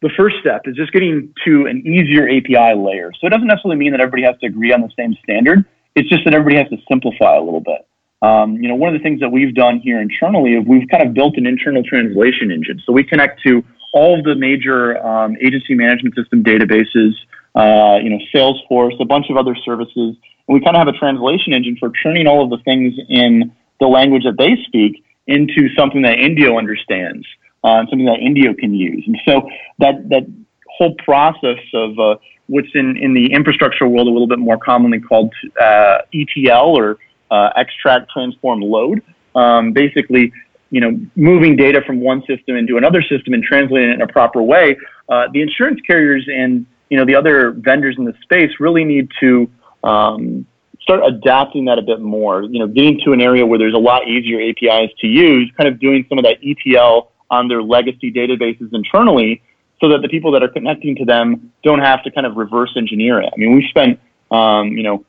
the 0.00 0.10
first 0.16 0.36
step 0.40 0.62
is 0.66 0.76
just 0.76 0.92
getting 0.92 1.34
to 1.44 1.66
an 1.66 1.84
easier 1.86 2.28
API 2.28 2.78
layer. 2.78 3.12
So 3.20 3.26
it 3.26 3.30
doesn't 3.30 3.48
necessarily 3.48 3.76
mean 3.76 3.92
that 3.92 4.00
everybody 4.00 4.22
has 4.22 4.38
to 4.40 4.46
agree 4.46 4.72
on 4.72 4.80
the 4.80 4.90
same 4.96 5.16
standard. 5.24 5.64
It's 5.96 6.08
just 6.08 6.24
that 6.24 6.34
everybody 6.34 6.56
has 6.56 6.68
to 6.68 6.76
simplify 6.88 7.36
a 7.36 7.42
little 7.42 7.60
bit. 7.60 7.87
Um, 8.20 8.56
you 8.56 8.68
know, 8.68 8.74
one 8.74 8.94
of 8.94 9.00
the 9.00 9.02
things 9.02 9.20
that 9.20 9.30
we've 9.30 9.54
done 9.54 9.80
here 9.80 10.00
internally 10.00 10.54
is 10.54 10.66
we've 10.66 10.88
kind 10.88 11.06
of 11.06 11.14
built 11.14 11.36
an 11.36 11.46
internal 11.46 11.82
translation 11.84 12.50
engine. 12.50 12.82
So 12.84 12.92
we 12.92 13.04
connect 13.04 13.42
to 13.42 13.62
all 13.92 14.18
of 14.18 14.24
the 14.24 14.34
major 14.34 14.98
um, 15.06 15.36
agency 15.40 15.74
management 15.74 16.14
system 16.14 16.42
databases 16.42 17.12
uh, 17.54 17.98
you 18.02 18.10
know, 18.10 18.18
Salesforce, 18.34 19.00
a 19.00 19.04
bunch 19.04 19.26
of 19.30 19.36
other 19.36 19.56
services. 19.64 20.16
And 20.46 20.54
we 20.54 20.60
kind 20.60 20.76
of 20.76 20.86
have 20.86 20.94
a 20.94 20.96
translation 20.96 21.52
engine 21.52 21.76
for 21.78 21.90
turning 22.02 22.26
all 22.26 22.44
of 22.44 22.50
the 22.50 22.58
things 22.64 22.94
in 23.08 23.52
the 23.80 23.86
language 23.86 24.24
that 24.24 24.38
they 24.38 24.56
speak 24.64 25.04
into 25.26 25.68
something 25.76 26.02
that 26.02 26.18
Indio 26.18 26.56
understands, 26.56 27.26
uh, 27.64 27.84
something 27.90 28.06
that 28.06 28.20
Indio 28.20 28.54
can 28.54 28.74
use. 28.74 29.02
And 29.06 29.18
so 29.26 29.48
that, 29.78 30.08
that 30.08 30.26
whole 30.68 30.94
process 31.04 31.58
of 31.74 31.98
uh, 31.98 32.16
what's 32.46 32.68
in, 32.74 32.96
in 32.96 33.12
the 33.12 33.32
infrastructure 33.32 33.88
world 33.88 34.06
a 34.06 34.10
little 34.10 34.28
bit 34.28 34.38
more 34.38 34.56
commonly 34.56 35.00
called 35.00 35.34
uh, 35.60 35.98
ETL 36.14 36.78
or 36.78 36.98
uh, 37.30 37.50
extract, 37.56 38.10
transform, 38.10 38.60
load, 38.60 39.02
um, 39.34 39.72
basically 39.72 40.32
you 40.70 40.80
know, 40.80 40.98
moving 41.16 41.56
data 41.56 41.80
from 41.86 42.00
one 42.00 42.20
system 42.26 42.56
into 42.56 42.76
another 42.76 43.00
system 43.02 43.32
and 43.32 43.42
translating 43.42 43.90
it 43.90 43.94
in 43.94 44.02
a 44.02 44.06
proper 44.06 44.42
way, 44.42 44.76
uh, 45.08 45.26
the 45.32 45.40
insurance 45.40 45.80
carriers 45.86 46.28
and 46.28 46.66
you 46.90 46.96
know 46.96 47.04
the 47.04 47.14
other 47.14 47.52
vendors 47.52 47.96
in 47.98 48.04
the 48.04 48.14
space 48.22 48.50
really 48.60 48.84
need 48.84 49.08
to 49.20 49.50
um, 49.84 50.46
start 50.80 51.00
adapting 51.06 51.66
that 51.66 51.78
a 51.78 51.82
bit 51.82 52.00
more. 52.00 52.42
You 52.42 52.60
know, 52.60 52.66
getting 52.66 53.00
to 53.04 53.12
an 53.12 53.20
area 53.20 53.44
where 53.46 53.58
there's 53.58 53.74
a 53.74 53.78
lot 53.78 54.06
easier 54.08 54.40
APIs 54.40 54.90
to 55.00 55.06
use, 55.06 55.50
kind 55.56 55.68
of 55.68 55.80
doing 55.80 56.04
some 56.08 56.18
of 56.18 56.24
that 56.24 56.38
ETL 56.42 57.12
on 57.30 57.48
their 57.48 57.62
legacy 57.62 58.10
databases 58.10 58.72
internally, 58.72 59.42
so 59.80 59.88
that 59.90 60.02
the 60.02 60.08
people 60.08 60.32
that 60.32 60.42
are 60.42 60.48
connecting 60.48 60.96
to 60.96 61.04
them 61.04 61.52
don't 61.62 61.80
have 61.80 62.02
to 62.04 62.10
kind 62.10 62.26
of 62.26 62.36
reverse 62.36 62.72
engineer 62.76 63.20
it. 63.20 63.30
I 63.32 63.36
mean, 63.36 63.54
we've 63.54 63.68
spent 63.68 64.00
um, 64.30 64.68
you 64.68 64.82
know 64.82 65.04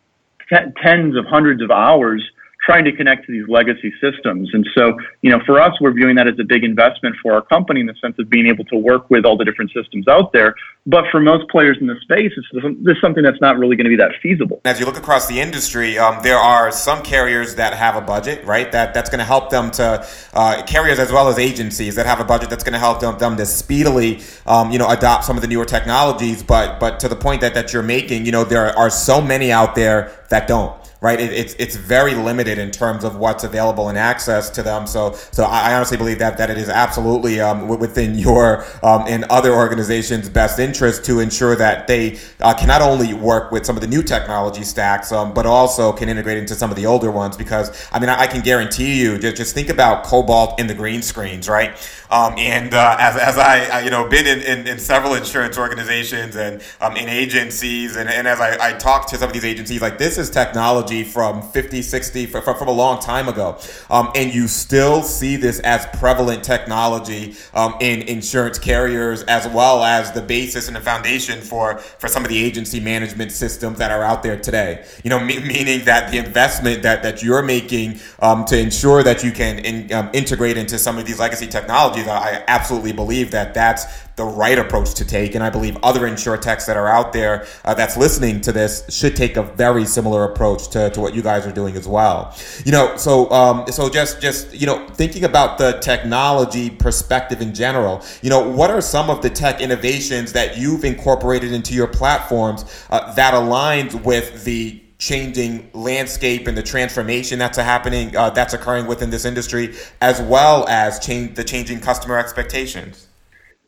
t- 0.49 0.81
tens 0.83 1.15
of 1.15 1.25
hundreds 1.25 1.61
of 1.61 1.71
hours 1.71 2.23
trying 2.69 2.85
to 2.85 2.91
connect 2.91 3.25
to 3.25 3.31
these 3.31 3.47
legacy 3.49 3.91
systems. 3.99 4.47
And 4.53 4.67
so, 4.75 4.95
you 5.23 5.31
know, 5.31 5.39
for 5.43 5.59
us, 5.59 5.73
we're 5.81 5.91
viewing 5.91 6.15
that 6.17 6.27
as 6.27 6.37
a 6.39 6.43
big 6.43 6.63
investment 6.63 7.15
for 7.19 7.33
our 7.33 7.41
company 7.41 7.79
in 7.79 7.87
the 7.87 7.95
sense 7.99 8.15
of 8.19 8.29
being 8.29 8.45
able 8.45 8.63
to 8.65 8.75
work 8.75 9.09
with 9.09 9.25
all 9.25 9.35
the 9.35 9.43
different 9.43 9.71
systems 9.71 10.07
out 10.07 10.33
there. 10.33 10.53
But 10.85 11.05
for 11.11 11.19
most 11.19 11.49
players 11.49 11.77
in 11.81 11.87
the 11.87 11.95
space, 12.01 12.31
it's 12.37 12.47
this 12.83 12.95
is 12.95 13.01
something 13.01 13.23
that's 13.23 13.41
not 13.41 13.57
really 13.57 13.75
going 13.75 13.85
to 13.85 13.89
be 13.89 13.95
that 13.95 14.11
feasible. 14.21 14.61
As 14.65 14.79
you 14.79 14.85
look 14.85 14.97
across 14.97 15.27
the 15.27 15.39
industry, 15.39 15.97
um, 15.97 16.19
there 16.21 16.37
are 16.37 16.71
some 16.71 17.01
carriers 17.01 17.55
that 17.55 17.73
have 17.73 17.95
a 17.95 18.01
budget, 18.01 18.45
right? 18.45 18.71
That 18.71 18.93
that's 18.93 19.09
going 19.09 19.19
to 19.19 19.25
help 19.25 19.49
them 19.49 19.71
to 19.71 20.07
uh, 20.33 20.63
carriers 20.63 20.99
as 20.99 21.11
well 21.11 21.27
as 21.27 21.39
agencies 21.39 21.95
that 21.95 22.05
have 22.05 22.19
a 22.19 22.23
budget 22.23 22.51
that's 22.51 22.63
going 22.63 22.73
to 22.73 22.79
help 22.79 22.99
them, 22.99 23.17
them 23.17 23.35
to 23.37 23.45
speedily, 23.45 24.21
um, 24.45 24.71
you 24.71 24.77
know, 24.77 24.89
adopt 24.89 25.25
some 25.25 25.35
of 25.35 25.41
the 25.41 25.47
newer 25.47 25.65
technologies. 25.65 26.43
But 26.43 26.79
but 26.79 26.99
to 26.99 27.07
the 27.07 27.15
point 27.15 27.41
that 27.41 27.55
that 27.55 27.73
you're 27.73 27.83
making, 27.83 28.27
you 28.27 28.31
know, 28.31 28.43
there 28.43 28.77
are 28.77 28.91
so 28.91 29.21
many 29.21 29.51
out 29.51 29.73
there 29.73 30.11
that 30.29 30.47
don't 30.47 30.78
right? 31.01 31.19
It, 31.19 31.31
it's 31.31 31.53
it's 31.55 31.75
very 31.75 32.13
limited 32.13 32.57
in 32.57 32.71
terms 32.71 33.03
of 33.03 33.15
what's 33.15 33.43
available 33.43 33.89
and 33.89 33.97
access 33.97 34.49
to 34.51 34.63
them. 34.63 34.85
So 34.85 35.13
so 35.31 35.43
I 35.43 35.73
honestly 35.75 35.97
believe 35.97 36.19
that 36.19 36.37
that 36.37 36.49
it 36.49 36.57
is 36.57 36.69
absolutely 36.69 37.39
um, 37.39 37.67
within 37.67 38.17
your 38.17 38.65
um, 38.83 39.05
and 39.07 39.23
other 39.25 39.53
organizations' 39.53 40.29
best 40.29 40.59
interest 40.59 41.05
to 41.05 41.19
ensure 41.19 41.55
that 41.55 41.87
they 41.87 42.19
uh, 42.41 42.53
can 42.53 42.67
not 42.67 42.81
only 42.81 43.13
work 43.13 43.51
with 43.51 43.65
some 43.65 43.77
of 43.77 43.81
the 43.81 43.87
new 43.87 44.03
technology 44.03 44.63
stacks, 44.63 45.11
um, 45.11 45.33
but 45.33 45.45
also 45.45 45.93
can 45.93 46.09
integrate 46.09 46.37
into 46.37 46.53
some 46.53 46.69
of 46.69 46.75
the 46.75 46.85
older 46.85 47.11
ones. 47.11 47.37
Because 47.37 47.87
I 47.91 47.99
mean, 47.99 48.09
I, 48.09 48.21
I 48.21 48.27
can 48.27 48.41
guarantee 48.41 48.99
you, 48.99 49.17
just, 49.17 49.37
just 49.37 49.55
think 49.55 49.69
about 49.69 50.03
COBOL 50.03 50.59
in 50.59 50.67
the 50.67 50.73
green 50.73 51.01
screens, 51.01 51.47
right? 51.47 51.71
Um, 52.11 52.33
and 52.37 52.73
uh, 52.73 52.97
as, 52.99 53.15
as 53.15 53.37
I, 53.37 53.65
I, 53.65 53.81
you 53.81 53.91
know 53.91 54.09
been 54.09 54.25
in, 54.25 54.41
in, 54.41 54.67
in, 54.67 54.79
several 54.79 55.13
insurance 55.13 55.59
organizations 55.59 56.35
and 56.35 56.63
um, 56.81 56.97
in 56.97 57.07
agencies, 57.07 57.95
and, 57.95 58.09
and 58.09 58.27
as 58.27 58.39
I, 58.39 58.69
I 58.69 58.73
talk 58.73 59.07
to 59.09 59.17
some 59.17 59.29
of 59.29 59.33
these 59.33 59.45
agencies, 59.45 59.79
like 59.79 59.99
this 59.99 60.17
is 60.17 60.31
technology 60.31 60.88
technology 60.89 61.03
from 61.03 61.41
50, 61.41 61.81
60, 61.81 62.25
from, 62.27 62.43
from 62.43 62.67
a 62.67 62.71
long 62.71 62.99
time 62.99 63.27
ago. 63.27 63.57
Um, 63.89 64.11
and 64.15 64.33
you 64.33 64.47
still 64.47 65.03
see 65.03 65.35
this 65.35 65.59
as 65.59 65.85
prevalent 65.97 66.43
technology 66.43 67.35
um, 67.53 67.75
in 67.79 68.01
insurance 68.03 68.59
carriers 68.59 69.23
as 69.23 69.47
well 69.49 69.83
as 69.83 70.11
the 70.11 70.21
basis 70.21 70.67
and 70.67 70.75
the 70.75 70.81
foundation 70.81 71.41
for, 71.41 71.77
for 71.77 72.07
some 72.07 72.23
of 72.23 72.29
the 72.29 72.43
agency 72.43 72.79
management 72.79 73.31
systems 73.31 73.77
that 73.77 73.91
are 73.91 74.03
out 74.03 74.23
there 74.23 74.37
today. 74.39 74.85
You 75.03 75.09
know, 75.09 75.19
me- 75.19 75.39
meaning 75.49 75.85
that 75.85 76.11
the 76.11 76.17
investment 76.17 76.83
that, 76.83 77.03
that 77.03 77.23
you're 77.23 77.43
making 77.43 77.99
um, 78.19 78.45
to 78.45 78.57
ensure 78.57 79.03
that 79.03 79.23
you 79.23 79.31
can 79.31 79.59
in, 79.59 79.93
um, 79.93 80.09
integrate 80.13 80.57
into 80.57 80.77
some 80.77 80.97
of 80.97 81.05
these 81.05 81.19
legacy 81.19 81.47
technologies, 81.47 82.07
I 82.07 82.43
absolutely 82.47 82.93
believe 82.93 83.31
that 83.31 83.53
that's 83.53 83.85
the 84.19 84.25
right 84.25 84.59
approach 84.59 84.93
to 84.95 85.05
take. 85.05 85.33
And 85.33 85.43
I 85.43 85.49
believe 85.49 85.77
other 85.81 86.01
insurtechs 86.01 86.67
that 86.67 86.75
are 86.75 86.87
out 86.87 87.13
there 87.13 87.47
uh, 87.63 87.73
that's 87.73 87.95
listening 87.95 88.41
to 88.41 88.51
this 88.51 88.85
should 88.89 89.15
take 89.15 89.37
a 89.37 89.43
very 89.43 89.85
similar 89.85 90.25
approach 90.25 90.67
to, 90.71 90.89
to 90.89 90.99
what 90.99 91.15
you 91.15 91.21
guys 91.21 91.47
are 91.47 91.53
doing 91.53 91.75
as 91.77 91.87
well. 91.87 92.35
You 92.65 92.73
know, 92.73 92.97
so 92.97 93.31
um, 93.31 93.65
so 93.71 93.89
just 93.89 94.21
just 94.21 94.53
you 94.53 94.67
know 94.67 94.85
thinking 94.89 95.23
about 95.23 95.57
the 95.57 95.79
technology 95.79 96.69
perspective 96.69 97.41
in 97.41 97.53
general. 97.55 98.03
You 98.21 98.29
know, 98.29 98.47
what 98.47 98.69
are 98.69 98.81
some 98.81 99.09
of 99.09 99.21
the 99.21 99.29
tech 99.29 99.61
innovations 99.61 100.33
that 100.33 100.57
you've 100.57 100.83
incorporated 100.83 101.53
into 101.53 101.73
your 101.73 101.87
platforms 101.87 102.65
uh, 102.89 103.13
that 103.13 103.33
aligns 103.33 103.93
with 104.03 104.43
the 104.43 104.83
changing 104.97 105.69
landscape 105.73 106.45
and 106.45 106.57
the 106.57 106.63
transformation 106.63 107.39
that's 107.39 107.57
happening 107.57 108.13
uh, 108.17 108.29
that's 108.31 108.53
occurring 108.53 108.85
within 108.85 109.09
this 109.09 109.23
industry 109.23 109.73
as 110.01 110.21
well 110.23 110.67
as 110.67 110.99
change 110.99 111.37
the 111.37 111.43
changing 111.43 111.79
customer 111.79 112.19
expectations 112.19 113.08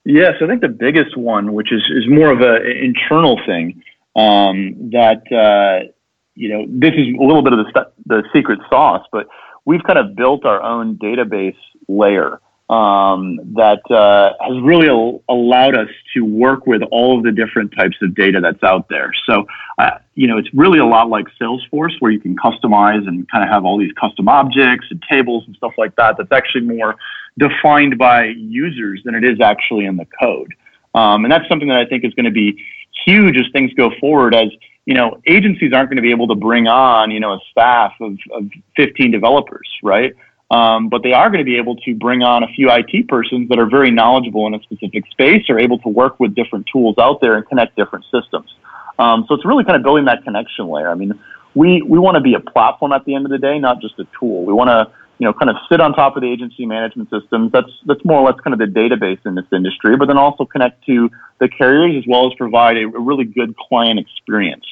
Yes, 0.04 0.34
I 0.42 0.48
think 0.48 0.62
the 0.62 0.68
biggest 0.68 1.16
one, 1.16 1.54
which 1.54 1.72
is, 1.72 1.84
is 1.96 2.10
more 2.10 2.32
of 2.32 2.42
an 2.42 2.66
internal 2.66 3.40
thing, 3.46 3.84
um, 4.16 4.90
that, 4.92 5.22
uh, 5.32 5.92
you 6.36 6.50
know, 6.50 6.66
this 6.68 6.94
is 6.94 7.16
a 7.20 7.24
little 7.24 7.44
bit 7.44 7.54
of 7.54 7.60
the, 7.60 7.92
the 8.08 8.24
secret 8.34 8.60
sauce, 8.70 9.06
but 9.12 9.28
we've 9.66 9.84
kind 9.84 10.00
of 10.00 10.16
built 10.16 10.46
our 10.46 10.62
own 10.62 10.98
database 10.98 11.56
layer 11.88 12.40
um, 12.72 13.38
that 13.56 13.82
uh, 13.92 14.32
has 14.40 14.58
really 14.64 14.88
al- 14.88 15.22
allowed 15.28 15.76
us 15.78 15.90
to 16.16 16.22
work 16.22 16.66
with 16.66 16.82
all 16.90 17.18
of 17.18 17.24
the 17.24 17.32
different 17.32 17.74
types 17.78 17.98
of 18.02 18.16
data 18.16 18.40
that's 18.42 18.64
out 18.64 18.88
there. 18.90 19.12
So, 19.30 19.46
uh, 19.78 20.00
you 20.16 20.26
know, 20.26 20.38
it's 20.38 20.48
really 20.54 20.80
a 20.80 20.86
lot 20.86 21.10
like 21.10 21.26
Salesforce, 21.40 21.92
where 22.00 22.12
you 22.12 22.20
can 22.20 22.36
customize 22.38 23.06
and 23.08 23.30
kind 23.30 23.44
of 23.44 23.50
have 23.50 23.66
all 23.66 23.78
these 23.78 23.92
custom 24.00 24.30
objects 24.30 24.88
and 24.90 25.04
tables 25.10 25.44
and 25.48 25.56
stuff 25.58 25.74
like 25.78 25.96
that. 25.98 26.16
That's 26.18 26.32
actually 26.32 26.62
more 26.62 26.96
defined 27.38 27.98
by 27.98 28.26
users 28.26 29.02
than 29.04 29.15
it 29.15 29.24
is 29.24 29.39
actually 29.41 29.86
in 29.86 29.98
the 29.98 30.08
code. 30.20 30.54
Um, 30.94 31.26
and 31.26 31.32
that's 31.32 31.48
something 31.48 31.70
that 31.70 31.78
I 31.78 31.86
think 31.86 32.04
is 32.04 32.13
going 32.13 32.26
to 32.26 32.32
be 32.32 32.63
huge 33.06 33.38
as 33.38 33.46
things 33.54 33.74
go 33.74 33.91
forward. 34.00 34.36
As 34.36 34.50
you 34.86 34.94
know, 34.94 35.22
agencies 35.26 35.74
aren't 35.74 35.89
going 35.89 35.98
to 35.98 36.02
be 36.02 36.12
able 36.12 36.28
to 36.28 36.36
bring 36.36 36.67
on 36.67 37.12
you 37.12 37.20
know 37.20 37.34
a 37.34 37.39
staff 37.52 37.94
of, 38.02 38.17
of 38.32 38.50
15 38.76 39.12
developers, 39.12 39.70
right? 39.84 40.13
Um, 40.52 40.89
but 40.89 41.02
they 41.02 41.13
are 41.13 41.30
going 41.30 41.39
to 41.39 41.46
be 41.46 41.56
able 41.56 41.78
to 41.78 41.96
bring 41.96 42.24
on 42.24 42.44
a 42.44 42.48
few 42.48 42.70
IT 42.70 43.08
persons 43.08 43.48
that 43.48 43.58
are 43.58 43.70
very 43.70 43.89
knowledgeable 43.89 44.48
in 44.48 44.54
a 44.54 44.62
specific 44.62 45.06
space, 45.10 45.50
are 45.50 45.58
able 45.58 45.80
to 45.80 45.88
work 45.88 46.20
with 46.20 46.36
different 46.36 46.67
tools 46.67 46.96
out 46.98 47.22
there 47.22 47.36
and 47.38 47.48
connect 47.48 47.78
different 47.78 48.04
systems. 48.12 48.54
Um, 49.00 49.24
so 49.30 49.36
it's 49.36 49.46
really 49.46 49.63
kind 49.63 49.78
of 49.78 49.84
building 49.84 50.06
that 50.06 50.26
connection 50.26 50.67
layer. 50.67 50.89
I 50.89 50.96
mean, 50.96 51.17
we 51.54 51.82
we 51.82 52.00
want 52.00 52.15
to 52.15 52.22
be 52.22 52.34
a 52.34 52.39
platform 52.39 52.91
at 52.91 53.06
the 53.06 53.15
end 53.15 53.26
of 53.26 53.32
the 53.32 53.38
day, 53.38 53.60
not 53.60 53.82
just 53.82 53.98
a 54.00 54.06
tool. 54.20 54.44
We 54.44 54.54
want 54.54 54.67
to 54.67 54.91
you 55.22 55.28
know, 55.28 55.34
kind 55.34 55.52
of 55.52 55.56
sit 55.70 55.80
on 55.80 55.94
top 55.94 56.18
of 56.18 56.24
the 56.24 56.32
agency 56.32 56.66
management 56.66 57.08
systems. 57.12 57.52
That's 57.52 57.70
that's 57.86 58.04
more 58.04 58.22
or 58.22 58.26
less 58.26 58.40
kind 58.44 58.56
of 58.56 58.60
the 58.60 58.66
database 58.66 59.24
in 59.24 59.36
this 59.36 59.46
industry, 59.54 59.96
but 59.96 60.08
then 60.08 60.18
also 60.18 60.46
connect 60.46 60.84
to 60.88 61.12
the 61.40 61.48
carriers 61.48 61.96
as 61.96 62.04
well 62.08 62.26
as 62.26 62.34
provide 62.40 62.76
a, 62.78 62.86
a 62.86 63.00
really 63.00 63.26
good 63.26 63.56
client 63.56 64.00
experience. 64.00 64.66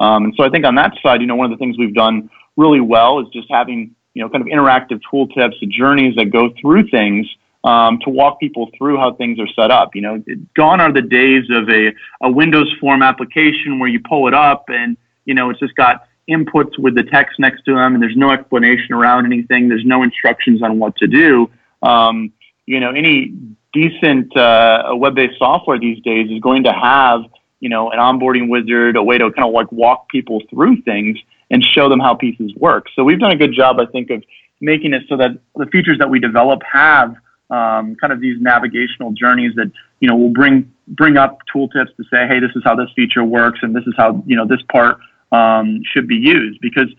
Um, 0.00 0.24
and 0.24 0.34
so 0.36 0.44
I 0.44 0.50
think 0.50 0.66
on 0.66 0.74
that 0.74 0.92
side, 1.02 1.22
you 1.22 1.26
know, 1.26 1.36
one 1.36 1.50
of 1.50 1.58
the 1.58 1.62
things 1.62 1.78
we've 1.78 1.94
done 1.94 2.28
really 2.58 2.82
well 2.82 3.18
is 3.20 3.28
just 3.32 3.48
having 3.50 3.94
you 4.12 4.22
know 4.22 4.28
kind 4.28 4.42
of 4.42 4.48
interactive 4.48 5.00
tooltips 5.10 5.54
journeys 5.70 6.14
that 6.16 6.26
go 6.26 6.52
through 6.60 6.86
things 6.88 7.26
um, 7.64 7.98
to 8.04 8.10
walk 8.10 8.38
people 8.40 8.68
through 8.76 8.98
how 8.98 9.14
things 9.14 9.38
are 9.40 9.48
set 9.56 9.70
up. 9.70 9.94
You 9.94 10.02
know, 10.02 10.22
gone 10.54 10.82
are 10.82 10.92
the 10.92 11.00
days 11.00 11.44
of 11.48 11.70
a, 11.70 11.94
a 12.22 12.30
Windows 12.30 12.70
form 12.78 13.02
application 13.02 13.78
where 13.78 13.88
you 13.88 14.00
pull 14.06 14.28
it 14.28 14.34
up 14.34 14.66
and 14.68 14.98
you 15.24 15.32
know 15.32 15.48
it's 15.48 15.60
just 15.60 15.74
got 15.76 16.06
inputs 16.28 16.78
with 16.78 16.94
the 16.94 17.02
text 17.02 17.38
next 17.38 17.64
to 17.64 17.74
them 17.74 17.94
and 17.94 18.02
there's 18.02 18.16
no 18.16 18.30
explanation 18.30 18.94
around 18.94 19.26
anything. 19.26 19.68
There's 19.68 19.84
no 19.84 20.02
instructions 20.02 20.62
on 20.62 20.78
what 20.78 20.96
to 20.96 21.06
do. 21.06 21.50
Um, 21.82 22.32
you 22.66 22.80
know, 22.80 22.90
any 22.90 23.34
decent 23.72 24.34
uh, 24.36 24.92
web-based 24.94 25.38
software 25.38 25.78
these 25.78 26.00
days 26.02 26.30
is 26.30 26.40
going 26.40 26.64
to 26.64 26.72
have, 26.72 27.20
you 27.60 27.68
know, 27.68 27.90
an 27.90 27.98
onboarding 27.98 28.48
wizard, 28.48 28.96
a 28.96 29.02
way 29.02 29.18
to 29.18 29.30
kind 29.32 29.46
of 29.46 29.52
like 29.52 29.70
walk 29.70 30.08
people 30.08 30.40
through 30.48 30.80
things 30.82 31.18
and 31.50 31.62
show 31.62 31.88
them 31.88 32.00
how 32.00 32.14
pieces 32.14 32.54
work. 32.56 32.86
So 32.96 33.04
we've 33.04 33.18
done 33.18 33.32
a 33.32 33.36
good 33.36 33.52
job, 33.52 33.78
I 33.80 33.86
think, 33.86 34.10
of 34.10 34.22
making 34.60 34.94
it 34.94 35.02
so 35.08 35.16
that 35.18 35.32
the 35.56 35.66
features 35.66 35.98
that 35.98 36.08
we 36.08 36.20
develop 36.20 36.62
have 36.70 37.16
um, 37.50 37.96
kind 37.96 38.12
of 38.12 38.20
these 38.20 38.40
navigational 38.40 39.12
journeys 39.12 39.54
that 39.56 39.70
you 40.00 40.08
know 40.08 40.16
will 40.16 40.30
bring 40.30 40.72
bring 40.88 41.16
up 41.16 41.38
tooltips 41.54 41.94
to 41.96 42.04
say, 42.10 42.26
hey, 42.26 42.40
this 42.40 42.50
is 42.56 42.62
how 42.64 42.74
this 42.74 42.88
feature 42.96 43.24
works, 43.24 43.60
and 43.62 43.76
this 43.76 43.84
is 43.86 43.94
how 43.96 44.22
you 44.26 44.36
know 44.36 44.46
this 44.46 44.60
part 44.72 44.98
um, 45.34 45.82
should 45.90 46.06
be 46.08 46.16
used 46.16 46.60
because 46.60 46.90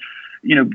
you 0.41 0.55
know 0.55 0.69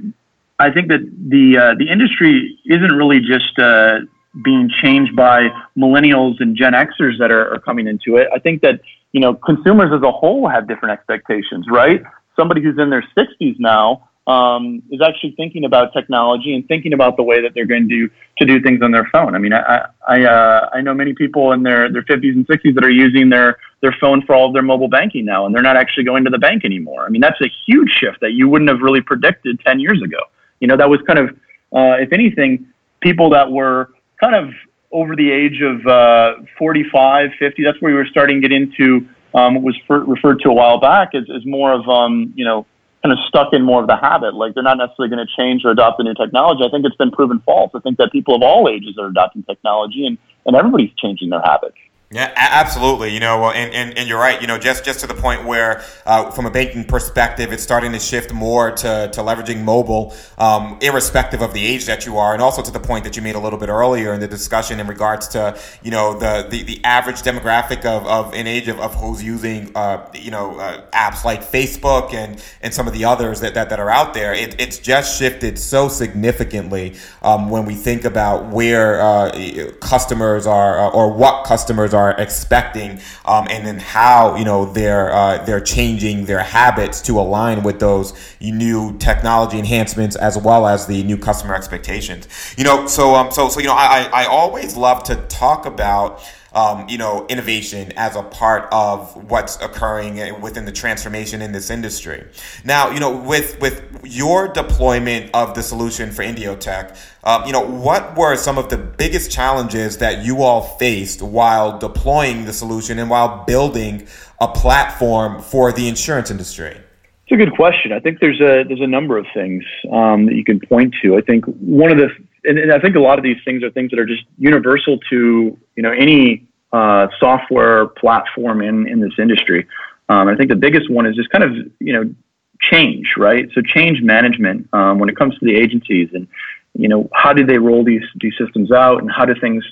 I 0.58 0.70
think 0.70 0.88
that 0.88 1.00
the 1.36 1.46
uh, 1.56 1.74
the 1.78 1.88
industry 1.90 2.58
isn't 2.66 2.92
really 2.92 3.20
just 3.20 3.58
uh, 3.58 4.00
being 4.44 4.70
changed 4.82 5.16
by 5.16 5.48
millennials 5.76 6.40
and 6.40 6.56
Gen 6.56 6.74
Xers 6.74 7.18
that 7.18 7.30
are, 7.30 7.54
are 7.54 7.60
coming 7.60 7.86
into 7.86 8.16
it. 8.16 8.28
I 8.34 8.38
think 8.38 8.62
that 8.62 8.80
you 9.12 9.20
know 9.20 9.34
consumers 9.34 9.90
as 9.92 10.02
a 10.02 10.12
whole 10.12 10.48
have 10.48 10.68
different 10.68 10.92
expectations, 10.92 11.66
right? 11.70 12.02
Somebody 12.36 12.62
who's 12.62 12.78
in 12.78 12.90
their 12.90 13.04
60s 13.16 13.56
now 13.58 14.08
um, 14.26 14.82
is 14.90 15.00
actually 15.02 15.32
thinking 15.32 15.64
about 15.64 15.92
technology 15.92 16.54
and 16.54 16.66
thinking 16.68 16.92
about 16.92 17.16
the 17.16 17.22
way 17.22 17.42
that 17.42 17.52
they're 17.54 17.66
going 17.66 17.88
to 17.88 17.94
do 17.94 18.10
to 18.38 18.44
do 18.44 18.60
things 18.60 18.80
on 18.82 18.92
their 18.92 19.08
phone. 19.12 19.34
I 19.34 19.38
mean, 19.38 19.52
I 19.52 19.86
I, 20.06 20.24
uh, 20.24 20.68
I 20.74 20.80
know 20.82 20.94
many 20.94 21.14
people 21.14 21.52
in 21.52 21.62
their 21.62 21.90
their 21.90 22.02
50s 22.02 22.34
and 22.34 22.46
60s 22.46 22.74
that 22.74 22.84
are 22.84 22.90
using 22.90 23.30
their 23.30 23.56
their 23.82 23.94
phone 24.00 24.22
for 24.26 24.34
all 24.34 24.46
of 24.46 24.52
their 24.52 24.62
mobile 24.62 24.88
banking 24.88 25.24
now, 25.24 25.46
and 25.46 25.54
they're 25.54 25.62
not 25.62 25.76
actually 25.76 26.04
going 26.04 26.24
to 26.24 26.30
the 26.30 26.38
bank 26.38 26.64
anymore. 26.64 27.04
I 27.04 27.08
mean, 27.08 27.20
that's 27.20 27.40
a 27.40 27.50
huge 27.66 27.90
shift 27.98 28.20
that 28.20 28.32
you 28.32 28.48
wouldn't 28.48 28.68
have 28.68 28.80
really 28.80 29.00
predicted 29.00 29.60
10 29.60 29.80
years 29.80 30.02
ago. 30.02 30.18
You 30.60 30.68
know, 30.68 30.76
that 30.76 30.88
was 30.88 31.00
kind 31.06 31.18
of, 31.18 31.28
uh, 31.74 31.96
if 32.00 32.12
anything, 32.12 32.66
people 33.00 33.30
that 33.30 33.50
were 33.50 33.90
kind 34.20 34.34
of 34.34 34.52
over 34.92 35.16
the 35.16 35.30
age 35.30 35.62
of 35.62 35.86
uh, 35.86 36.34
45, 36.58 37.30
50. 37.38 37.64
That's 37.64 37.80
where 37.80 37.92
we 37.92 37.96
were 37.96 38.06
starting 38.06 38.42
to 38.42 38.48
get 38.48 38.54
into 38.54 39.08
um, 39.34 39.54
what 39.54 39.62
was 39.62 39.78
for, 39.86 40.04
referred 40.04 40.40
to 40.40 40.50
a 40.50 40.52
while 40.52 40.80
back 40.80 41.14
as, 41.14 41.24
as 41.34 41.46
more 41.46 41.72
of 41.72 41.88
um, 41.88 42.32
you 42.36 42.44
know 42.44 42.66
kind 43.02 43.12
of 43.12 43.18
stuck 43.28 43.52
in 43.52 43.62
more 43.62 43.80
of 43.80 43.86
the 43.86 43.96
habit. 43.96 44.34
Like 44.34 44.54
they're 44.54 44.62
not 44.62 44.76
necessarily 44.76 45.14
going 45.14 45.26
to 45.26 45.32
change 45.36 45.64
or 45.64 45.70
adopt 45.70 45.98
the 45.98 46.04
new 46.04 46.14
technology. 46.14 46.64
I 46.64 46.70
think 46.70 46.84
it's 46.84 46.96
been 46.96 47.10
proven 47.10 47.40
false. 47.40 47.70
I 47.74 47.80
think 47.80 47.96
that 47.98 48.12
people 48.12 48.34
of 48.34 48.42
all 48.42 48.68
ages 48.68 48.98
are 48.98 49.06
adopting 49.06 49.42
technology 49.44 50.06
and, 50.06 50.18
and 50.44 50.54
everybody's 50.54 50.92
changing 50.98 51.30
their 51.30 51.40
habits. 51.40 51.76
Yeah, 52.12 52.32
absolutely. 52.34 53.14
You 53.14 53.20
know, 53.20 53.50
and, 53.52 53.72
and, 53.72 53.96
and 53.96 54.08
you're 54.08 54.18
right. 54.18 54.40
You 54.40 54.48
know, 54.48 54.58
just 54.58 54.84
just 54.84 54.98
to 54.98 55.06
the 55.06 55.14
point 55.14 55.44
where, 55.44 55.84
uh, 56.04 56.32
from 56.32 56.44
a 56.44 56.50
banking 56.50 56.82
perspective, 56.82 57.52
it's 57.52 57.62
starting 57.62 57.92
to 57.92 58.00
shift 58.00 58.32
more 58.32 58.72
to, 58.72 59.08
to 59.12 59.20
leveraging 59.20 59.62
mobile, 59.62 60.12
um, 60.36 60.76
irrespective 60.80 61.40
of 61.40 61.52
the 61.52 61.64
age 61.64 61.86
that 61.86 62.06
you 62.06 62.18
are, 62.18 62.32
and 62.32 62.42
also 62.42 62.62
to 62.62 62.72
the 62.72 62.80
point 62.80 63.04
that 63.04 63.14
you 63.14 63.22
made 63.22 63.36
a 63.36 63.38
little 63.38 63.60
bit 63.60 63.68
earlier 63.68 64.12
in 64.12 64.18
the 64.18 64.26
discussion 64.26 64.80
in 64.80 64.88
regards 64.88 65.28
to 65.28 65.56
you 65.84 65.92
know 65.92 66.18
the 66.18 66.48
the, 66.50 66.64
the 66.64 66.84
average 66.84 67.22
demographic 67.22 67.84
of, 67.84 68.04
of 68.08 68.34
an 68.34 68.48
age 68.48 68.66
of, 68.66 68.80
of 68.80 68.92
who's 68.96 69.22
using 69.22 69.70
uh, 69.76 70.04
you 70.12 70.32
know 70.32 70.58
uh, 70.58 70.84
apps 70.90 71.24
like 71.24 71.42
Facebook 71.42 72.12
and 72.12 72.42
and 72.60 72.74
some 72.74 72.88
of 72.88 72.92
the 72.92 73.04
others 73.04 73.38
that 73.38 73.54
that, 73.54 73.70
that 73.70 73.78
are 73.78 73.90
out 73.90 74.14
there. 74.14 74.34
It, 74.34 74.60
it's 74.60 74.78
just 74.80 75.16
shifted 75.16 75.60
so 75.60 75.86
significantly 75.86 76.96
um, 77.22 77.50
when 77.50 77.66
we 77.66 77.76
think 77.76 78.04
about 78.04 78.48
where 78.48 79.00
uh, 79.00 79.70
customers 79.80 80.44
are 80.44 80.90
or 80.90 81.12
what 81.12 81.44
customers 81.44 81.94
are 81.94 81.99
are 82.00 82.14
expecting, 82.18 83.00
um, 83.24 83.46
and 83.50 83.66
then 83.66 83.78
how 83.78 84.36
you 84.36 84.44
know 84.44 84.64
they're 84.64 85.12
uh, 85.12 85.44
they're 85.44 85.60
changing 85.60 86.24
their 86.24 86.42
habits 86.42 87.00
to 87.02 87.18
align 87.18 87.62
with 87.62 87.78
those 87.80 88.14
new 88.40 88.96
technology 88.98 89.58
enhancements 89.58 90.16
as 90.16 90.38
well 90.38 90.66
as 90.66 90.86
the 90.86 91.02
new 91.04 91.18
customer 91.18 91.54
expectations. 91.54 92.28
You 92.56 92.64
know, 92.64 92.86
so 92.86 93.14
um, 93.14 93.30
so 93.30 93.48
so 93.48 93.60
you 93.60 93.66
know, 93.66 93.74
I 93.74 94.08
I 94.12 94.24
always 94.26 94.76
love 94.76 95.02
to 95.04 95.16
talk 95.28 95.66
about 95.66 96.22
um, 96.52 96.88
you 96.88 96.98
know, 96.98 97.26
innovation 97.28 97.92
as 97.96 98.16
a 98.16 98.22
part 98.22 98.68
of 98.72 99.30
what's 99.30 99.56
occurring 99.62 100.40
within 100.40 100.64
the 100.64 100.72
transformation 100.72 101.42
in 101.42 101.52
this 101.52 101.70
industry. 101.70 102.24
Now, 102.64 102.90
you 102.90 103.00
know, 103.00 103.16
with 103.16 103.60
with 103.60 103.82
your 104.04 104.48
deployment 104.48 105.30
of 105.34 105.54
the 105.54 105.62
solution 105.62 106.10
for 106.10 106.22
Indiotech, 106.22 106.96
um, 107.24 107.44
you 107.46 107.52
know, 107.52 107.64
what 107.64 108.16
were 108.16 108.36
some 108.36 108.58
of 108.58 108.68
the 108.68 108.78
biggest 108.78 109.30
challenges 109.30 109.98
that 109.98 110.24
you 110.24 110.42
all 110.42 110.62
faced 110.62 111.22
while 111.22 111.78
deploying 111.78 112.44
the 112.46 112.52
solution 112.52 112.98
and 112.98 113.10
while 113.10 113.44
building 113.44 114.06
a 114.40 114.48
platform 114.48 115.40
for 115.42 115.72
the 115.72 115.88
insurance 115.88 116.30
industry? 116.30 116.80
It's 117.26 117.40
a 117.40 117.44
good 117.44 117.54
question. 117.54 117.92
I 117.92 118.00
think 118.00 118.18
there's 118.18 118.40
a 118.40 118.64
there's 118.66 118.80
a 118.80 118.88
number 118.88 119.16
of 119.16 119.26
things 119.32 119.62
um, 119.92 120.26
that 120.26 120.34
you 120.34 120.44
can 120.44 120.58
point 120.58 120.96
to. 121.02 121.16
I 121.16 121.20
think 121.20 121.44
one 121.44 121.92
of 121.92 121.98
the 121.98 122.08
and, 122.44 122.58
and, 122.58 122.72
I 122.72 122.78
think 122.78 122.96
a 122.96 123.00
lot 123.00 123.18
of 123.18 123.24
these 123.24 123.38
things 123.44 123.62
are 123.62 123.70
things 123.70 123.90
that 123.90 123.98
are 123.98 124.06
just 124.06 124.24
universal 124.38 124.98
to 125.10 125.58
you 125.76 125.82
know 125.82 125.92
any 125.92 126.46
uh, 126.72 127.08
software 127.18 127.86
platform 127.86 128.62
in 128.62 128.86
in 128.88 129.00
this 129.00 129.12
industry. 129.18 129.66
Um, 130.08 130.28
I 130.28 130.36
think 130.36 130.50
the 130.50 130.56
biggest 130.56 130.90
one 130.90 131.06
is 131.06 131.16
just 131.16 131.30
kind 131.30 131.44
of 131.44 131.52
you 131.80 131.92
know 131.92 132.14
change, 132.60 133.14
right? 133.16 133.48
So 133.54 133.62
change 133.62 134.02
management 134.02 134.68
um, 134.72 134.98
when 134.98 135.08
it 135.08 135.16
comes 135.16 135.38
to 135.38 135.44
the 135.44 135.54
agencies 135.54 136.10
and 136.12 136.26
you 136.74 136.88
know 136.88 137.08
how 137.12 137.32
do 137.32 137.44
they 137.44 137.58
roll 137.58 137.84
these 137.84 138.04
these 138.20 138.34
systems 138.38 138.70
out 138.70 139.02
and 139.02 139.10
how 139.10 139.24
do 139.24 139.34
things 139.40 139.64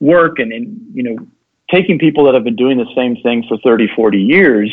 work 0.00 0.38
and, 0.38 0.52
and 0.52 0.80
you 0.94 1.02
know 1.02 1.16
taking 1.70 1.98
people 1.98 2.24
that 2.24 2.34
have 2.34 2.44
been 2.44 2.56
doing 2.56 2.76
the 2.76 2.92
same 2.94 3.16
thing 3.22 3.44
for 3.48 3.56
30 3.58 3.88
40 3.96 4.20
years 4.20 4.70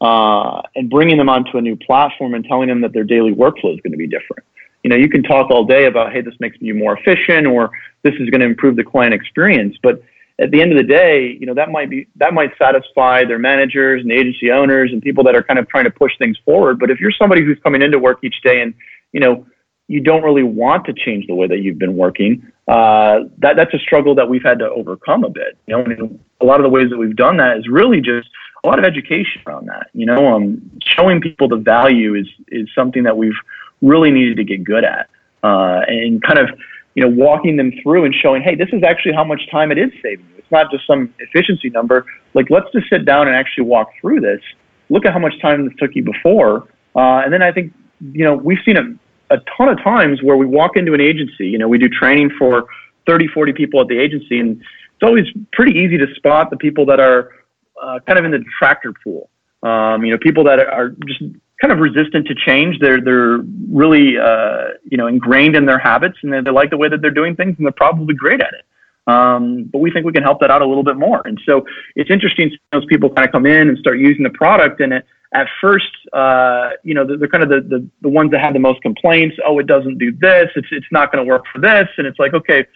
uh, 0.00 0.62
and 0.74 0.88
bringing 0.88 1.18
them 1.18 1.28
onto 1.28 1.58
a 1.58 1.60
new 1.60 1.76
platform 1.76 2.32
and 2.32 2.44
telling 2.46 2.68
them 2.68 2.80
that 2.80 2.92
their 2.92 3.04
daily 3.04 3.34
workflow 3.34 3.74
is 3.74 3.80
going 3.80 3.92
to 3.92 3.98
be 3.98 4.06
different 4.06 4.44
you 4.82 4.90
know, 4.90 4.96
you 4.96 5.08
can 5.08 5.22
talk 5.22 5.50
all 5.50 5.64
day 5.64 5.86
about, 5.86 6.12
hey, 6.12 6.20
this 6.20 6.34
makes 6.40 6.60
me 6.60 6.72
more 6.72 6.96
efficient 6.96 7.46
or 7.46 7.70
this 8.02 8.14
is 8.14 8.30
going 8.30 8.40
to 8.40 8.46
improve 8.46 8.76
the 8.76 8.84
client 8.84 9.12
experience. 9.12 9.76
But 9.82 10.02
at 10.40 10.50
the 10.50 10.62
end 10.62 10.72
of 10.72 10.78
the 10.78 10.84
day, 10.84 11.36
you 11.38 11.46
know, 11.46 11.54
that 11.54 11.70
might 11.70 11.90
be, 11.90 12.06
that 12.16 12.32
might 12.32 12.50
satisfy 12.56 13.24
their 13.24 13.38
managers 13.38 14.00
and 14.00 14.10
the 14.10 14.14
agency 14.14 14.50
owners 14.50 14.90
and 14.92 15.02
people 15.02 15.22
that 15.24 15.34
are 15.34 15.42
kind 15.42 15.58
of 15.58 15.68
trying 15.68 15.84
to 15.84 15.90
push 15.90 16.12
things 16.18 16.38
forward. 16.44 16.78
But 16.78 16.90
if 16.90 16.98
you're 16.98 17.12
somebody 17.12 17.44
who's 17.44 17.58
coming 17.62 17.82
into 17.82 17.98
work 17.98 18.20
each 18.22 18.40
day 18.42 18.62
and, 18.62 18.72
you 19.12 19.20
know, 19.20 19.46
you 19.86 20.00
don't 20.00 20.22
really 20.22 20.44
want 20.44 20.86
to 20.86 20.92
change 20.92 21.26
the 21.26 21.34
way 21.34 21.46
that 21.48 21.58
you've 21.58 21.78
been 21.78 21.96
working, 21.96 22.50
uh, 22.68 23.24
that, 23.38 23.56
that's 23.56 23.74
a 23.74 23.78
struggle 23.80 24.14
that 24.14 24.28
we've 24.28 24.42
had 24.42 24.60
to 24.60 24.70
overcome 24.70 25.24
a 25.24 25.28
bit. 25.28 25.58
You 25.66 25.76
know, 25.76 26.18
a 26.40 26.44
lot 26.44 26.60
of 26.60 26.62
the 26.62 26.70
ways 26.70 26.88
that 26.90 26.96
we've 26.96 27.16
done 27.16 27.36
that 27.38 27.58
is 27.58 27.68
really 27.68 28.00
just 28.00 28.28
a 28.62 28.68
lot 28.68 28.78
of 28.78 28.84
education 28.84 29.42
around 29.46 29.66
that. 29.66 29.88
You 29.92 30.06
know, 30.06 30.28
um, 30.28 30.70
showing 30.82 31.20
people 31.20 31.48
the 31.48 31.56
value 31.56 32.14
is, 32.14 32.28
is 32.48 32.68
something 32.74 33.02
that 33.02 33.16
we've, 33.16 33.34
really 33.82 34.10
needed 34.10 34.36
to 34.36 34.44
get 34.44 34.64
good 34.64 34.84
at, 34.84 35.08
uh, 35.42 35.80
and 35.86 36.22
kind 36.22 36.38
of 36.38 36.48
you 36.94 37.02
know 37.02 37.08
walking 37.08 37.56
them 37.56 37.72
through 37.82 38.04
and 38.04 38.14
showing, 38.14 38.42
hey, 38.42 38.54
this 38.54 38.68
is 38.72 38.82
actually 38.82 39.12
how 39.12 39.24
much 39.24 39.40
time 39.50 39.70
it 39.72 39.78
is 39.78 39.90
saving 40.02 40.26
you. 40.30 40.36
It's 40.38 40.50
not 40.50 40.70
just 40.70 40.86
some 40.86 41.12
efficiency 41.18 41.70
number. 41.70 42.06
Like 42.34 42.50
let's 42.50 42.66
just 42.72 42.88
sit 42.90 43.04
down 43.04 43.28
and 43.28 43.36
actually 43.36 43.64
walk 43.64 43.90
through 44.00 44.20
this. 44.20 44.40
Look 44.88 45.06
at 45.06 45.12
how 45.12 45.18
much 45.18 45.40
time 45.40 45.64
this 45.64 45.74
took 45.78 45.94
you 45.94 46.02
before, 46.02 46.68
uh, 46.96 47.22
and 47.24 47.32
then 47.32 47.42
I 47.42 47.52
think 47.52 47.72
you 48.12 48.24
know 48.24 48.34
we've 48.34 48.58
seen 48.64 48.76
a, 48.76 49.34
a 49.34 49.38
ton 49.56 49.68
of 49.68 49.82
times 49.82 50.22
where 50.22 50.36
we 50.36 50.46
walk 50.46 50.76
into 50.76 50.94
an 50.94 51.00
agency. 51.00 51.46
You 51.46 51.58
know, 51.58 51.68
we 51.68 51.78
do 51.78 51.88
training 51.88 52.30
for 52.38 52.66
30, 53.06 53.28
40 53.28 53.52
people 53.52 53.80
at 53.80 53.88
the 53.88 53.98
agency, 53.98 54.38
and 54.40 54.60
it's 54.60 55.02
always 55.02 55.26
pretty 55.52 55.78
easy 55.78 55.96
to 55.98 56.06
spot 56.14 56.50
the 56.50 56.56
people 56.56 56.84
that 56.86 57.00
are 57.00 57.32
uh, 57.80 57.98
kind 58.06 58.18
of 58.18 58.24
in 58.24 58.32
the 58.32 58.38
detractor 58.38 58.92
pool. 59.04 59.30
Um, 59.62 60.04
you 60.04 60.10
know, 60.10 60.18
people 60.18 60.44
that 60.44 60.58
are 60.58 60.90
just 61.06 61.22
kind 61.60 61.72
of 61.72 61.78
resistant 61.78 62.26
to 62.26 62.34
change. 62.34 62.78
They're 62.80 63.00
they're 63.00 63.38
really 63.68 64.18
uh, 64.18 64.68
you 64.90 64.96
know 64.96 65.06
ingrained 65.06 65.56
in 65.56 65.66
their 65.66 65.78
habits 65.78 66.18
and 66.22 66.32
they, 66.32 66.40
they, 66.40 66.50
like 66.50 66.70
the 66.70 66.76
way 66.76 66.88
that 66.88 67.02
they're 67.02 67.10
doing 67.10 67.36
things 67.36 67.54
and 67.58 67.66
they're 67.66 67.72
probably 67.72 68.14
great 68.14 68.40
at 68.40 68.52
it. 68.54 68.64
Um, 69.06 69.64
but 69.64 69.78
we 69.78 69.90
think 69.90 70.06
we 70.06 70.12
can 70.12 70.22
help 70.22 70.40
that 70.40 70.50
out 70.50 70.62
a 70.62 70.66
little 70.66 70.84
bit 70.84 70.96
more. 70.96 71.22
And 71.24 71.40
so 71.44 71.64
it's 71.96 72.10
interesting 72.10 72.50
those 72.72 72.84
people 72.86 73.10
kind 73.10 73.26
of 73.26 73.32
come 73.32 73.46
in 73.46 73.68
and 73.68 73.78
start 73.78 73.98
using 73.98 74.22
the 74.22 74.30
product 74.30 74.80
and 74.80 74.92
it, 74.92 75.06
at 75.32 75.46
first, 75.60 75.90
uh, 76.12 76.70
you 76.82 76.92
know, 76.94 77.06
they're, 77.06 77.16
they're 77.16 77.28
kind 77.28 77.44
of 77.44 77.50
the, 77.50 77.60
the, 77.60 77.88
the 78.02 78.08
ones 78.08 78.32
that 78.32 78.40
have 78.40 78.52
the 78.52 78.58
most 78.58 78.82
complaints. 78.82 79.36
Oh, 79.46 79.58
it 79.60 79.66
doesn't 79.66 79.98
do 79.98 80.12
this. 80.12 80.48
It's, 80.56 80.66
it's 80.72 80.86
not 80.90 81.12
going 81.12 81.24
to 81.24 81.28
work 81.28 81.44
for 81.52 81.60
this. 81.60 81.88
And 81.98 82.06
it's 82.06 82.18
like, 82.18 82.34
okay, 82.34 82.66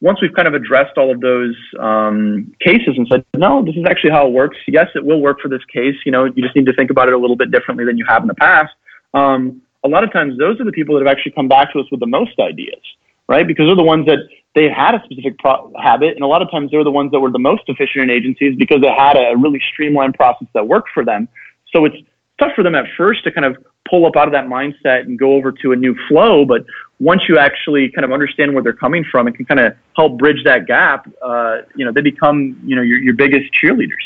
once 0.00 0.20
we've 0.20 0.34
kind 0.34 0.48
of 0.48 0.54
addressed 0.54 0.98
all 0.98 1.10
of 1.10 1.20
those 1.20 1.56
um, 1.80 2.52
cases 2.60 2.94
and 2.96 3.06
said, 3.10 3.24
no, 3.36 3.64
this 3.64 3.74
is 3.74 3.84
actually 3.88 4.10
how 4.10 4.26
it 4.26 4.32
works. 4.32 4.58
Yes, 4.66 4.88
it 4.94 5.04
will 5.04 5.20
work 5.20 5.40
for 5.40 5.48
this 5.48 5.64
case. 5.72 5.94
You 6.04 6.12
know, 6.12 6.26
you 6.26 6.42
just 6.42 6.54
need 6.54 6.66
to 6.66 6.74
think 6.74 6.90
about 6.90 7.08
it 7.08 7.14
a 7.14 7.18
little 7.18 7.36
bit 7.36 7.50
differently 7.50 7.84
than 7.84 7.96
you 7.96 8.04
have 8.06 8.22
in 8.22 8.28
the 8.28 8.34
past. 8.34 8.74
Um, 9.14 9.62
a 9.84 9.88
lot 9.88 10.04
of 10.04 10.12
times, 10.12 10.38
those 10.38 10.60
are 10.60 10.64
the 10.64 10.72
people 10.72 10.94
that 10.94 11.06
have 11.06 11.16
actually 11.16 11.32
come 11.32 11.48
back 11.48 11.72
to 11.72 11.80
us 11.80 11.86
with 11.90 12.00
the 12.00 12.06
most 12.06 12.38
ideas, 12.38 12.80
right? 13.28 13.46
Because 13.46 13.66
they're 13.66 13.76
the 13.76 13.82
ones 13.82 14.06
that 14.06 14.18
they 14.54 14.68
had 14.68 14.94
a 14.94 15.02
specific 15.04 15.38
pro- 15.38 15.72
habit, 15.80 16.14
and 16.14 16.22
a 16.22 16.26
lot 16.26 16.42
of 16.42 16.50
times 16.50 16.70
they're 16.70 16.84
the 16.84 16.90
ones 16.90 17.10
that 17.12 17.20
were 17.20 17.30
the 17.30 17.38
most 17.38 17.62
efficient 17.68 18.04
in 18.04 18.10
agencies 18.10 18.56
because 18.56 18.80
they 18.80 18.92
had 18.92 19.16
a 19.16 19.36
really 19.36 19.60
streamlined 19.72 20.14
process 20.14 20.48
that 20.54 20.66
worked 20.66 20.88
for 20.94 21.04
them. 21.04 21.28
So 21.72 21.84
it's 21.84 21.96
tough 22.38 22.52
for 22.54 22.62
them 22.62 22.74
at 22.74 22.86
first 22.96 23.24
to 23.24 23.32
kind 23.32 23.44
of 23.44 23.56
pull 23.94 24.06
up 24.06 24.16
out 24.16 24.26
of 24.26 24.32
that 24.32 24.46
mindset 24.46 25.02
and 25.02 25.16
go 25.16 25.34
over 25.34 25.52
to 25.52 25.70
a 25.70 25.76
new 25.76 25.94
flow. 26.08 26.44
But 26.44 26.66
once 26.98 27.22
you 27.28 27.38
actually 27.38 27.90
kind 27.90 28.04
of 28.04 28.10
understand 28.12 28.52
where 28.54 28.62
they're 28.62 28.72
coming 28.72 29.04
from 29.04 29.28
and 29.28 29.36
can 29.36 29.46
kind 29.46 29.60
of 29.60 29.76
help 29.94 30.18
bridge 30.18 30.42
that 30.44 30.66
gap, 30.66 31.08
uh, 31.22 31.58
you 31.76 31.84
know, 31.84 31.92
they 31.92 32.00
become, 32.00 32.60
you 32.64 32.74
know, 32.74 32.82
your, 32.82 32.98
your 32.98 33.14
biggest 33.14 33.46
cheerleaders. 33.54 34.04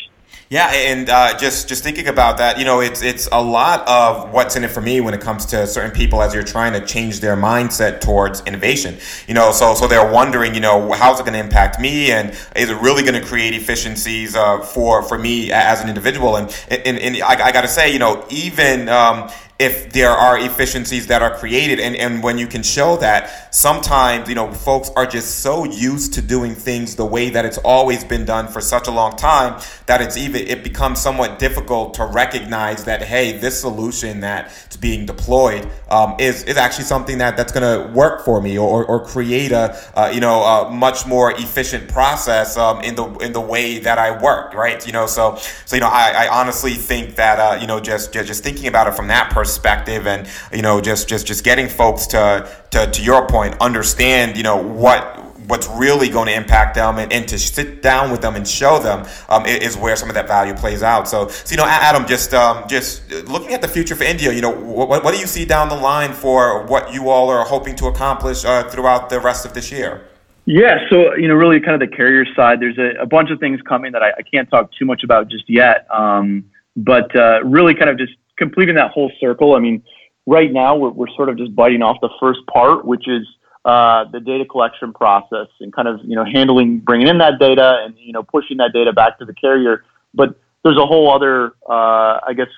Yeah, 0.51 0.70
and 0.72 1.11
uh, 1.11 1.36
just 1.36 1.68
just 1.68 1.84
thinking 1.84 2.09
about 2.09 2.39
that, 2.39 2.59
you 2.59 2.64
know, 2.64 2.80
it's 2.80 3.03
it's 3.03 3.28
a 3.32 3.43
lot 3.43 3.86
of 3.86 4.32
what's 4.32 4.57
in 4.57 4.64
it 4.64 4.70
for 4.70 4.80
me 4.80 5.03
when 5.03 5.12
it 5.12 5.20
comes 5.20 5.45
to 5.47 5.66
certain 5.66 5.91
people 5.91 6.22
as 6.22 6.32
you're 6.32 6.43
trying 6.43 6.72
to 6.72 6.86
change 6.86 7.20
their 7.20 7.36
mindset 7.36 8.01
towards 8.01 8.41
innovation. 8.47 8.97
You 9.26 9.34
know, 9.34 9.53
so 9.53 9.74
so 9.74 9.86
they're 9.86 10.11
wondering, 10.11 10.55
you 10.55 10.61
know, 10.61 10.91
how's 10.93 11.20
it 11.20 11.24
going 11.24 11.34
to 11.34 11.39
impact 11.39 11.78
me, 11.78 12.12
and 12.12 12.30
is 12.57 12.70
it 12.70 12.80
really 12.80 13.03
going 13.03 13.20
to 13.20 13.26
create 13.26 13.53
efficiencies 13.53 14.34
uh, 14.34 14.61
for 14.61 15.03
for 15.03 15.18
me 15.18 15.53
as 15.53 15.82
an 15.82 15.89
individual? 15.91 16.36
And 16.36 16.49
and, 16.70 16.99
and 16.99 17.22
I, 17.22 17.49
I 17.49 17.53
got 17.53 17.62
to 17.62 17.68
say, 17.68 17.93
you 17.93 17.99
know, 17.99 18.24
even 18.30 18.89
um, 18.89 19.30
if 19.59 19.92
there 19.92 20.11
are 20.11 20.38
efficiencies 20.38 21.09
that 21.09 21.20
are 21.20 21.36
created. 21.36 21.80
And, 21.80 21.96
and 21.96 22.22
when 22.22 22.38
you 22.38 22.46
can 22.46 22.62
show 22.62 22.96
that 22.98 23.52
sometimes 23.52 24.28
you 24.28 24.34
know 24.36 24.52
folks 24.52 24.90
are 24.94 25.06
just 25.06 25.40
so 25.40 25.64
used 25.64 26.14
to 26.14 26.22
doing 26.22 26.54
things 26.54 26.94
the 26.94 27.04
way 27.04 27.30
that 27.30 27.44
it's 27.44 27.59
always 27.59 28.04
been 28.04 28.24
done 28.24 28.46
for 28.46 28.61
such 28.61 28.86
a 28.86 28.90
long 28.90 29.16
time 29.16 29.61
that 29.86 30.00
it's 30.00 30.16
even 30.16 30.46
it 30.46 30.62
becomes 30.62 31.00
somewhat 31.00 31.38
difficult 31.38 31.94
to 31.94 32.04
recognize 32.04 32.84
that 32.84 33.02
hey 33.02 33.38
this 33.38 33.61
solution 33.61 34.20
that's 34.20 34.76
being 34.76 35.06
deployed 35.06 35.68
um, 35.90 36.14
is 36.20 36.44
is 36.44 36.56
actually 36.56 36.84
something 36.84 37.18
that 37.18 37.36
that's 37.36 37.52
going 37.52 37.62
to 37.62 37.92
work 37.92 38.24
for 38.24 38.40
me 38.40 38.56
or, 38.56 38.84
or 38.84 39.04
create 39.04 39.50
a 39.50 39.76
uh, 39.98 40.09
you 40.14 40.20
know 40.20 40.42
a 40.42 40.70
much 40.70 41.04
more 41.06 41.32
efficient 41.32 41.88
process 41.88 42.56
um, 42.56 42.80
in 42.82 42.94
the 42.94 43.04
in 43.16 43.32
the 43.32 43.40
way 43.40 43.78
that 43.80 43.98
I 43.98 44.22
work 44.22 44.54
right? 44.54 44.86
You 44.86 44.92
know 44.92 45.06
so 45.06 45.36
so 45.64 45.74
you 45.74 45.80
know 45.80 45.88
I, 45.88 46.26
I 46.26 46.28
honestly 46.28 46.74
think 46.74 47.16
that 47.16 47.38
uh, 47.40 47.59
you 47.61 47.66
know 47.66 47.80
just, 47.80 48.12
just 48.12 48.28
just 48.28 48.44
thinking 48.44 48.68
about 48.68 48.86
it 48.86 48.94
from 48.94 49.09
that 49.09 49.30
perspective 49.30 49.47
perspective 49.49 50.07
and 50.07 50.28
you 50.53 50.61
know 50.61 50.78
just 50.78 51.09
just 51.09 51.26
just 51.26 51.42
getting 51.42 51.68
folks 51.68 52.07
to 52.07 52.46
to, 52.70 52.86
to 52.90 53.03
your 53.03 53.26
point 53.26 53.57
understand 53.62 54.36
you 54.36 54.42
know 54.42 54.57
what 54.57 55.24
what's 55.46 55.66
really 55.68 56.11
going 56.11 56.26
to 56.26 56.34
impact 56.34 56.74
them 56.74 56.99
and, 56.99 57.11
and 57.11 57.26
to 57.26 57.38
sit 57.38 57.80
down 57.80 58.11
with 58.11 58.20
them 58.20 58.36
and 58.36 58.46
show 58.46 58.78
them 58.78 59.07
um, 59.30 59.46
is 59.46 59.78
where 59.78 59.96
some 59.96 60.11
of 60.11 60.14
that 60.14 60.28
value 60.28 60.53
plays 60.53 60.82
out. 60.82 61.09
So, 61.09 61.28
so 61.28 61.51
you 61.51 61.57
know, 61.57 61.64
Adam, 61.66 62.07
just 62.07 62.34
um, 62.34 62.68
just 62.68 63.11
looking 63.26 63.55
at 63.55 63.62
the 63.62 63.68
future 63.68 63.94
for 63.94 64.05
Indio, 64.05 64.30
you 64.30 64.42
know, 64.42 64.51
what, 64.51 65.03
what 65.03 65.14
do 65.14 65.18
you 65.18 65.26
see 65.26 65.46
down 65.46 65.70
the 65.70 65.74
line 65.74 66.12
for 66.12 66.66
what 66.66 66.92
you 66.92 67.09
all 67.09 67.30
are 67.30 67.46
hoping 67.46 67.74
to 67.76 67.86
accomplish 67.86 68.44
uh, 68.44 68.64
throughout 68.64 69.09
the 69.09 69.18
rest 69.18 69.46
of 69.46 69.55
this 69.55 69.72
year? 69.72 70.07
Yeah, 70.44 70.86
so 70.90 71.14
you 71.14 71.28
know, 71.28 71.34
really, 71.34 71.61
kind 71.61 71.80
of 71.82 71.90
the 71.90 71.96
carrier 71.96 72.26
side. 72.34 72.61
There's 72.61 72.76
a, 72.76 73.01
a 73.01 73.07
bunch 73.07 73.30
of 73.30 73.40
things 73.40 73.61
coming 73.62 73.92
that 73.92 74.03
I, 74.03 74.11
I, 74.18 74.22
can't 74.22 74.51
talk 74.51 74.70
too 74.78 74.84
much 74.84 75.03
about 75.05 75.28
just 75.28 75.44
yet. 75.49 75.86
Um, 75.90 76.44
but 76.74 77.14
uh, 77.14 77.44
really, 77.44 77.74
kind 77.74 77.90
of 77.90 77.99
just 77.99 78.12
completing 78.39 78.76
that 78.76 78.91
whole 78.93 79.11
circle. 79.20 79.55
I 79.55 79.59
mean, 79.59 79.82
right 80.26 80.53
now 80.53 80.76
we're, 80.76 80.91
we're 80.91 81.14
sort 81.16 81.28
of 81.28 81.36
just 81.36 81.55
biting 81.55 81.82
off 81.82 81.97
the 82.01 82.11
first 82.20 82.41
part, 82.53 82.84
which 82.84 83.09
is 83.09 83.26
uh, 83.64 84.05
the 84.12 84.20
data 84.20 84.45
collection 84.45 84.93
process 84.93 85.49
and 85.61 85.72
kind 85.72 85.89
of 85.89 86.01
you 86.05 86.16
know 86.16 86.24
handling 86.24 86.78
bringing 86.78 87.09
in 87.09 87.18
that 87.18 87.39
data 87.39 87.82
and 87.84 87.95
you 87.99 88.12
know 88.12 88.22
pushing 88.22 88.57
that 88.59 88.72
data 88.72 88.93
back 88.93 89.18
to 89.18 89.24
the 89.24 89.34
carrier. 89.34 89.84
But 90.14 90.39
there's 90.64 90.78
a 90.78 90.86
whole 90.86 91.11
other, 91.12 91.53
uh, 91.68 92.20
I 92.26 92.32
guess, 92.36 92.49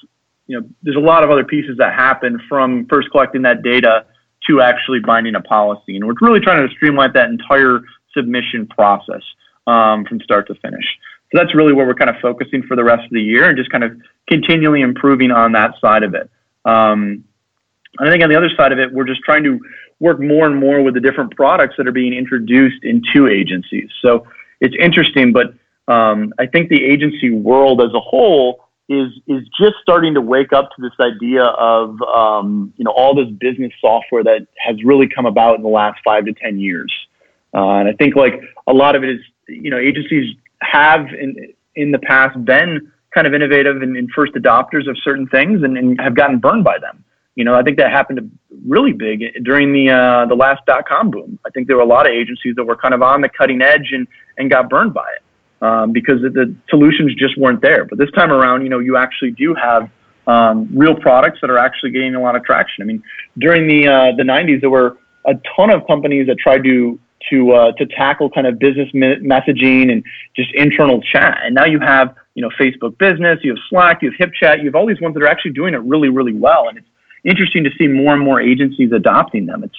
you 0.47 0.61
know, 0.61 0.66
there's 0.83 0.97
a 0.97 1.01
lot 1.01 1.22
of 1.22 1.31
other 1.31 1.45
pieces 1.45 1.76
that 1.78 1.95
happen 1.95 2.41
from 2.49 2.87
first 2.87 3.11
collecting 3.11 3.43
that 3.43 3.62
data 3.62 4.07
to 4.49 4.61
actually 4.61 5.01
binding 5.01 5.35
a 5.35 5.41
policy, 5.41 5.97
and 5.97 6.07
we're 6.07 6.14
really 6.20 6.41
trying 6.41 6.66
to 6.66 6.74
streamline 6.74 7.12
that 7.12 7.28
entire 7.28 7.81
submission 8.16 8.66
process 8.66 9.22
um, 9.66 10.05
from 10.07 10.20
start 10.20 10.47
to 10.49 10.55
finish. 10.57 10.85
So 11.31 11.39
that's 11.39 11.55
really 11.55 11.72
where 11.72 11.87
we're 11.87 11.95
kind 11.95 12.11
of 12.11 12.16
focusing 12.20 12.62
for 12.62 12.76
the 12.76 12.83
rest 12.83 13.05
of 13.05 13.11
the 13.11 13.22
year 13.22 13.49
and 13.49 13.57
just 13.57 13.70
kind 13.70 13.85
of 13.85 13.93
continually 14.29 14.81
improving 14.81 15.31
on 15.31 15.53
that 15.53 15.75
side 15.81 16.03
of 16.03 16.14
it. 16.14 16.31
Um, 16.64 17.25
and 17.99 18.09
I 18.09 18.12
think 18.12 18.23
on 18.23 18.31
the 18.31 18.37
other 18.37 18.51
side 18.57 18.73
of 18.73 18.79
it, 18.79 18.93
we're 18.93 19.05
just 19.05 19.23
trying 19.23 19.45
to 19.45 19.61
work 19.99 20.21
more 20.21 20.47
and 20.47 20.57
more 20.57 20.83
with 20.83 20.95
the 20.95 21.01
different 21.01 21.35
products 21.37 21.75
that 21.77 21.87
are 21.87 21.93
being 21.93 22.14
introduced 22.14 22.85
into 22.85 23.29
agencies. 23.29 23.91
So 24.01 24.27
it's 24.61 24.75
interesting, 24.79 25.33
but 25.33 25.55
um, 25.93 26.33
I 26.39 26.47
think 26.47 26.68
the 26.68 26.85
agency 26.85 27.31
world 27.31 27.81
as 27.83 27.93
a 27.95 28.01
whole 28.01 28.64
is 28.89 29.12
is 29.29 29.43
just 29.59 29.77
starting 29.81 30.14
to 30.14 30.21
wake 30.21 30.53
up 30.53 30.71
to 30.75 30.83
this 30.83 30.93
idea 31.01 31.45
of 31.45 32.01
um, 32.03 32.73
you 32.77 32.85
know 32.85 32.91
all 32.91 33.14
this 33.14 33.29
business 33.39 33.73
software 33.81 34.25
that 34.25 34.47
has 34.59 34.83
really 34.85 35.09
come 35.09 35.27
about 35.27 35.57
in 35.57 35.62
the 35.62 35.68
last 35.68 36.01
five 36.05 36.25
to 36.25 36.33
ten 36.33 36.59
years. 36.59 36.93
Uh, 37.55 37.79
and 37.79 37.89
I 37.89 37.93
think 37.93 38.16
like 38.16 38.41
a 38.66 38.73
lot 38.73 38.97
of 38.97 39.05
it 39.05 39.11
is 39.11 39.21
you 39.49 39.71
know 39.71 39.79
agencies 39.79 40.35
have 40.61 41.07
in 41.12 41.53
in 41.77 41.93
the 41.93 41.99
past 41.99 42.45
been 42.45 42.91
kind 43.14 43.26
of 43.26 43.34
innovative 43.34 43.82
and, 43.82 43.96
and 43.96 44.11
first 44.14 44.34
adopters 44.34 44.88
of 44.88 44.96
certain 45.02 45.26
things 45.26 45.62
and, 45.62 45.76
and, 45.76 46.00
have 46.00 46.14
gotten 46.14 46.38
burned 46.38 46.64
by 46.64 46.78
them. 46.78 47.04
You 47.34 47.44
know, 47.44 47.54
I 47.54 47.62
think 47.62 47.78
that 47.78 47.90
happened 47.90 48.38
really 48.66 48.92
big 48.92 49.44
during 49.44 49.72
the 49.72 49.90
uh, 49.90 50.26
the 50.26 50.34
last 50.34 50.61
dot 50.66 50.86
com 50.86 51.11
boom. 51.11 51.38
I 51.46 51.50
think 51.50 51.68
there 51.68 51.76
were 51.76 51.82
a 51.82 51.86
lot 51.86 52.06
of 52.06 52.12
agencies 52.12 52.54
that 52.56 52.64
were 52.64 52.76
kind 52.76 52.92
of 52.92 53.02
on 53.02 53.20
the 53.20 53.28
cutting 53.28 53.62
edge 53.62 53.90
and 53.92 54.06
and 54.36 54.50
got 54.50 54.68
burned 54.68 54.92
by 54.92 55.08
it 55.16 55.64
um, 55.64 55.92
because 55.92 56.20
the 56.20 56.54
solutions 56.68 57.14
just 57.14 57.38
weren't 57.38 57.62
there. 57.62 57.84
But 57.84 57.98
this 57.98 58.11
time 58.12 58.32
around, 58.32 58.62
you 58.62 58.68
know, 58.68 58.78
you 58.78 58.96
actually 58.96 59.30
do 59.30 59.54
have 59.54 59.90
um, 60.26 60.68
real 60.74 60.94
products 60.94 61.38
that 61.40 61.50
are 61.50 61.58
actually 61.58 61.92
gaining 61.92 62.14
a 62.14 62.20
lot 62.20 62.36
of 62.36 62.44
traction. 62.44 62.82
I 62.82 62.86
mean, 62.86 63.02
during 63.38 63.66
the 63.66 63.88
uh, 63.88 64.16
the 64.16 64.22
90s, 64.22 64.61
there 64.61 64.70
were 64.70 64.96
a 65.26 65.34
ton 65.56 65.70
of 65.70 65.86
companies 65.86 66.26
that 66.26 66.38
tried 66.38 66.64
to 66.64 66.98
to 67.29 67.53
uh, 67.53 67.73
to 67.73 67.87
tackle 67.87 68.31
kind 68.31 68.47
of 68.47 68.59
business 68.59 68.89
messaging 68.93 69.93
and 69.93 70.05
just 70.35 70.53
internal 70.55 71.01
chat. 71.03 71.39
And 71.43 71.55
now 71.55 71.66
you 71.66 71.79
have 71.81 72.14
you 72.35 72.43
know 72.43 72.51
Facebook 72.59 72.97
Business, 72.99 73.39
you 73.43 73.51
have 73.51 73.62
Slack, 73.68 74.03
you 74.03 74.11
have 74.11 74.31
HipChat, 74.31 74.61
you 74.61 74.66
have 74.66 74.75
all 74.75 74.87
these 74.87 75.01
ones 75.01 75.14
that 75.14 75.23
are 75.23 75.29
actually 75.29 75.53
doing 75.53 75.75
it 75.75 75.83
really 75.83 76.09
really 76.09 76.35
well. 76.35 76.68
And 76.68 76.79
it's 76.79 76.87
interesting 77.25 77.64
to 77.64 77.71
see 77.79 77.87
more 77.87 78.14
and 78.14 78.23
more 78.23 78.41
agencies 78.41 78.93
adopting 78.93 79.47
them. 79.47 79.64
It's 79.64 79.77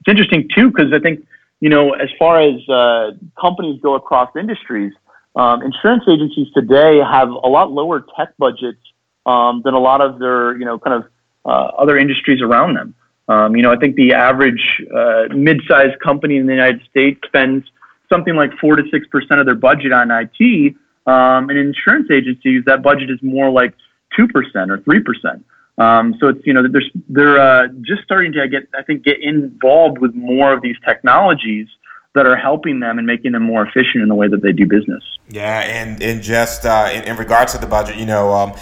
it's 0.00 0.08
interesting 0.08 0.48
too 0.54 0.70
because 0.70 0.92
I 0.92 0.98
think 0.98 1.26
you 1.60 1.68
know 1.68 1.92
as 1.92 2.08
far 2.18 2.40
as 2.40 2.68
uh, 2.68 3.12
companies 3.40 3.80
go 3.82 3.94
across 3.94 4.30
industries, 4.36 4.92
um, 5.36 5.62
insurance 5.62 6.04
agencies 6.08 6.48
today 6.54 6.98
have 6.98 7.28
a 7.28 7.48
lot 7.48 7.70
lower 7.70 8.04
tech 8.16 8.36
budgets 8.38 8.80
um, 9.26 9.62
than 9.64 9.74
a 9.74 9.78
lot 9.78 10.00
of 10.00 10.18
their 10.18 10.58
you 10.58 10.64
know 10.64 10.78
kind 10.78 11.04
of 11.04 11.10
uh, 11.44 11.70
other 11.78 11.96
industries 11.96 12.42
around 12.42 12.74
them. 12.74 12.94
Um, 13.30 13.54
you 13.54 13.62
know, 13.62 13.70
I 13.70 13.76
think 13.76 13.94
the 13.94 14.12
average 14.12 14.82
uh, 14.92 15.32
mid-sized 15.32 16.00
company 16.00 16.36
in 16.36 16.46
the 16.46 16.52
United 16.52 16.82
States 16.90 17.20
spends 17.26 17.64
something 18.12 18.34
like 18.34 18.50
four 18.60 18.74
to 18.74 18.82
six 18.90 19.06
percent 19.06 19.38
of 19.38 19.46
their 19.46 19.54
budget 19.54 19.92
on 19.92 20.10
IT. 20.10 20.74
Um, 21.06 21.48
and 21.48 21.56
insurance 21.56 22.10
agencies, 22.10 22.64
that 22.66 22.82
budget 22.82 23.08
is 23.08 23.18
more 23.22 23.48
like 23.48 23.72
two 24.16 24.26
percent 24.26 24.72
or 24.72 24.80
three 24.80 25.00
percent. 25.00 25.44
Um, 25.78 26.16
so 26.18 26.28
it's 26.28 26.44
you 26.44 26.52
know 26.52 26.62
they're 26.66 26.82
they're 27.08 27.38
uh, 27.38 27.68
just 27.82 28.02
starting 28.02 28.32
to 28.32 28.48
get 28.48 28.64
I 28.76 28.82
think 28.82 29.04
get 29.04 29.22
involved 29.22 29.98
with 29.98 30.12
more 30.14 30.52
of 30.52 30.60
these 30.60 30.76
technologies 30.84 31.68
that 32.14 32.26
are 32.26 32.36
helping 32.36 32.80
them 32.80 32.98
and 32.98 33.06
making 33.06 33.32
them 33.32 33.42
more 33.44 33.64
efficient 33.64 34.02
in 34.02 34.08
the 34.08 34.14
way 34.14 34.26
that 34.26 34.42
they 34.42 34.50
do 34.52 34.66
business. 34.66 35.02
Yeah, 35.28 35.60
and 35.60 36.02
in 36.02 36.22
just 36.22 36.66
uh, 36.66 36.90
in, 36.92 37.04
in, 37.04 37.16
regards 37.16 37.52
to 37.52 37.58
the 37.58 37.68
budget, 37.68 37.96
you 37.98 38.06
know, 38.06 38.32
um, 38.32 38.52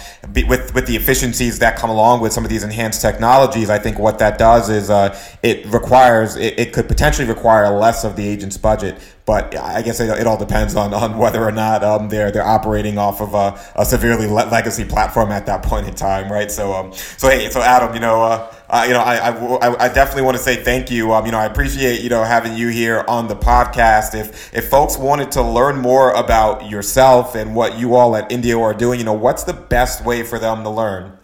with 0.47 0.75
with 0.75 0.85
the 0.85 0.95
efficiencies 0.95 1.57
that 1.57 1.75
come 1.75 1.89
along 1.89 2.21
with 2.21 2.31
some 2.31 2.43
of 2.43 2.51
these 2.51 2.63
enhanced 2.63 3.01
technologies, 3.01 3.71
I 3.71 3.79
think 3.79 3.97
what 3.97 4.19
that 4.19 4.37
does 4.37 4.69
is 4.69 4.91
uh, 4.91 5.17
it 5.41 5.65
requires 5.65 6.35
it, 6.35 6.59
it, 6.59 6.73
could 6.73 6.87
potentially 6.87 7.27
require 7.27 7.75
less 7.75 8.03
of 8.03 8.15
the 8.15 8.27
agent's 8.27 8.57
budget. 8.57 8.99
But 9.25 9.55
I 9.57 9.81
guess 9.81 9.99
it, 9.99 10.09
it 10.09 10.27
all 10.27 10.37
depends 10.37 10.75
on, 10.75 10.93
on 10.93 11.17
whether 11.17 11.43
or 11.43 11.51
not 11.51 11.83
um, 11.83 12.09
they're 12.09 12.29
they're 12.29 12.47
operating 12.47 12.99
off 12.99 13.19
of 13.19 13.33
a, 13.33 13.59
a 13.75 13.83
severely 13.83 14.27
le- 14.27 14.47
legacy 14.51 14.85
platform 14.85 15.31
at 15.31 15.47
that 15.47 15.63
point 15.63 15.87
in 15.87 15.95
time, 15.95 16.31
right? 16.31 16.51
So 16.51 16.73
um, 16.73 16.93
so 16.93 17.29
hey, 17.29 17.49
so 17.49 17.61
Adam, 17.61 17.95
you 17.95 17.99
know. 17.99 18.21
Uh, 18.21 18.53
uh, 18.69 18.85
you 18.87 18.93
know, 18.93 18.99
I, 18.99 19.29
I, 19.29 19.85
I, 19.85 19.93
definitely 19.93 20.21
want 20.21 20.37
to 20.37 20.43
say 20.43 20.55
thank 20.55 20.91
you. 20.91 21.11
Um, 21.11 21.25
you 21.25 21.31
know, 21.31 21.39
I 21.39 21.45
appreciate, 21.45 22.01
you 22.01 22.09
know, 22.09 22.23
having 22.23 22.55
you 22.55 22.67
here 22.67 23.03
on 23.07 23.27
the 23.27 23.35
podcast. 23.35 24.13
If, 24.13 24.53
if 24.53 24.69
folks 24.69 24.95
wanted 24.95 25.31
to 25.31 25.41
learn 25.41 25.77
more 25.77 26.11
about 26.11 26.69
yourself 26.69 27.33
and 27.33 27.55
what 27.55 27.79
you 27.79 27.95
all 27.95 28.15
at 28.15 28.31
Indio 28.31 28.61
are 28.61 28.75
doing, 28.75 28.99
you 28.99 29.05
know, 29.05 29.13
what's 29.13 29.43
the 29.43 29.53
best 29.53 30.05
way 30.05 30.21
for 30.21 30.37
them 30.37 30.63
to 30.63 30.69
learn? 30.69 31.17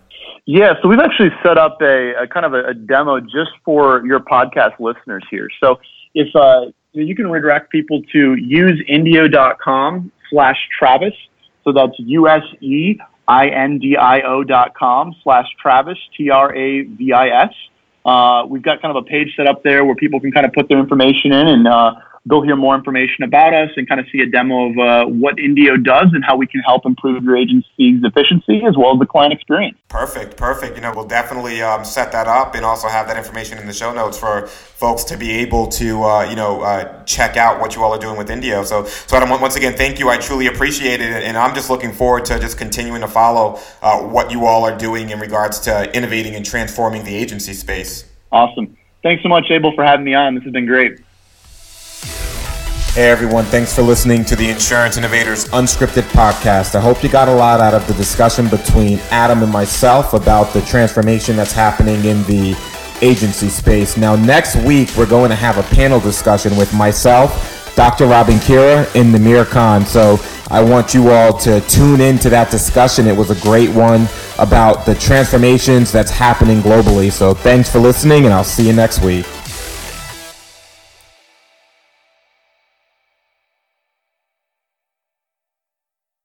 Yeah, 0.47 0.73
so 0.81 0.87
we've 0.87 0.99
actually 0.99 1.29
set 1.43 1.57
up 1.57 1.81
a, 1.81 2.23
a 2.23 2.27
kind 2.27 2.45
of 2.45 2.53
a, 2.53 2.69
a, 2.69 2.73
demo 2.73 3.19
just 3.19 3.51
for 3.63 4.05
your 4.05 4.19
podcast 4.19 4.79
listeners 4.79 5.23
here. 5.29 5.49
So 5.59 5.79
if 6.13 6.35
uh, 6.35 6.71
you 6.93 7.15
can 7.15 7.29
redirect 7.29 7.71
people 7.71 8.01
to 8.11 8.35
useindio.com 8.35 10.11
slash 10.29 10.57
Travis. 10.77 11.13
So 11.63 11.71
that's 11.71 11.93
U-S-E 11.97 12.99
I-N-D-I-O 13.27 14.43
dot 14.43 14.75
com 14.75 15.15
slash 15.23 15.47
Travis, 15.61 15.97
T-R-A-V-I-S. 16.17 17.53
Uh, 18.05 18.45
we've 18.47 18.61
got 18.61 18.81
kind 18.81 18.95
of 18.95 19.03
a 19.03 19.05
page 19.05 19.33
set 19.35 19.47
up 19.47 19.63
there 19.63 19.83
where 19.83 19.95
people 19.95 20.19
can 20.19 20.31
kind 20.31 20.45
of 20.45 20.53
put 20.53 20.69
their 20.69 20.79
information 20.79 21.33
in 21.33 21.47
and 21.47 21.67
uh, 21.67 21.95
they'll 22.25 22.41
hear 22.41 22.55
more 22.55 22.75
information 22.75 23.23
about 23.23 23.53
us 23.53 23.69
and 23.75 23.87
kind 23.87 23.99
of 23.99 24.07
see 24.11 24.19
a 24.19 24.25
demo 24.25 24.69
of 24.69 24.77
uh, 24.77 25.05
what 25.05 25.39
Indio 25.39 25.77
does 25.77 26.07
and 26.13 26.23
how 26.25 26.35
we 26.35 26.47
can 26.47 26.61
help 26.61 26.85
improve 26.85 27.23
your 27.23 27.37
agency's 27.37 28.03
efficiency 28.03 28.63
as 28.67 28.75
well 28.75 28.93
as 28.93 28.99
the 28.99 29.05
client 29.05 29.33
experience. 29.33 29.77
Perfect, 29.89 30.35
perfect. 30.35 30.75
You 30.75 30.81
know, 30.81 30.91
we'll 30.95 31.07
definitely 31.07 31.61
um, 31.61 31.85
set 31.85 32.11
that 32.13 32.27
up 32.27 32.55
and 32.55 32.65
also 32.65 32.87
have 32.87 33.07
that 33.07 33.17
information 33.17 33.57
in 33.57 33.67
the 33.67 33.73
show 33.73 33.93
notes 33.93 34.17
for 34.17 34.47
folks 34.47 35.03
to 35.05 35.17
be 35.17 35.31
able 35.31 35.67
to, 35.67 36.03
uh, 36.03 36.29
you 36.29 36.35
know, 36.35 36.61
uh, 36.61 37.03
check 37.03 37.37
out 37.37 37.61
what 37.61 37.75
you 37.75 37.83
all 37.83 37.93
are 37.93 37.99
doing 37.99 38.17
with 38.17 38.29
Indio. 38.29 38.63
So, 38.63 38.85
so 38.85 39.17
Adam, 39.17 39.29
once 39.29 39.55
again, 39.55 39.77
thank 39.77 39.99
you. 39.99 40.09
I 40.09 40.17
truly 40.17 40.47
appreciate 40.47 41.01
it, 41.01 41.11
and 41.11 41.37
I'm 41.37 41.53
just 41.53 41.69
looking 41.69 41.91
forward 41.91 42.25
to 42.25 42.39
just 42.39 42.57
continuing 42.57 43.01
to 43.01 43.07
follow 43.07 43.59
uh, 43.81 43.99
what 44.01 44.31
you 44.31 44.45
all 44.45 44.63
are 44.65 44.77
doing 44.77 45.11
in 45.11 45.19
regards 45.19 45.59
to 45.61 45.95
innovating 45.95 46.35
and 46.35 46.45
transforming 46.45 47.03
the 47.03 47.15
agency 47.15 47.53
space. 47.53 48.05
Awesome. 48.31 48.75
Thanks 49.03 49.21
so 49.21 49.29
much, 49.29 49.45
Abel, 49.51 49.71
for 49.75 49.83
having 49.83 50.03
me 50.03 50.15
on. 50.15 50.33
This 50.33 50.43
has 50.45 50.53
been 50.53 50.65
great. 50.65 50.99
Hey 52.95 53.09
everyone, 53.09 53.43
thanks 53.43 53.75
for 53.75 53.81
listening 53.81 54.23
to 54.23 54.37
the 54.37 54.49
Insurance 54.49 54.95
Innovators 54.95 55.49
Unscripted 55.49 56.03
podcast. 56.13 56.75
I 56.75 56.79
hope 56.79 57.03
you 57.03 57.09
got 57.09 57.27
a 57.27 57.33
lot 57.35 57.59
out 57.59 57.73
of 57.73 57.85
the 57.89 57.93
discussion 57.95 58.47
between 58.47 58.99
Adam 59.11 59.43
and 59.43 59.51
myself 59.51 60.13
about 60.13 60.53
the 60.53 60.61
transformation 60.61 61.35
that's 61.35 61.51
happening 61.51 62.05
in 62.05 62.23
the 62.23 62.55
agency 63.01 63.49
space. 63.49 63.97
Now, 63.97 64.15
next 64.15 64.55
week, 64.63 64.95
we're 64.95 65.07
going 65.07 65.29
to 65.29 65.35
have 65.35 65.57
a 65.57 65.75
panel 65.75 65.99
discussion 65.99 66.55
with 66.55 66.73
myself, 66.73 67.75
Dr. 67.75 68.05
Robin 68.05 68.37
Kiera, 68.37 68.85
and 68.95 69.13
Namir 69.13 69.45
Khan. 69.45 69.85
So 69.85 70.17
I 70.49 70.63
want 70.63 70.93
you 70.93 71.09
all 71.09 71.37
to 71.39 71.59
tune 71.67 71.99
into 71.99 72.29
that 72.29 72.49
discussion. 72.49 73.07
It 73.07 73.17
was 73.17 73.29
a 73.29 73.41
great 73.41 73.71
one 73.71 74.07
about 74.39 74.85
the 74.85 74.95
transformations 74.95 75.91
that's 75.91 76.11
happening 76.11 76.61
globally. 76.61 77.11
So 77.11 77.33
thanks 77.33 77.69
for 77.69 77.79
listening, 77.79 78.23
and 78.23 78.33
I'll 78.33 78.45
see 78.45 78.65
you 78.65 78.73
next 78.73 79.01
week. 79.01 79.25